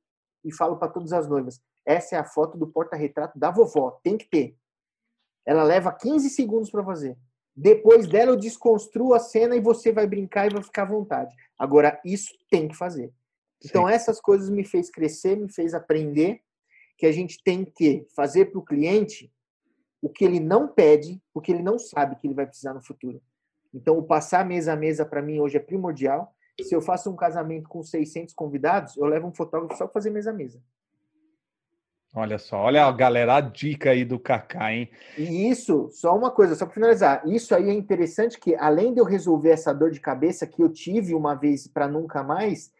[0.44, 4.18] e falo para todas as noivas: essa é a foto do porta-retrato da vovó, tem
[4.18, 4.56] que ter.
[5.46, 7.16] Ela leva 15 segundos para fazer.
[7.60, 11.34] Depois dela eu desconstruo a cena e você vai brincar e vai ficar à vontade.
[11.58, 13.12] Agora isso tem que fazer.
[13.64, 13.92] Então Sim.
[13.92, 16.40] essas coisas me fez crescer, me fez aprender
[16.96, 19.32] que a gente tem que fazer para o cliente
[20.00, 23.20] o que ele não pede, porque ele não sabe que ele vai precisar no futuro.
[23.74, 26.32] Então, o passar mesa a mesa para mim hoje é primordial.
[26.62, 30.10] Se eu faço um casamento com 600 convidados, eu levo um fotógrafo só para fazer
[30.10, 30.62] mesa a mesa.
[32.14, 34.90] Olha só, olha, galera, a dica aí do Kaká, hein?
[35.16, 39.00] E isso, só uma coisa, só para finalizar, isso aí é interessante que além de
[39.00, 42.72] eu resolver essa dor de cabeça que eu tive uma vez para nunca mais,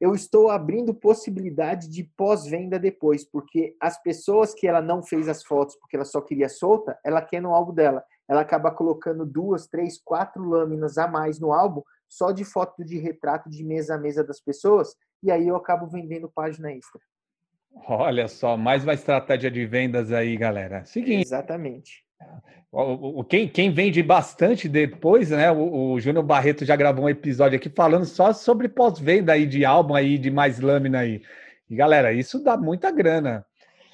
[0.00, 5.42] eu estou abrindo possibilidade de pós-venda depois, porque as pessoas que ela não fez as
[5.42, 8.04] fotos porque ela só queria solta, ela quer no álbum dela.
[8.28, 12.98] Ela acaba colocando duas, três, quatro lâminas a mais no álbum, só de foto de
[12.98, 17.00] retrato de mesa a mesa das pessoas, e aí eu acabo vendendo página extra.
[17.86, 20.84] Olha só, mais uma estratégia de vendas aí, galera.
[20.84, 22.04] Seguinte, Exatamente.
[22.72, 25.50] o, o- quem, quem vende bastante depois, né?
[25.50, 29.64] O, o Júnior Barreto já gravou um episódio aqui falando só sobre pós-venda aí de
[29.64, 31.22] álbum aí, de mais lâmina aí.
[31.68, 33.44] E galera, isso dá muita grana.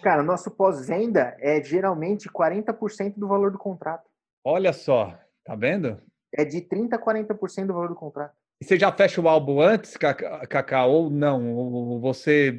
[0.02, 4.08] Cara, nosso pós-venda é geralmente 40% do valor do contrato.
[4.44, 6.00] Olha só, tá vendo?
[6.34, 8.34] É de 30% a 40% do valor do contrato.
[8.60, 11.54] E você já fecha o álbum antes, Cacá, ou não?
[11.54, 12.54] Ou Você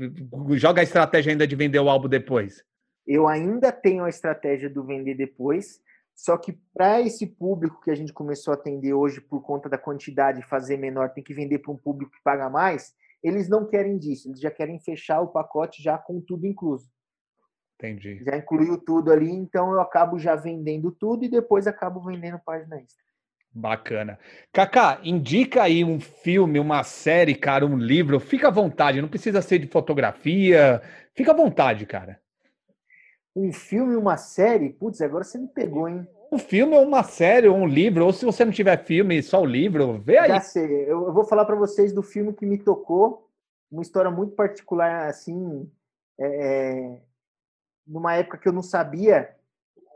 [0.53, 2.64] joga a estratégia ainda de vender o álbum depois?
[3.06, 5.80] Eu ainda tenho a estratégia do vender depois,
[6.15, 9.78] só que para esse público que a gente começou a atender hoje por conta da
[9.78, 13.68] quantidade e fazer menor, tem que vender para um público que paga mais, eles não
[13.68, 16.90] querem disso, eles já querem fechar o pacote já com tudo incluso.
[17.76, 18.23] Entendi.
[18.23, 22.80] Já incluiu tudo ali, então eu acabo já vendendo tudo e depois acabo vendendo página
[22.80, 23.10] extra.
[23.53, 24.18] Bacana.
[24.53, 28.19] Kaká, indica aí um filme, uma série, cara, um livro.
[28.19, 30.82] Fica à vontade, não precisa ser de fotografia.
[31.14, 32.19] Fica à vontade, cara.
[33.36, 36.07] Um filme, uma série, putz, agora você me pegou, hein?
[36.32, 39.41] Um filme ou uma série ou um livro, ou se você não tiver filme, só
[39.41, 40.30] o livro, vê aí.
[40.30, 43.30] Já sei, eu vou falar para vocês do filme que me tocou,
[43.69, 45.69] uma história muito particular, assim,
[46.18, 46.99] é,
[47.86, 49.30] numa época que eu não sabia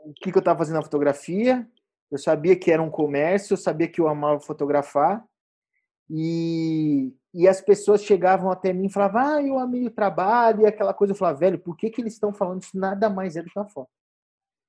[0.04, 1.66] o que, que eu estava fazendo na fotografia,
[2.10, 5.24] eu sabia que era um comércio, eu sabia que eu amava fotografar,
[6.08, 10.66] e, e as pessoas chegavam até mim e falavam, ah, eu amei o trabalho, e
[10.66, 12.78] aquela coisa, eu falava, velho, por que, que eles estão falando isso?
[12.78, 13.90] Nada mais é do que uma foto.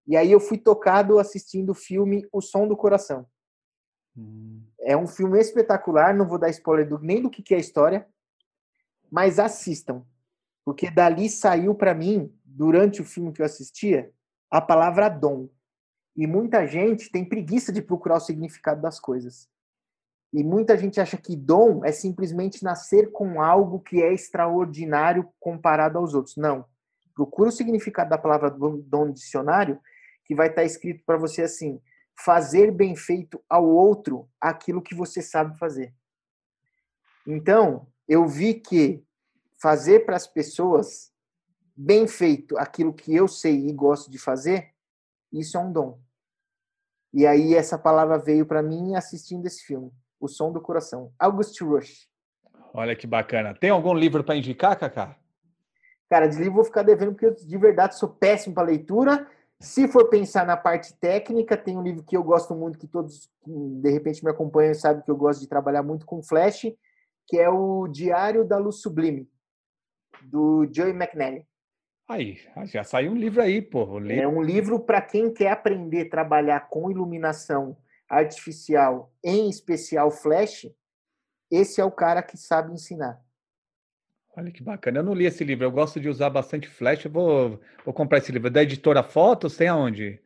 [0.08, 3.28] E aí eu fui tocado assistindo o filme O Som do Coração.
[4.18, 7.58] Hum, É um filme espetacular, não vou dar spoiler do- nem do que, que é
[7.58, 8.08] a história,
[9.12, 10.04] mas assistam.
[10.66, 14.12] Porque dali saiu para mim, durante o filme que eu assistia,
[14.50, 15.50] a palavra dom.
[16.18, 19.48] E muita gente tem preguiça de procurar o significado das coisas.
[20.34, 25.98] E muita gente acha que dom é simplesmente nascer com algo que é extraordinário comparado
[25.98, 26.36] aos outros.
[26.36, 26.66] Não.
[27.14, 29.80] Procura o significado da palavra dom no dicionário,
[30.26, 31.80] que vai estar escrito para você assim:
[32.20, 35.94] fazer bem feito ao outro aquilo que você sabe fazer.
[37.26, 39.04] Então, eu vi que
[39.62, 41.12] fazer para as pessoas
[41.76, 44.74] bem feito aquilo que eu sei e gosto de fazer,
[45.32, 46.00] isso é um dom.
[47.18, 51.60] E aí essa palavra veio para mim assistindo esse filme, O Som do Coração, August
[51.62, 52.08] Rush.
[52.72, 53.56] olha que bacana.
[53.56, 55.18] Tem algum livro para indicar, Kaká?
[56.08, 59.28] Cara, de livro vou ficar devendo porque eu de verdade sou péssimo para leitura.
[59.60, 63.32] Se for pensar na parte técnica, tem um livro que eu gosto muito, que todos
[63.44, 66.68] de repente me acompanham sabem que eu gosto de trabalhar muito com flash,
[67.26, 69.28] que é o Diário da Luz Sublime,
[70.22, 71.48] do Joey McNally.
[72.08, 74.00] Aí, já saiu um livro aí, pô.
[74.00, 77.76] Livro- É um livro para quem quer aprender a trabalhar com iluminação
[78.10, 80.68] artificial, em especial flash.
[81.52, 83.22] Esse é o cara que sabe ensinar.
[84.38, 85.00] Olha que bacana.
[85.00, 85.66] Eu não li esse livro.
[85.66, 87.06] Eu gosto de usar bastante flash.
[87.06, 88.50] Eu vou, vou comprar esse livro.
[88.50, 90.22] Da editora Fotos, tem aonde?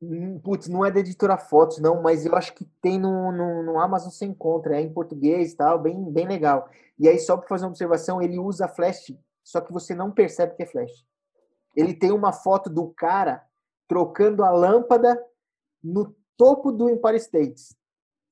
[0.00, 3.62] Hum, Putz, não é da editora Fotos, não, mas eu acho que tem no, no,
[3.62, 6.68] no Amazon você encontra, é em português e tal, bem, bem legal.
[6.98, 10.54] E aí, só para fazer uma observação, ele usa flash, só que você não percebe
[10.54, 11.06] que é flash.
[11.76, 13.44] Ele tem uma foto do cara
[13.86, 15.22] trocando a lâmpada
[15.82, 17.62] no topo do Empire State.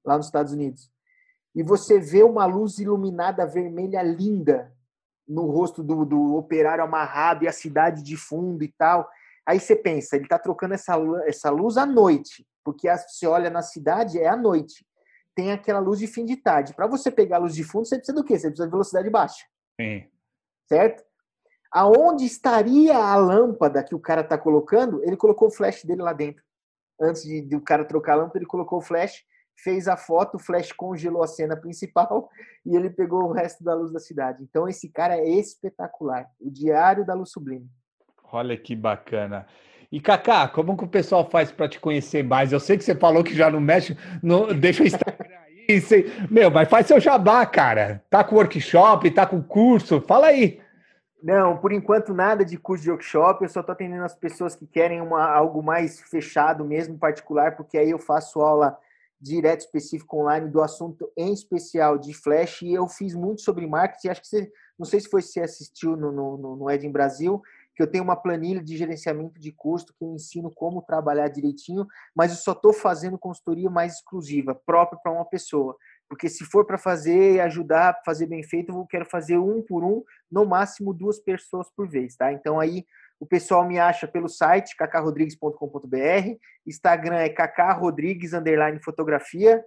[0.05, 0.91] lá nos Estados Unidos.
[1.55, 4.75] E você vê uma luz iluminada vermelha linda
[5.27, 9.09] no rosto do, do operário amarrado e a cidade de fundo e tal.
[9.47, 10.97] Aí você pensa, ele está trocando essa,
[11.27, 14.85] essa luz à noite, porque você olha na cidade, é à noite.
[15.35, 16.75] Tem aquela luz de fim de tarde.
[16.75, 18.39] Para você pegar a luz de fundo, você precisa do quê?
[18.39, 19.45] Você precisa de velocidade baixa.
[19.81, 20.09] Sim.
[20.69, 21.05] Certo?
[21.75, 25.03] Aonde estaria a lâmpada que o cara está colocando?
[25.03, 26.41] Ele colocou o flash dele lá dentro.
[27.01, 29.25] Antes de, de o cara trocar a lâmpada, ele colocou o flash,
[29.57, 32.31] fez a foto, o flash congelou a cena principal
[32.65, 34.45] e ele pegou o resto da luz da cidade.
[34.45, 36.29] Então esse cara é espetacular.
[36.41, 37.69] O Diário da Luz Sublime.
[38.33, 39.45] Olha que bacana.
[39.91, 42.53] E Kaká, como que o pessoal faz para te conhecer mais?
[42.53, 45.81] Eu sei que você falou que já não mexe, no, deixa o Instagram aí.
[45.81, 48.01] Você, meu, mas faz seu jabá, cara.
[48.09, 50.63] Tá com workshop, tá com curso, fala aí.
[51.25, 54.67] Não, por enquanto nada de curso de workshop, eu só estou atendendo as pessoas que
[54.67, 58.79] querem uma, algo mais fechado mesmo, particular, porque aí eu faço aula
[59.19, 64.09] direto específico online do assunto em especial de Flash e eu fiz muito sobre marketing,
[64.09, 67.41] acho que você, não sei se foi se assistiu no, no, no Brasil,
[67.75, 71.87] que eu tenho uma planilha de gerenciamento de custo que eu ensino como trabalhar direitinho,
[72.15, 75.75] mas eu só estou fazendo consultoria mais exclusiva, própria para uma pessoa.
[76.09, 79.83] Porque se for para fazer e ajudar, fazer bem feito, eu quero fazer um por
[79.85, 82.33] um, no máximo duas pessoas por vez, tá?
[82.33, 82.85] Então aí
[83.19, 86.37] o pessoal me acha pelo site cacarrodrigues.com.br,
[86.67, 89.65] Instagram é cacarrodrigues underline fotografia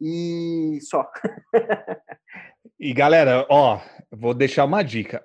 [0.00, 1.10] e só.
[2.78, 5.24] e galera, ó, vou deixar uma dica.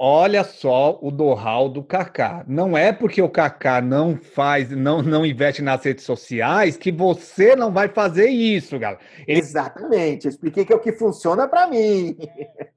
[0.00, 2.44] Olha só o know-how do Kaká.
[2.46, 7.56] Não é porque o Kaká não faz, não, não investe nas redes sociais que você
[7.56, 9.00] não vai fazer isso, galera.
[9.26, 9.40] Ele...
[9.40, 10.26] Exatamente.
[10.26, 12.16] Eu expliquei que é o que funciona para mim.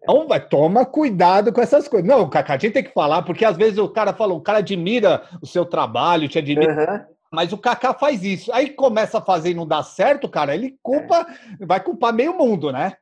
[0.01, 2.09] Então, vai, toma cuidado com essas coisas.
[2.09, 4.57] Não, Kaká, a gente tem que falar, porque às vezes o cara fala, o cara
[4.57, 6.73] admira o seu trabalho, te admira.
[6.73, 7.15] Uhum.
[7.31, 8.51] Mas o Kaká faz isso.
[8.51, 11.27] Aí começa a fazer e não dá certo, cara, ele culpa,
[11.61, 11.65] é.
[11.67, 12.93] vai culpar meio mundo, né?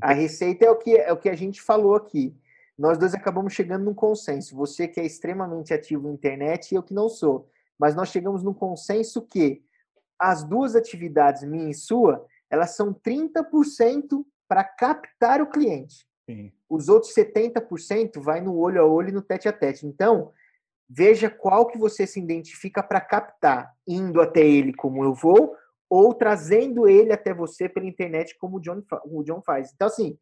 [0.00, 2.32] A receita é o que, é o que a gente falou aqui
[2.80, 4.56] nós dois acabamos chegando num consenso.
[4.56, 7.46] Você que é extremamente ativo na internet e eu que não sou.
[7.78, 9.62] Mas nós chegamos num consenso que
[10.18, 16.06] as duas atividades, minha e sua, elas são 30% para captar o cliente.
[16.24, 16.50] Sim.
[16.70, 19.86] Os outros 70% vai no olho a olho e no tete a tete.
[19.86, 20.32] Então,
[20.88, 25.54] veja qual que você se identifica para captar, indo até ele como eu vou,
[25.90, 29.70] ou trazendo ele até você pela internet como o John, o John faz.
[29.74, 30.18] Então, assim,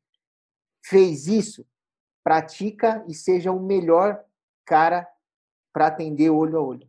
[0.85, 1.65] fez isso,
[2.23, 4.21] pratica e seja o melhor
[4.65, 5.07] cara
[5.73, 6.89] para atender olho a olho.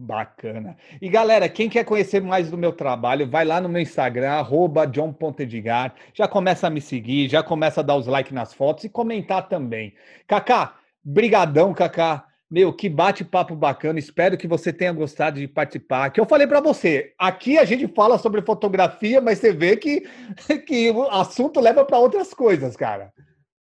[0.00, 0.76] Bacana.
[1.02, 4.44] E galera, quem quer conhecer mais do meu trabalho, vai lá no meu Instagram,
[4.92, 8.88] john.edgar, já começa a me seguir, já começa a dar os likes nas fotos e
[8.88, 9.92] comentar também.
[10.26, 12.24] Kaká, brigadão, Kaká.
[12.50, 13.98] Meu, que bate-papo bacana.
[13.98, 16.10] Espero que você tenha gostado de participar.
[16.10, 20.08] Que eu falei para você, aqui a gente fala sobre fotografia, mas você vê que,
[20.64, 23.12] que o assunto leva para outras coisas, cara.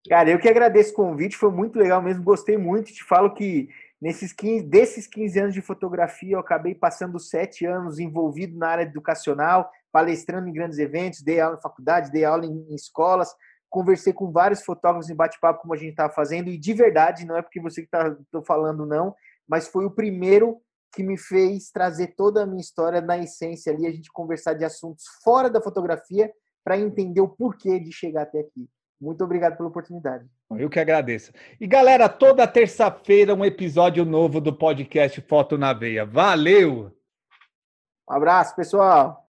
[0.09, 2.93] Cara, eu que agradeço o convite, foi muito legal mesmo, gostei muito.
[2.93, 3.69] Te falo que
[4.01, 8.83] nesses 15, desses 15 anos de fotografia, eu acabei passando sete anos envolvido na área
[8.83, 13.35] educacional, palestrando em grandes eventos, dei aula em faculdade, dei aula em, em escolas,
[13.71, 17.37] conversei com vários fotógrafos em bate-papo, como a gente estava fazendo, e de verdade, não
[17.37, 18.15] é porque você que está
[18.47, 19.15] falando, não,
[19.49, 20.61] mas foi o primeiro
[20.95, 24.65] que me fez trazer toda a minha história na essência ali, a gente conversar de
[24.65, 26.31] assuntos fora da fotografia
[26.63, 28.69] para entender o porquê de chegar até aqui.
[29.05, 30.25] Muito obrigado pela oportunidade.
[30.57, 31.31] Eu que agradeço.
[31.61, 36.07] E galera, toda terça-feira um episódio novo do podcast Foto na Veia.
[36.07, 36.91] Valeu!
[38.09, 39.23] Um abraço, pessoal!